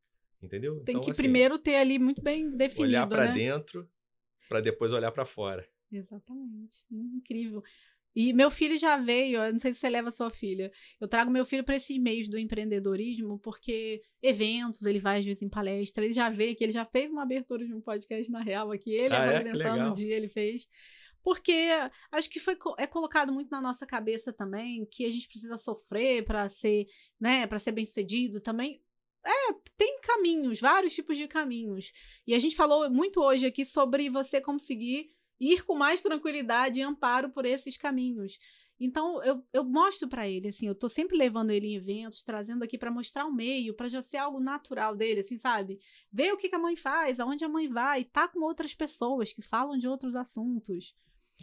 Entendeu? 0.40 0.80
Tem 0.84 0.94
então, 0.94 1.04
que 1.04 1.10
assim, 1.10 1.22
primeiro 1.22 1.58
ter 1.58 1.76
ali 1.76 1.98
muito 1.98 2.22
bem 2.22 2.56
definido. 2.56 2.88
Olhar 2.88 3.08
para 3.08 3.26
né? 3.26 3.34
dentro 3.34 3.88
para 4.48 4.60
depois 4.60 4.92
olhar 4.92 5.10
para 5.10 5.26
fora. 5.26 5.66
Exatamente. 5.90 6.84
Incrível. 6.90 7.62
E 8.16 8.32
meu 8.32 8.50
filho 8.50 8.78
já 8.78 8.96
veio, 8.96 9.42
eu 9.42 9.52
não 9.52 9.58
sei 9.58 9.74
se 9.74 9.80
você 9.80 9.90
leva 9.90 10.10
sua 10.10 10.30
filha. 10.30 10.72
Eu 10.98 11.06
trago 11.06 11.30
meu 11.30 11.44
filho 11.44 11.62
para 11.62 11.76
esses 11.76 11.98
meios 11.98 12.30
do 12.30 12.38
empreendedorismo, 12.38 13.38
porque 13.38 14.00
eventos, 14.22 14.86
ele 14.86 14.98
vai 14.98 15.18
às 15.18 15.24
vezes 15.26 15.42
em 15.42 15.50
palestra, 15.50 16.02
ele 16.02 16.14
já 16.14 16.30
veio 16.30 16.56
que 16.56 16.64
ele 16.64 16.72
já 16.72 16.86
fez 16.86 17.10
uma 17.10 17.24
abertura 17.24 17.66
de 17.66 17.74
um 17.74 17.80
podcast 17.82 18.32
na 18.32 18.40
real 18.40 18.72
aqui, 18.72 18.90
ele 18.90 19.14
ah, 19.14 19.22
apresentando 19.22 19.80
é? 19.80 19.90
um 19.90 19.92
dia, 19.92 20.16
ele 20.16 20.30
fez. 20.30 20.66
Porque 21.22 21.68
acho 22.10 22.30
que 22.30 22.40
foi 22.40 22.56
é 22.78 22.86
colocado 22.86 23.34
muito 23.34 23.50
na 23.50 23.60
nossa 23.60 23.84
cabeça 23.84 24.32
também 24.32 24.86
que 24.86 25.04
a 25.04 25.10
gente 25.10 25.28
precisa 25.28 25.58
sofrer 25.58 26.24
para 26.24 26.48
ser, 26.48 26.86
né, 27.20 27.46
para 27.46 27.58
ser 27.58 27.72
bem-sucedido 27.72 28.40
também. 28.40 28.80
É, 29.22 29.52
tem 29.76 30.00
caminhos, 30.00 30.58
vários 30.58 30.94
tipos 30.94 31.18
de 31.18 31.28
caminhos. 31.28 31.92
E 32.26 32.34
a 32.34 32.38
gente 32.38 32.56
falou 32.56 32.88
muito 32.88 33.20
hoje 33.20 33.44
aqui 33.44 33.66
sobre 33.66 34.08
você 34.08 34.40
conseguir 34.40 35.10
ir 35.40 35.64
com 35.64 35.74
mais 35.74 36.02
tranquilidade 36.02 36.78
e 36.78 36.82
amparo 36.82 37.30
por 37.30 37.44
esses 37.44 37.76
caminhos. 37.76 38.38
Então, 38.78 39.22
eu, 39.24 39.42
eu 39.52 39.64
mostro 39.64 40.06
para 40.06 40.28
ele, 40.28 40.48
assim, 40.48 40.66
eu 40.66 40.74
tô 40.74 40.88
sempre 40.88 41.16
levando 41.16 41.50
ele 41.50 41.68
em 41.68 41.76
eventos, 41.76 42.22
trazendo 42.22 42.62
aqui 42.62 42.76
para 42.76 42.90
mostrar 42.90 43.24
o 43.24 43.32
meio, 43.32 43.72
para 43.72 43.88
já 43.88 44.02
ser 44.02 44.18
algo 44.18 44.38
natural 44.38 44.94
dele, 44.94 45.20
assim, 45.20 45.38
sabe? 45.38 45.80
Ver 46.12 46.32
o 46.32 46.36
que, 46.36 46.48
que, 46.48 46.54
a 46.54 46.58
mãe 46.58 46.76
faz, 46.76 47.18
aonde 47.18 47.42
a 47.42 47.48
mãe 47.48 47.68
vai, 47.68 48.04
tá 48.04 48.28
com 48.28 48.40
outras 48.40 48.74
pessoas 48.74 49.32
que 49.32 49.40
falam 49.40 49.78
de 49.78 49.88
outros 49.88 50.14
assuntos. 50.14 50.94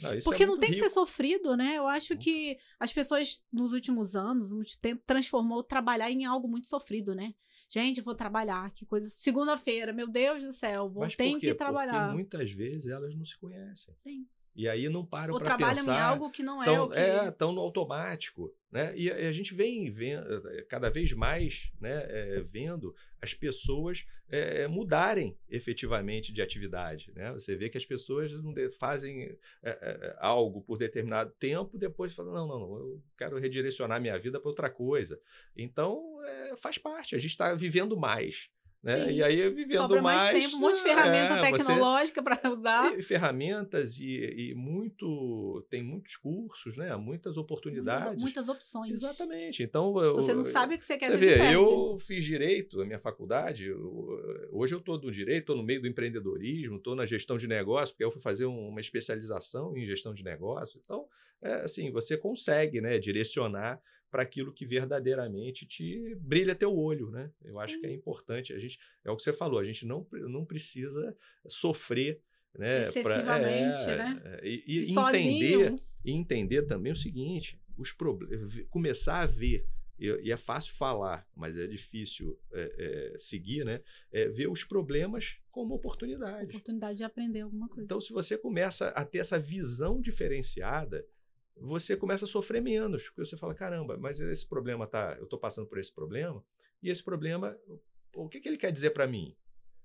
Ah, 0.03 0.09
Porque 0.23 0.43
é 0.43 0.45
não 0.45 0.57
tem 0.57 0.69
rico. 0.69 0.83
que 0.83 0.89
ser 0.89 0.93
sofrido, 0.93 1.57
né? 1.57 1.77
Eu 1.77 1.87
acho 1.87 2.15
que 2.17 2.57
as 2.79 2.93
pessoas, 2.93 3.43
nos 3.51 3.73
últimos 3.73 4.15
anos, 4.15 4.51
muito 4.51 4.77
tempo, 4.79 5.01
transformou 5.05 5.63
trabalhar 5.63 6.11
em 6.11 6.25
algo 6.25 6.47
muito 6.47 6.67
sofrido, 6.67 7.15
né? 7.15 7.33
Gente, 7.74 8.01
vou 8.01 8.13
trabalhar, 8.13 8.69
que 8.69 8.86
coisa. 8.86 9.09
Segunda-feira, 9.09 9.91
meu 9.91 10.07
Deus 10.07 10.43
do 10.43 10.53
céu, 10.53 10.88
vou 10.88 11.07
ter 11.07 11.39
que 11.39 11.55
trabalhar. 11.55 12.01
Porque 12.03 12.13
muitas 12.13 12.51
vezes 12.51 12.88
elas 12.88 13.15
não 13.15 13.26
se 13.26 13.36
conhecem. 13.36 13.95
Sim. 14.03 14.28
E 14.56 14.70
aí 14.70 14.88
não 14.88 15.06
param 15.06 15.36
para 15.36 15.58
pensar. 15.58 15.84
trabalham 15.84 15.86
em 15.86 16.01
algo 16.01 16.30
que 16.30 16.43
não 16.43 16.62
é 16.62 16.66
tão, 16.66 16.86
o 16.86 16.89
que... 16.89 16.99
É, 16.99 17.32
tão 17.32 17.51
no 17.51 17.62
automático. 17.62 18.54
Né? 18.72 18.91
E 18.95 19.12
a, 19.12 19.32
gente 19.32 19.54
vem 19.54 19.91
vendo, 19.91 20.26
cada 20.68 20.89
vez 20.89 21.12
mais 21.14 21.72
né, 21.80 22.06
é, 22.08 22.41
vendo 22.41 22.95
as 23.22 23.34
pessoas 23.34 24.06
é, 24.28 24.68
mudarem 24.68 25.38
efetivamente 25.47 26.34
de 26.34 26.41
atividade. 26.41 27.12
Né? 27.16 27.32
Você 27.34 27.56
vê 27.56 27.70
que 27.70 27.78
as 27.78 27.86
pessoas 27.86 28.32
fazem 28.80 29.38
é, 29.62 29.70
é, 29.70 30.16
algo 30.20 30.62
por 30.62 30.78
determinado 30.78 31.32
tempo, 31.39 31.78
depois 31.78 32.16
falam, 32.16 32.34
não, 32.34 32.47
não, 32.47 32.60
não, 32.60 32.78
eu 32.78 33.04
quero 33.16 33.38
redirecionar 33.38 34.01
minha 34.01 34.18
vida 34.18 34.39
para 34.39 34.49
outra 34.49 34.70
coisa. 34.70 35.20
Então, 35.56 36.20
é, 36.24 36.56
faz 36.58 36.78
parte, 36.78 37.16
a 37.16 37.20
gente 37.20 37.32
está 37.32 37.54
vivendo 37.54 37.95
mais. 37.95 38.49
Né? 38.84 39.13
E 39.13 39.23
aí, 39.23 39.49
vivendo 39.49 39.77
Sobra 39.77 40.01
mais, 40.01 40.23
mais 40.23 40.43
tempo, 40.43 40.57
um 40.57 40.59
monte 40.59 40.75
de 40.75 40.81
ferramenta 40.81 41.36
é, 41.36 41.51
tecnológica 41.51 42.21
para 42.21 42.51
usar. 42.51 42.99
E, 42.99 43.01
ferramentas 43.01 43.97
e, 43.97 44.49
e, 44.49 44.55
muito. 44.55 45.65
Tem 45.69 45.81
muitos 45.81 46.17
cursos, 46.17 46.75
né? 46.75 46.93
Muitas 46.97 47.38
oportunidades. 47.38 48.07
Muitas, 48.07 48.21
muitas 48.21 48.49
opções. 48.49 48.91
Exatamente. 48.91 49.63
Então. 49.63 49.97
Eu, 50.03 50.15
você 50.15 50.34
não 50.34 50.43
sabe 50.43 50.75
o 50.75 50.77
que 50.77 50.86
você 50.86 50.97
quer 50.97 51.11
Você 51.11 51.17
vê, 51.17 51.55
eu 51.55 51.97
fiz 51.97 52.25
direito 52.25 52.77
na 52.77 52.84
minha 52.84 52.99
faculdade. 52.99 53.67
Eu, 53.67 54.19
hoje 54.51 54.75
eu 54.75 54.79
estou 54.79 54.99
no 54.99 55.11
direito, 55.11 55.43
estou 55.43 55.55
no 55.55 55.63
meio 55.63 55.81
do 55.81 55.88
empreendedorismo, 55.88 56.75
estou 56.75 56.93
na 56.93 57.05
gestão 57.05 57.38
de 57.38 57.47
negócio, 57.47 57.93
porque 57.93 58.03
eu 58.03 58.11
fui 58.11 58.21
fazer 58.21 58.45
uma 58.45 58.81
especialização 58.81 59.77
em 59.77 59.86
gestão 59.86 60.13
de 60.13 60.25
negócio. 60.25 60.81
Então, 60.84 61.07
é, 61.41 61.53
assim, 61.61 61.89
você 61.89 62.17
consegue 62.17 62.81
né, 62.81 62.99
direcionar 62.99 63.81
para 64.14 64.22
aquilo 64.22 64.53
que 64.53 64.64
verdadeiramente 64.64 65.66
te 65.66 66.14
brilha 66.22 66.53
teu 66.53 66.72
olho, 66.72 67.09
né? 67.09 67.32
Eu 67.43 67.59
acho 67.59 67.74
Sim. 67.74 67.82
que 67.82 67.88
é 67.88 67.91
importante. 67.91 68.53
A 68.53 68.59
gente 68.59 68.78
é 69.03 69.09
o 69.09 69.18
que 69.18 69.24
você 69.24 69.34
falou. 69.34 69.57
A 69.57 69.66
gente 69.66 69.88
não, 69.88 70.05
não 70.11 70.45
precisa 70.45 71.18
sofrer, 71.47 72.22
né? 72.55 72.89
Excessivamente, 72.89 73.84
pra, 73.84 73.91
é, 73.91 73.97
né? 73.97 74.22
É, 74.24 74.47
e, 74.47 74.64
e, 74.68 74.84
e 74.84 74.91
entender 74.91 75.76
e 76.05 76.11
entender 76.11 76.61
também 76.68 76.91
o 76.91 76.95
seguinte: 76.95 77.59
os 77.76 77.91
começar 78.70 79.22
a 79.22 79.26
ver 79.26 79.68
e 79.97 80.32
é 80.32 80.38
fácil 80.38 80.76
falar, 80.76 81.28
mas 81.36 81.57
é 81.57 81.66
difícil 81.66 82.39
é, 82.51 83.14
é, 83.16 83.18
seguir, 83.18 83.66
né? 83.66 83.82
É 84.11 84.28
ver 84.28 84.47
os 84.47 84.64
problemas 84.64 85.38
como 85.49 85.74
oportunidade. 85.74 86.49
Oportunidade 86.49 86.97
de 86.97 87.03
aprender 87.03 87.41
alguma 87.41 87.68
coisa. 87.68 87.84
Então, 87.84 87.99
se 87.99 88.14
você 88.14 88.38
começa 88.38 88.89
a 88.89 89.05
ter 89.05 89.20
essa 89.20 89.39
visão 89.39 89.99
diferenciada, 89.99 91.03
você 91.56 91.95
começa 91.95 92.26
a 92.26 92.28
sofrer 92.28 92.62
menos, 92.62 93.06
porque 93.10 93.26
você 93.26 93.38
fala, 93.38 93.54
caramba, 93.54 93.97
mas 93.97 94.20
esse 94.20 94.47
problema 94.47 94.88
tá, 94.88 95.16
eu 95.18 95.26
estou 95.26 95.39
passando 95.39 95.68
por 95.68 95.78
esse 95.78 95.93
problema, 95.93 96.43
e 96.82 96.89
esse 96.89 97.04
problema, 97.04 97.58
o 98.16 98.28
que, 98.28 98.39
que 98.39 98.49
ele 98.49 98.58
quer 98.58 98.72
dizer 98.72 98.91
para 98.91 99.08
mim? 99.08 99.36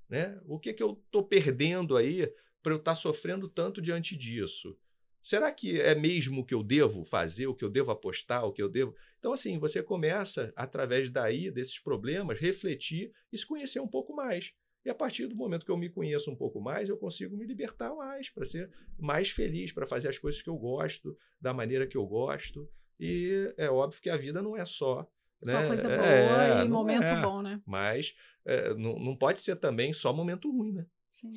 Né? 0.08 0.40
O 0.46 0.58
que, 0.58 0.72
que 0.72 0.82
eu 0.82 1.00
estou 1.04 1.22
perdendo 1.22 1.96
aí 1.96 2.32
para 2.62 2.72
eu 2.72 2.78
estar 2.78 2.92
tá 2.92 2.96
sofrendo 2.96 3.48
tanto 3.48 3.80
diante 3.80 4.16
disso? 4.16 4.76
Será 5.22 5.52
que 5.52 5.80
é 5.80 5.94
mesmo 5.94 6.40
o 6.40 6.44
que 6.44 6.54
eu 6.54 6.62
devo 6.62 7.04
fazer, 7.04 7.46
o 7.46 7.54
que 7.54 7.64
eu 7.64 7.68
devo 7.68 7.90
apostar, 7.90 8.44
o 8.46 8.52
que 8.52 8.62
eu 8.62 8.68
devo. 8.68 8.94
Então, 9.18 9.32
assim, 9.32 9.58
você 9.58 9.82
começa, 9.82 10.52
através 10.56 11.10
daí, 11.10 11.50
desses 11.50 11.78
problemas, 11.78 12.38
refletir 12.38 13.12
e 13.30 13.36
se 13.36 13.46
conhecer 13.46 13.80
um 13.80 13.88
pouco 13.88 14.14
mais. 14.14 14.54
E 14.84 14.90
a 14.90 14.94
partir 14.94 15.26
do 15.26 15.34
momento 15.36 15.66
que 15.66 15.70
eu 15.70 15.76
me 15.76 15.88
conheço 15.88 16.30
um 16.30 16.36
pouco 16.36 16.60
mais, 16.60 16.88
eu 16.88 16.96
consigo 16.96 17.36
me 17.36 17.44
libertar 17.44 17.94
mais, 17.94 18.30
para 18.30 18.44
ser 18.44 18.70
mais 18.98 19.30
feliz, 19.30 19.72
para 19.72 19.86
fazer 19.86 20.08
as 20.08 20.18
coisas 20.18 20.40
que 20.40 20.48
eu 20.48 20.56
gosto, 20.56 21.16
da 21.40 21.52
maneira 21.52 21.86
que 21.86 21.96
eu 21.96 22.06
gosto. 22.06 22.68
E 22.98 23.52
é 23.56 23.70
óbvio 23.70 24.00
que 24.00 24.10
a 24.10 24.16
vida 24.16 24.40
não 24.40 24.56
é 24.56 24.64
só. 24.64 25.08
Né? 25.44 25.52
Só 25.52 25.66
coisa 25.66 25.88
boa 25.88 26.60
é, 26.60 26.64
e 26.64 26.68
momento 26.68 27.04
é, 27.04 27.22
bom, 27.22 27.42
né? 27.42 27.60
Mas 27.64 28.14
é, 28.44 28.74
não, 28.74 28.98
não 28.98 29.16
pode 29.16 29.40
ser 29.40 29.56
também 29.56 29.92
só 29.92 30.12
momento 30.12 30.50
ruim, 30.50 30.72
né? 30.72 30.86
Sim. 31.12 31.32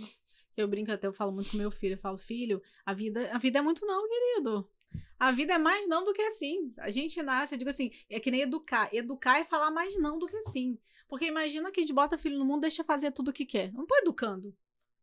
Eu 0.55 0.67
brinco 0.67 0.91
até, 0.91 1.07
eu 1.07 1.13
falo 1.13 1.31
muito 1.31 1.51
com 1.51 1.57
meu 1.57 1.71
filho. 1.71 1.93
Eu 1.93 1.99
falo, 1.99 2.17
filho, 2.17 2.61
a 2.85 2.93
vida, 2.93 3.29
a 3.33 3.37
vida 3.37 3.59
é 3.59 3.61
muito 3.61 3.85
não, 3.85 4.07
querido. 4.07 4.69
A 5.19 5.31
vida 5.31 5.53
é 5.53 5.57
mais 5.57 5.87
não 5.87 6.03
do 6.03 6.13
que 6.13 6.21
assim. 6.21 6.73
A 6.77 6.89
gente 6.89 7.21
nasce, 7.21 7.53
eu 7.53 7.57
digo 7.57 7.69
assim, 7.69 7.91
é 8.09 8.19
que 8.19 8.31
nem 8.31 8.41
educar. 8.41 8.93
Educar 8.93 9.39
é 9.39 9.45
falar 9.45 9.71
mais 9.71 9.97
não 9.99 10.17
do 10.17 10.27
que 10.27 10.41
sim. 10.51 10.77
Porque 11.11 11.25
imagina 11.25 11.69
que 11.69 11.81
a 11.81 11.83
gente 11.83 11.91
bota 11.91 12.17
filho 12.17 12.39
no 12.39 12.45
mundo, 12.45 12.61
deixa 12.61 12.85
fazer 12.85 13.11
tudo 13.11 13.31
o 13.31 13.33
que 13.33 13.45
quer. 13.45 13.67
Eu 13.67 13.73
não 13.73 13.85
tô 13.85 13.97
educando. 13.97 14.55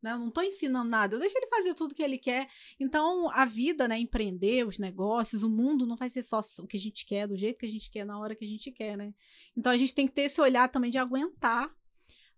Né? 0.02 0.12
Eu 0.12 0.18
não 0.18 0.28
estou 0.28 0.42
ensinando 0.42 0.88
nada, 0.88 1.14
eu 1.14 1.20
deixo 1.20 1.36
ele 1.36 1.48
fazer 1.48 1.74
tudo 1.74 1.94
que 1.94 2.02
ele 2.02 2.16
quer. 2.16 2.48
Então, 2.80 3.28
a 3.30 3.44
vida, 3.44 3.86
né? 3.86 3.98
Empreender, 3.98 4.66
os 4.66 4.78
negócios, 4.78 5.42
o 5.42 5.50
mundo 5.50 5.84
não 5.84 5.96
vai 5.96 6.08
ser 6.08 6.22
só 6.22 6.40
o 6.60 6.66
que 6.66 6.78
a 6.78 6.80
gente 6.80 7.04
quer, 7.04 7.28
do 7.28 7.36
jeito 7.36 7.58
que 7.58 7.66
a 7.66 7.68
gente 7.68 7.90
quer, 7.90 8.06
na 8.06 8.18
hora 8.18 8.34
que 8.34 8.42
a 8.42 8.48
gente 8.48 8.72
quer, 8.72 8.96
né? 8.96 9.12
Então, 9.54 9.70
a 9.70 9.76
gente 9.76 9.94
tem 9.94 10.06
que 10.06 10.14
ter 10.14 10.22
esse 10.22 10.40
olhar 10.40 10.70
também 10.70 10.90
de 10.90 10.96
aguentar. 10.96 11.70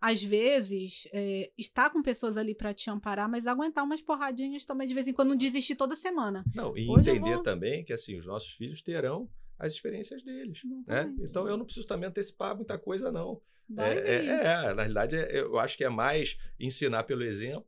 Às 0.01 0.21
vezes, 0.21 1.07
é, 1.13 1.53
estar 1.57 1.91
com 1.91 2.03
pessoas 2.03 2.37
ali 2.37 2.57
para 2.57 2.75
te 2.75 2.91
amparar, 2.91 3.31
mas 3.31 3.47
aguentar 3.47 3.85
umas 3.85 4.03
porradinhas 4.03 4.67
também 4.67 4.89
de 4.89 4.95
vez 4.95 5.07
em 5.07 5.13
quando, 5.13 5.29
não 5.29 5.37
desistir 5.37 5.77
toda 5.77 5.95
semana. 5.95 6.43
Não, 6.53 6.77
e 6.77 6.89
Hoje 6.89 7.11
entender 7.11 7.35
vou... 7.35 7.43
também 7.45 7.85
que, 7.85 7.93
assim, 7.93 8.19
os 8.19 8.27
nossos 8.27 8.51
filhos 8.51 8.83
terão 8.83 9.31
as 9.57 9.75
experiências 9.75 10.25
deles, 10.25 10.61
né? 10.65 11.15
Então, 11.21 11.47
eu 11.47 11.57
não 11.57 11.65
preciso 11.65 11.87
também 11.87 12.09
antecipar 12.09 12.57
muita 12.57 12.77
coisa, 12.77 13.13
não. 13.13 13.41
É, 13.79 13.93
é, 13.93 14.27
é, 14.27 14.75
na 14.75 14.83
realidade, 14.83 15.17
é, 15.17 15.41
eu 15.41 15.59
acho 15.59 15.77
que 15.77 15.85
é 15.85 15.89
mais 15.89 16.39
ensinar 16.59 17.05
pelo 17.05 17.23
exemplo, 17.23 17.67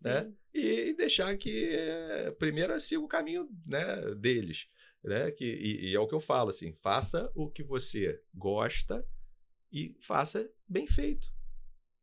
né? 0.00 0.32
E, 0.52 0.90
e, 0.90 0.94
deixar 0.94 1.36
que 1.36 1.76
primeiro 2.38 2.78
siga 2.78 3.00
o 3.00 3.08
caminho 3.08 3.48
né, 3.66 4.14
deles. 4.16 4.68
Né? 5.02 5.30
Que, 5.30 5.44
e, 5.44 5.90
e, 5.90 5.94
é 5.94 6.00
o 6.00 6.06
que 6.06 6.14
eu 6.14 6.20
falo, 6.20 6.50
assim, 6.50 6.72
faça 6.72 7.30
o 7.34 7.50
que 7.50 7.62
você 7.62 8.20
gosta 8.34 9.04
e 9.72 9.94
faça 10.00 10.48
bem 10.68 10.86
feito. 10.86 11.32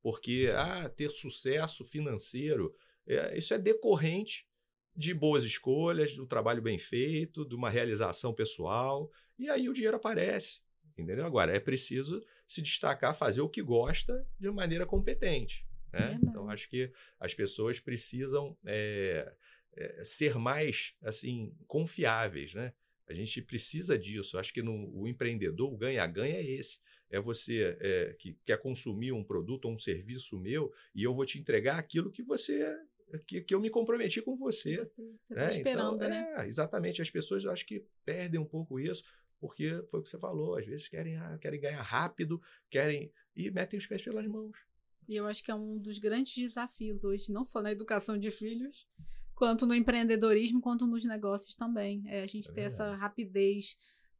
Porque 0.01 0.51
ah, 0.55 0.89
ter 0.89 1.09
sucesso 1.11 1.85
financeiro, 1.85 2.75
é, 3.07 3.37
isso 3.37 3.53
é 3.53 3.57
decorrente 3.57 4.47
de 4.95 5.13
boas 5.13 5.43
escolhas, 5.43 6.15
do 6.15 6.27
trabalho 6.27 6.61
bem 6.61 6.77
feito, 6.77 7.45
de 7.45 7.55
uma 7.55 7.69
realização 7.69 8.33
pessoal, 8.33 9.09
e 9.37 9.49
aí 9.49 9.69
o 9.69 9.73
dinheiro 9.73 9.97
aparece. 9.97 10.59
Entendeu? 10.97 11.25
Agora, 11.25 11.55
é 11.55 11.59
preciso 11.59 12.21
se 12.51 12.61
destacar, 12.61 13.15
fazer 13.15 13.39
o 13.39 13.47
que 13.47 13.61
gosta 13.61 14.27
de 14.37 14.51
maneira 14.51 14.85
competente. 14.85 15.65
Né? 15.93 16.19
Então, 16.21 16.49
acho 16.49 16.69
que 16.69 16.91
as 17.17 17.33
pessoas 17.33 17.79
precisam 17.79 18.57
é, 18.65 19.33
é, 19.73 20.03
ser 20.03 20.35
mais 20.35 20.93
assim 21.01 21.55
confiáveis, 21.65 22.53
né? 22.53 22.73
A 23.07 23.13
gente 23.13 23.41
precisa 23.41 23.97
disso. 23.97 24.37
Acho 24.37 24.53
que 24.53 24.61
no, 24.61 24.89
o 24.93 25.07
empreendedor, 25.07 25.73
o 25.73 25.77
ganha-ganha 25.77 26.35
é 26.35 26.43
esse. 26.45 26.79
É 27.09 27.19
você 27.19 27.77
é, 27.79 28.15
que 28.19 28.37
quer 28.45 28.57
consumir 28.57 29.13
um 29.13 29.23
produto 29.23 29.65
ou 29.65 29.73
um 29.73 29.77
serviço 29.77 30.37
meu 30.37 30.73
e 30.93 31.03
eu 31.03 31.13
vou 31.13 31.25
te 31.25 31.39
entregar 31.39 31.77
aquilo 31.77 32.11
que 32.11 32.21
você 32.21 32.77
que, 33.19 33.41
que 33.41 33.53
eu 33.53 33.59
me 33.59 33.69
comprometi 33.69 34.21
com 34.21 34.37
você. 34.37 34.77
Você 34.77 35.01
está 35.29 35.35
né? 35.35 35.49
esperando, 35.49 35.95
então, 35.95 36.09
né? 36.09 36.33
É, 36.37 36.47
exatamente. 36.47 37.01
As 37.01 37.09
pessoas 37.09 37.45
acho 37.45 37.65
que 37.65 37.85
perdem 38.05 38.39
um 38.39 38.45
pouco 38.45 38.79
isso, 38.79 39.03
porque 39.41 39.83
foi 39.89 39.99
o 39.99 40.03
que 40.03 40.09
você 40.09 40.19
falou. 40.19 40.55
Às 40.55 40.65
vezes 40.67 40.87
querem, 40.87 41.17
ah, 41.17 41.37
querem 41.41 41.59
ganhar 41.59 41.81
rápido, 41.81 42.39
querem 42.69 43.11
e 43.35 43.49
metem 43.49 43.77
os 43.77 43.87
pés 43.87 44.03
pelas 44.03 44.27
mãos. 44.27 44.55
E 45.09 45.15
eu 45.15 45.25
acho 45.25 45.43
que 45.43 45.49
é 45.49 45.55
um 45.55 45.79
dos 45.79 45.97
grandes 45.97 46.33
desafios 46.35 47.03
hoje, 47.03 47.31
não 47.31 47.43
só 47.43 47.61
na 47.61 47.71
educação 47.71 48.17
de 48.17 48.29
filhos, 48.29 48.87
quanto 49.35 49.65
no 49.65 49.73
empreendedorismo, 49.73 50.61
quanto 50.61 50.85
nos 50.85 51.03
negócios 51.03 51.55
também. 51.55 52.03
É 52.05 52.21
a 52.21 52.27
gente 52.27 52.49
é 52.51 52.53
ter 52.53 52.61
essa 52.61 52.93
rapidez 52.93 53.75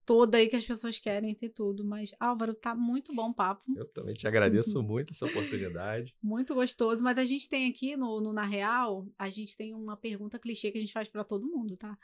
toda 0.06 0.38
aí 0.38 0.50
que 0.50 0.56
as 0.56 0.66
pessoas 0.66 1.00
querem 1.00 1.34
ter 1.36 1.50
tudo. 1.50 1.86
Mas, 1.86 2.12
Álvaro, 2.20 2.54
tá 2.54 2.76
muito 2.76 3.14
bom 3.14 3.30
o 3.30 3.34
papo. 3.34 3.64
Eu 3.78 3.86
também 3.86 4.14
te 4.14 4.28
agradeço 4.28 4.82
muito 4.84 5.12
essa 5.12 5.26
oportunidade. 5.26 6.16
Muito 6.22 6.56
gostoso. 6.56 7.04
Mas 7.04 7.18
a 7.18 7.26
gente 7.26 7.48
tem 7.48 7.70
aqui 7.70 7.96
no, 7.96 8.20
no 8.20 8.34
Na 8.34 8.44
Real, 8.44 9.08
a 9.18 9.30
gente 9.30 9.56
tem 9.56 9.74
uma 9.74 9.96
pergunta 9.96 10.40
clichê 10.40 10.72
que 10.72 10.78
a 10.80 10.82
gente 10.82 10.94
faz 10.94 11.08
para 11.08 11.24
todo 11.24 11.48
mundo, 11.48 11.78
tá? 11.78 11.98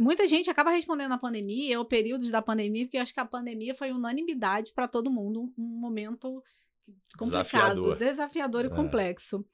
Muita 0.00 0.26
gente 0.26 0.48
acaba 0.48 0.70
respondendo 0.70 1.10
na 1.10 1.18
pandemia 1.18 1.78
ou 1.78 1.84
períodos 1.84 2.30
da 2.30 2.40
pandemia, 2.40 2.86
porque 2.86 2.96
eu 2.96 3.02
acho 3.02 3.12
que 3.12 3.20
a 3.20 3.26
pandemia 3.26 3.74
foi 3.74 3.92
unanimidade 3.92 4.72
para 4.72 4.88
todo 4.88 5.10
mundo, 5.10 5.52
um 5.56 5.62
momento 5.62 6.42
complicado, 7.18 7.82
desafiador, 7.82 7.96
desafiador 7.96 8.64
e 8.64 8.68
é. 8.68 8.70
complexo. 8.70 9.44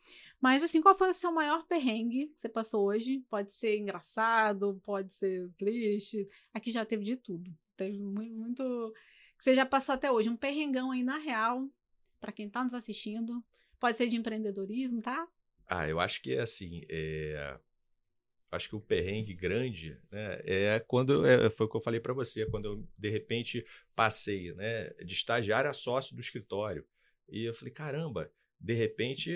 Mas 0.40 0.62
assim, 0.62 0.80
qual 0.80 0.96
foi 0.96 1.10
o 1.10 1.14
seu 1.14 1.32
maior 1.32 1.64
perrengue 1.66 2.26
que 2.28 2.40
você 2.40 2.48
passou 2.48 2.86
hoje? 2.86 3.24
Pode 3.28 3.52
ser 3.52 3.78
engraçado, 3.78 4.80
pode 4.84 5.12
ser 5.14 5.50
triste. 5.58 6.28
Aqui 6.52 6.70
já 6.70 6.84
teve 6.84 7.04
de 7.04 7.16
tudo. 7.16 7.52
Teve 7.76 7.98
muito, 7.98 8.34
muito... 8.34 8.94
você 9.38 9.54
já 9.54 9.66
passou 9.66 9.94
até 9.94 10.10
hoje 10.10 10.28
um 10.28 10.36
perrengão 10.36 10.90
aí 10.90 11.02
na 11.02 11.18
real 11.18 11.68
para 12.20 12.32
quem 12.32 12.46
está 12.46 12.62
nos 12.62 12.74
assistindo. 12.74 13.42
Pode 13.80 13.98
ser 13.98 14.06
de 14.06 14.16
empreendedorismo, 14.16 15.02
tá? 15.02 15.26
Ah, 15.66 15.88
eu 15.88 15.98
acho 15.98 16.22
que 16.22 16.34
é 16.34 16.42
assim, 16.42 16.82
é... 16.88 17.58
acho 18.52 18.68
que 18.68 18.76
o 18.76 18.80
perrengue 18.80 19.32
grande, 19.32 19.98
né, 20.10 20.40
é 20.44 20.78
quando 20.78 21.26
é, 21.26 21.48
foi 21.48 21.66
o 21.66 21.68
que 21.68 21.76
eu 21.76 21.80
falei 21.80 21.98
para 21.98 22.12
você, 22.12 22.44
quando 22.46 22.66
eu 22.66 22.88
de 22.98 23.08
repente 23.08 23.64
passei, 23.96 24.52
né, 24.52 24.90
de 25.04 25.14
estagiário 25.14 25.70
a 25.70 25.72
sócio 25.72 26.14
do 26.14 26.20
escritório. 26.20 26.84
E 27.28 27.44
eu 27.44 27.54
falei, 27.54 27.72
caramba, 27.72 28.30
de 28.60 28.74
repente 28.74 29.32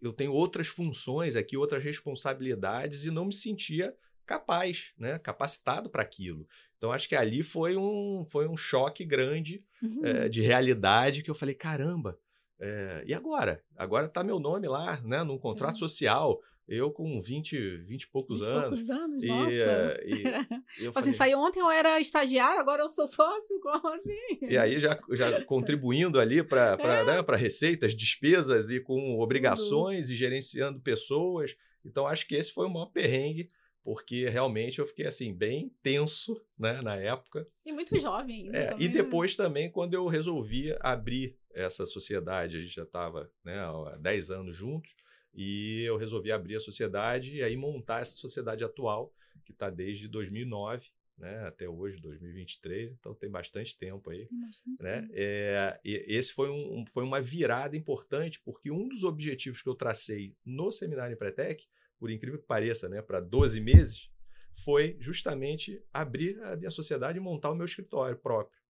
eu 0.00 0.12
tenho 0.12 0.32
outras 0.32 0.68
funções 0.68 1.36
aqui, 1.36 1.56
outras 1.56 1.82
responsabilidades 1.82 3.04
e 3.04 3.10
não 3.10 3.24
me 3.24 3.32
sentia 3.32 3.96
capaz, 4.26 4.92
né, 4.98 5.18
capacitado 5.18 5.88
para 5.88 6.02
aquilo. 6.02 6.46
Então 6.76 6.92
acho 6.92 7.08
que 7.08 7.16
ali 7.16 7.42
foi 7.42 7.76
um, 7.78 8.26
foi 8.28 8.46
um 8.46 8.58
choque 8.58 9.06
grande 9.06 9.64
uhum. 9.82 10.04
é, 10.04 10.28
de 10.28 10.42
realidade 10.42 11.22
que 11.22 11.30
eu 11.30 11.34
falei, 11.34 11.54
caramba, 11.54 12.18
é, 12.58 13.04
e 13.06 13.14
agora? 13.14 13.62
Agora 13.74 14.06
está 14.06 14.22
meu 14.22 14.38
nome 14.38 14.68
lá, 14.68 15.00
né, 15.02 15.22
num 15.22 15.38
contrato 15.38 15.74
uhum. 15.74 15.80
social. 15.80 16.40
Eu 16.68 16.90
com 16.90 17.20
20, 17.20 17.76
20 17.78 18.02
e 18.02 18.06
poucos 18.08 18.40
20 18.40 18.48
anos. 18.48 18.82
poucos 18.82 18.90
anos, 18.90 19.22
e, 19.22 19.26
nossa. 19.26 19.48
Uh, 19.48 20.08
e, 20.08 20.22
eu 20.82 20.90
assim, 20.90 20.92
falei, 20.92 21.12
saiu 21.12 21.38
ontem 21.38 21.60
eu 21.60 21.70
era 21.70 22.00
estagiário, 22.00 22.60
agora 22.60 22.82
eu 22.82 22.90
sou 22.90 23.06
sócio, 23.06 23.60
como 23.60 23.88
assim? 23.88 24.38
E 24.42 24.58
aí 24.58 24.80
já, 24.80 24.98
já 25.12 25.44
contribuindo 25.44 26.18
ali 26.18 26.42
para 26.42 26.76
é. 26.80 27.04
né, 27.04 27.36
receitas, 27.36 27.94
despesas 27.94 28.68
e 28.68 28.80
com 28.80 29.20
obrigações 29.20 30.10
e 30.10 30.16
gerenciando 30.16 30.80
pessoas. 30.80 31.56
Então 31.84 32.06
acho 32.06 32.26
que 32.26 32.34
esse 32.34 32.52
foi 32.52 32.66
o 32.66 32.70
maior 32.70 32.86
perrengue, 32.86 33.48
porque 33.84 34.28
realmente 34.28 34.80
eu 34.80 34.86
fiquei 34.88 35.06
assim, 35.06 35.32
bem 35.32 35.72
tenso 35.80 36.42
né, 36.58 36.82
na 36.82 36.96
época. 36.96 37.46
E 37.64 37.70
muito 37.70 37.96
jovem 38.00 38.46
ainda. 38.46 38.58
É, 38.58 38.76
e 38.80 38.88
né? 38.88 38.94
depois 38.94 39.36
também, 39.36 39.70
quando 39.70 39.94
eu 39.94 40.08
resolvi 40.08 40.76
abrir 40.80 41.38
essa 41.54 41.86
sociedade, 41.86 42.56
a 42.56 42.60
gente 42.60 42.74
já 42.74 42.82
estava 42.82 43.30
né, 43.44 43.56
há 43.60 43.96
10 44.00 44.32
anos 44.32 44.56
juntos. 44.56 44.92
E 45.36 45.82
eu 45.82 45.96
resolvi 45.96 46.32
abrir 46.32 46.56
a 46.56 46.60
sociedade 46.60 47.36
e 47.36 47.42
aí 47.42 47.56
montar 47.56 48.00
essa 48.00 48.16
sociedade 48.16 48.64
atual, 48.64 49.12
que 49.44 49.52
está 49.52 49.68
desde 49.70 50.08
2009 50.08 50.90
né, 51.18 51.46
até 51.46 51.68
hoje, 51.68 51.98
2023, 52.00 52.92
então 52.92 53.14
tem 53.14 53.30
bastante 53.30 53.76
tempo 53.76 54.10
aí. 54.10 54.28
Bastante 54.30 54.82
né? 54.82 55.00
Tempo. 55.02 55.12
É, 55.14 55.80
esse 55.84 56.32
foi, 56.32 56.50
um, 56.50 56.84
foi 56.86 57.04
uma 57.04 57.20
virada 57.20 57.76
importante, 57.76 58.40
porque 58.40 58.70
um 58.70 58.88
dos 58.88 59.04
objetivos 59.04 59.62
que 59.62 59.68
eu 59.68 59.74
tracei 59.74 60.34
no 60.44 60.70
seminário 60.70 61.14
Empretec, 61.14 61.66
por 61.98 62.10
incrível 62.10 62.38
que 62.38 62.46
pareça, 62.46 62.88
né, 62.88 63.00
para 63.00 63.20
12 63.20 63.60
meses, 63.60 64.10
foi 64.54 64.96
justamente 65.00 65.82
abrir 65.92 66.42
a 66.42 66.56
minha 66.56 66.70
sociedade 66.70 67.18
e 67.18 67.20
montar 67.20 67.50
o 67.50 67.54
meu 67.54 67.66
escritório 67.66 68.16
próprio. 68.16 68.60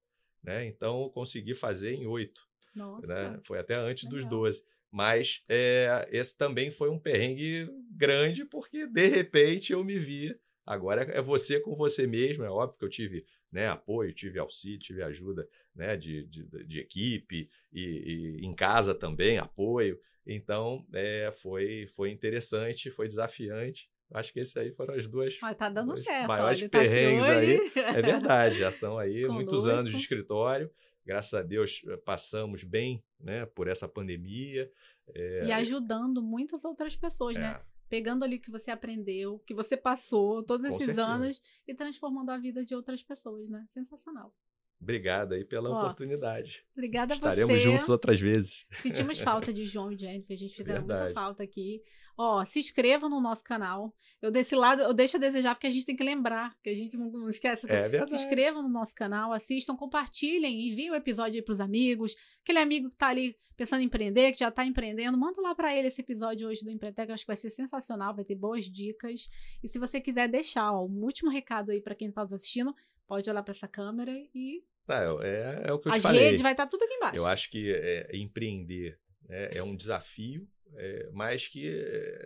Né? 0.42 0.66
Então, 0.66 1.02
eu 1.02 1.10
consegui 1.10 1.54
fazer 1.54 1.92
em 1.92 2.06
oito. 2.06 2.48
Né? 2.74 3.40
Foi 3.44 3.58
até 3.58 3.74
antes 3.74 4.04
Legal. 4.04 4.20
dos 4.20 4.28
12. 4.28 4.64
Mas 4.96 5.44
é, 5.46 6.08
esse 6.10 6.34
também 6.38 6.70
foi 6.70 6.88
um 6.88 6.98
perrengue 6.98 7.68
grande, 7.90 8.46
porque 8.46 8.86
de 8.86 9.06
repente 9.08 9.74
eu 9.74 9.84
me 9.84 9.98
vi. 9.98 10.34
Agora 10.64 11.02
é 11.02 11.20
você 11.20 11.60
com 11.60 11.76
você 11.76 12.06
mesmo, 12.06 12.44
é 12.44 12.50
óbvio 12.50 12.78
que 12.78 12.84
eu 12.86 12.88
tive 12.88 13.26
né, 13.52 13.68
apoio, 13.68 14.14
tive 14.14 14.38
auxílio, 14.38 14.78
tive 14.78 15.02
ajuda 15.02 15.46
né, 15.74 15.98
de, 15.98 16.24
de, 16.24 16.64
de 16.64 16.80
equipe 16.80 17.50
e, 17.70 18.38
e, 18.40 18.46
em 18.46 18.54
casa 18.54 18.94
também, 18.94 19.36
apoio. 19.36 20.00
Então 20.26 20.86
é, 20.94 21.30
foi, 21.30 21.86
foi 21.88 22.10
interessante, 22.10 22.90
foi 22.90 23.06
desafiante. 23.06 23.90
Acho 24.14 24.32
que 24.32 24.40
esses 24.40 24.56
aí 24.56 24.72
foram 24.72 24.94
as 24.94 25.06
duas. 25.06 25.36
Mas 25.42 25.56
tá 25.58 25.68
dando 25.68 25.94
certo. 25.98 26.26
Maiores 26.26 26.62
olha, 26.62 26.70
perrengues 26.70 27.22
tá 27.22 27.36
aí. 27.36 27.98
É 27.98 28.00
verdade, 28.00 28.58
já 28.60 28.72
são 28.72 28.98
aí 28.98 29.26
muitos 29.28 29.66
anos 29.66 29.90
de 29.90 29.98
escritório 29.98 30.70
graças 31.06 31.32
a 31.32 31.42
Deus 31.42 31.82
eh, 31.86 31.96
passamos 31.98 32.64
bem 32.64 33.02
né, 33.20 33.46
por 33.46 33.68
essa 33.68 33.88
pandemia. 33.88 34.70
É, 35.14 35.46
e 35.46 35.52
ajudando 35.52 36.20
muitas 36.20 36.64
outras 36.64 36.96
pessoas, 36.96 37.36
né? 37.36 37.46
é, 37.46 37.52
né? 37.54 37.60
Pegando 37.88 38.24
ali 38.24 38.36
o 38.36 38.40
que 38.40 38.50
você 38.50 38.72
aprendeu, 38.72 39.38
que 39.46 39.54
você 39.54 39.76
passou 39.76 40.42
todos 40.42 40.66
esses 40.66 40.98
anos 40.98 41.40
e 41.68 41.72
transformando 41.72 42.30
a 42.30 42.36
vida 42.36 42.64
de 42.64 42.74
outras 42.74 43.00
pessoas, 43.00 43.48
né? 43.48 43.64
Sensacional. 43.70 44.34
Obrigado 44.80 45.32
aí 45.32 45.44
pela 45.44 45.70
Ó, 45.70 45.80
oportunidade. 45.80 46.64
Obrigada 46.72 47.14
a 47.14 47.16
Estaremos 47.16 47.50
você. 47.50 47.56
Estaremos 47.56 47.78
juntos 47.78 47.88
outras 47.88 48.20
vezes. 48.20 48.66
Sentimos 48.82 49.18
falta 49.20 49.52
de 49.52 49.64
João 49.64 49.90
e 49.90 49.98
Jennifer, 49.98 50.34
a 50.34 50.38
gente 50.38 50.54
fizeram 50.54 50.80
Verdade. 50.80 51.04
muita 51.04 51.20
falta 51.20 51.42
aqui. 51.42 51.82
Ó, 52.18 52.44
se 52.44 52.58
inscreva 52.58 53.08
no 53.08 53.20
nosso 53.20 53.42
canal. 53.44 53.94
Eu 54.22 54.30
desse 54.30 54.54
lado, 54.54 54.82
eu 54.82 54.94
deixo 54.94 55.16
a 55.16 55.20
desejar 55.20 55.54
porque 55.54 55.66
a 55.66 55.70
gente 55.70 55.84
tem 55.84 55.96
que 55.96 56.04
lembrar, 56.04 56.56
que 56.62 56.70
a 56.70 56.74
gente 56.74 56.96
não 56.96 57.28
esquece. 57.28 57.66
É 57.70 57.88
verdade. 57.88 58.10
Se 58.10 58.16
inscrevam 58.16 58.62
no 58.62 58.68
nosso 58.68 58.94
canal, 58.94 59.32
assistam, 59.32 59.76
compartilhem, 59.76 60.68
enviem 60.68 60.90
o 60.90 60.94
episódio 60.94 61.36
aí 61.36 61.42
pros 61.42 61.60
amigos. 61.60 62.14
Aquele 62.42 62.58
amigo 62.58 62.88
que 62.88 62.96
tá 62.96 63.08
ali 63.08 63.36
pensando 63.56 63.80
em 63.82 63.86
empreender, 63.86 64.32
que 64.32 64.38
já 64.38 64.50
tá 64.50 64.64
empreendendo, 64.64 65.16
manda 65.16 65.40
lá 65.40 65.54
para 65.54 65.76
ele 65.76 65.88
esse 65.88 66.00
episódio 66.00 66.48
hoje 66.48 66.62
do 66.62 66.70
Empretec, 66.70 67.10
acho 67.10 67.24
que 67.24 67.28
vai 67.28 67.36
ser 67.36 67.50
sensacional, 67.50 68.14
vai 68.14 68.24
ter 68.24 68.34
boas 68.34 68.66
dicas. 68.66 69.28
E 69.62 69.68
se 69.68 69.78
você 69.78 70.00
quiser 70.00 70.28
deixar, 70.28 70.72
ó, 70.72 70.84
um 70.84 71.04
último 71.04 71.30
recado 71.30 71.70
aí 71.70 71.80
para 71.80 71.94
quem 71.94 72.10
tá 72.10 72.22
nos 72.22 72.32
assistindo, 72.32 72.74
pode 73.06 73.28
olhar 73.28 73.42
para 73.42 73.52
essa 73.52 73.68
câmera 73.68 74.12
e. 74.34 74.64
É, 74.88 74.94
é, 74.94 75.68
é 75.68 75.72
o 75.72 75.78
que 75.78 75.88
eu 75.88 75.92
As 75.92 75.98
te 75.98 76.02
falei. 76.02 76.20
As 76.20 76.26
redes 76.28 76.42
vai 76.42 76.52
estar 76.52 76.64
tá 76.64 76.70
tudo 76.70 76.84
aqui 76.84 76.94
embaixo. 76.94 77.16
Eu 77.16 77.26
acho 77.26 77.50
que 77.50 77.72
é, 77.72 78.16
empreender 78.16 78.98
né, 79.28 79.50
é 79.52 79.62
um 79.62 79.74
desafio, 79.74 80.48
é, 80.74 81.08
mas 81.12 81.48
que 81.48 81.68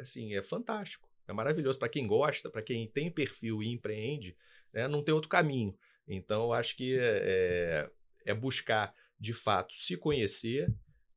assim, 0.00 0.34
é 0.34 0.42
fantástico. 0.42 1.08
É 1.26 1.32
maravilhoso 1.32 1.78
para 1.78 1.88
quem 1.88 2.06
gosta, 2.06 2.50
para 2.50 2.62
quem 2.62 2.86
tem 2.88 3.10
perfil 3.10 3.62
e 3.62 3.68
empreende, 3.68 4.36
né, 4.72 4.88
não 4.88 5.02
tem 5.02 5.14
outro 5.14 5.28
caminho. 5.28 5.76
Então, 6.06 6.44
eu 6.44 6.52
acho 6.52 6.76
que 6.76 6.98
é, 6.98 7.88
é 8.26 8.34
buscar, 8.34 8.92
de 9.18 9.32
fato, 9.32 9.74
se 9.74 9.96
conhecer, 9.96 10.68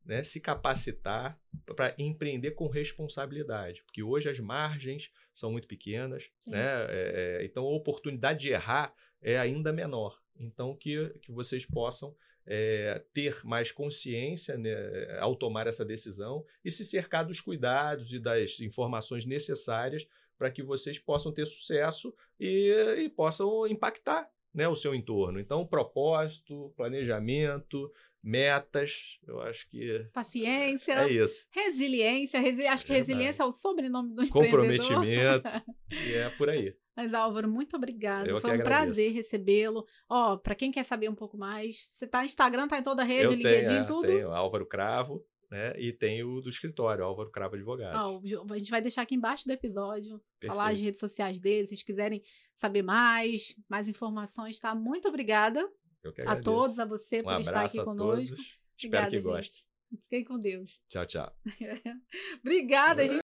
né, 0.06 0.24
se 0.24 0.40
capacitar 0.40 1.40
para 1.76 1.94
empreender 1.98 2.52
com 2.52 2.68
responsabilidade, 2.68 3.84
porque 3.84 4.04
hoje 4.04 4.30
as 4.30 4.40
margens 4.40 5.10
são 5.34 5.52
muito 5.52 5.68
pequenas, 5.68 6.30
né, 6.46 6.86
é, 6.90 7.42
então 7.46 7.64
a 7.64 7.76
oportunidade 7.76 8.40
de 8.40 8.50
errar 8.50 8.94
é 9.22 9.38
ainda 9.38 9.72
menor. 9.72 10.22
Então, 10.36 10.76
que, 10.76 11.10
que 11.22 11.32
vocês 11.32 11.66
possam 11.66 12.16
é, 12.46 13.02
ter 13.14 13.40
mais 13.46 13.72
consciência 13.72 14.58
né, 14.58 15.18
ao 15.20 15.36
tomar 15.36 15.68
essa 15.68 15.86
decisão 15.86 16.46
e 16.64 16.72
se 16.72 16.84
cercar 16.84 17.26
dos 17.26 17.40
cuidados 17.40 18.12
e 18.12 18.20
das 18.20 18.60
informações 18.60 19.26
necessárias 19.26 20.06
para 20.38 20.52
que 20.52 20.62
vocês 20.62 21.00
possam 21.00 21.32
ter 21.32 21.46
sucesso 21.46 22.14
e, 22.40 22.74
e 22.98 23.10
possam 23.10 23.66
impactar 23.68 24.30
né, 24.54 24.68
o 24.68 24.76
seu 24.76 24.94
entorno. 24.94 25.40
Então, 25.40 25.66
propósito, 25.66 26.74
planejamento, 26.76 27.92
metas, 28.24 29.20
eu 29.28 29.42
acho 29.42 29.68
que. 29.70 30.08
Paciência. 30.14 30.94
É 30.94 31.10
isso. 31.12 31.46
Resiliência. 31.52 32.40
Resi... 32.40 32.66
Acho 32.66 32.86
que 32.86 32.94
é 32.94 32.96
resiliência 32.96 33.44
é 33.44 33.46
o 33.46 33.52
sobrenome 33.52 34.16
do 34.16 34.30
Comprometimento. 34.30 35.50
e 35.92 36.14
é 36.14 36.30
por 36.30 36.50
aí. 36.50 36.74
Mas, 36.96 37.14
Álvaro, 37.14 37.50
muito 37.50 37.76
obrigado. 37.76 38.28
Eu 38.28 38.40
Foi 38.40 38.58
um 38.58 38.64
prazer 38.64 39.12
recebê-lo. 39.12 39.86
Ó, 40.08 40.38
para 40.38 40.56
quem 40.56 40.72
quer 40.72 40.86
saber 40.86 41.10
um 41.10 41.16
pouco 41.16 41.38
mais, 41.38 41.90
você 41.92 42.08
tá 42.08 42.20
no 42.20 42.26
Instagram, 42.26 42.68
tá 42.68 42.78
em 42.78 42.84
toda 42.84 43.02
a 43.02 43.06
rede, 43.06 43.34
eu 43.34 43.38
LinkedIn, 43.38 43.66
tenho, 43.66 43.82
é, 43.82 43.84
tudo? 43.84 44.08
Tenho, 44.08 44.32
Álvaro 44.32 44.66
Cravo. 44.66 45.26
né? 45.50 45.74
E 45.78 45.92
tem 45.92 46.24
o 46.24 46.40
do 46.40 46.50
escritório, 46.50 47.04
Álvaro 47.04 47.32
Cravo 47.32 47.56
Advogados. 47.56 48.00
Ah, 48.00 48.54
a 48.54 48.58
gente 48.58 48.72
vai 48.72 48.82
deixar 48.82 49.02
aqui 49.02 49.16
embaixo 49.16 49.46
do 49.46 49.52
episódio, 49.52 50.22
Perfeito. 50.40 50.48
falar 50.48 50.72
as 50.72 50.80
redes 50.80 51.00
sociais 51.00 51.40
dele, 51.40 51.64
se 51.64 51.70
vocês 51.70 51.84
quiserem 51.84 52.22
saber 52.56 52.84
mais, 52.84 53.56
mais 53.68 53.88
informações, 53.88 54.60
tá? 54.60 54.76
Muito 54.76 55.08
obrigada 55.08 55.68
a 56.26 56.36
todos, 56.36 56.80
a 56.80 56.86
você 56.86 57.22
um 57.22 57.24
por 57.24 57.40
estar 57.40 57.66
aqui 57.66 57.84
conosco. 57.84 58.36
Espero 58.78 59.06
Obrigada, 59.06 59.12
que 59.12 59.22
gostem. 59.22 59.62
Fiquem 60.02 60.24
com 60.26 60.40
Deus. 60.40 60.80
Tchau, 60.90 61.06
tchau. 61.06 61.32
Obrigada, 62.42 63.08
gente. 63.08 63.22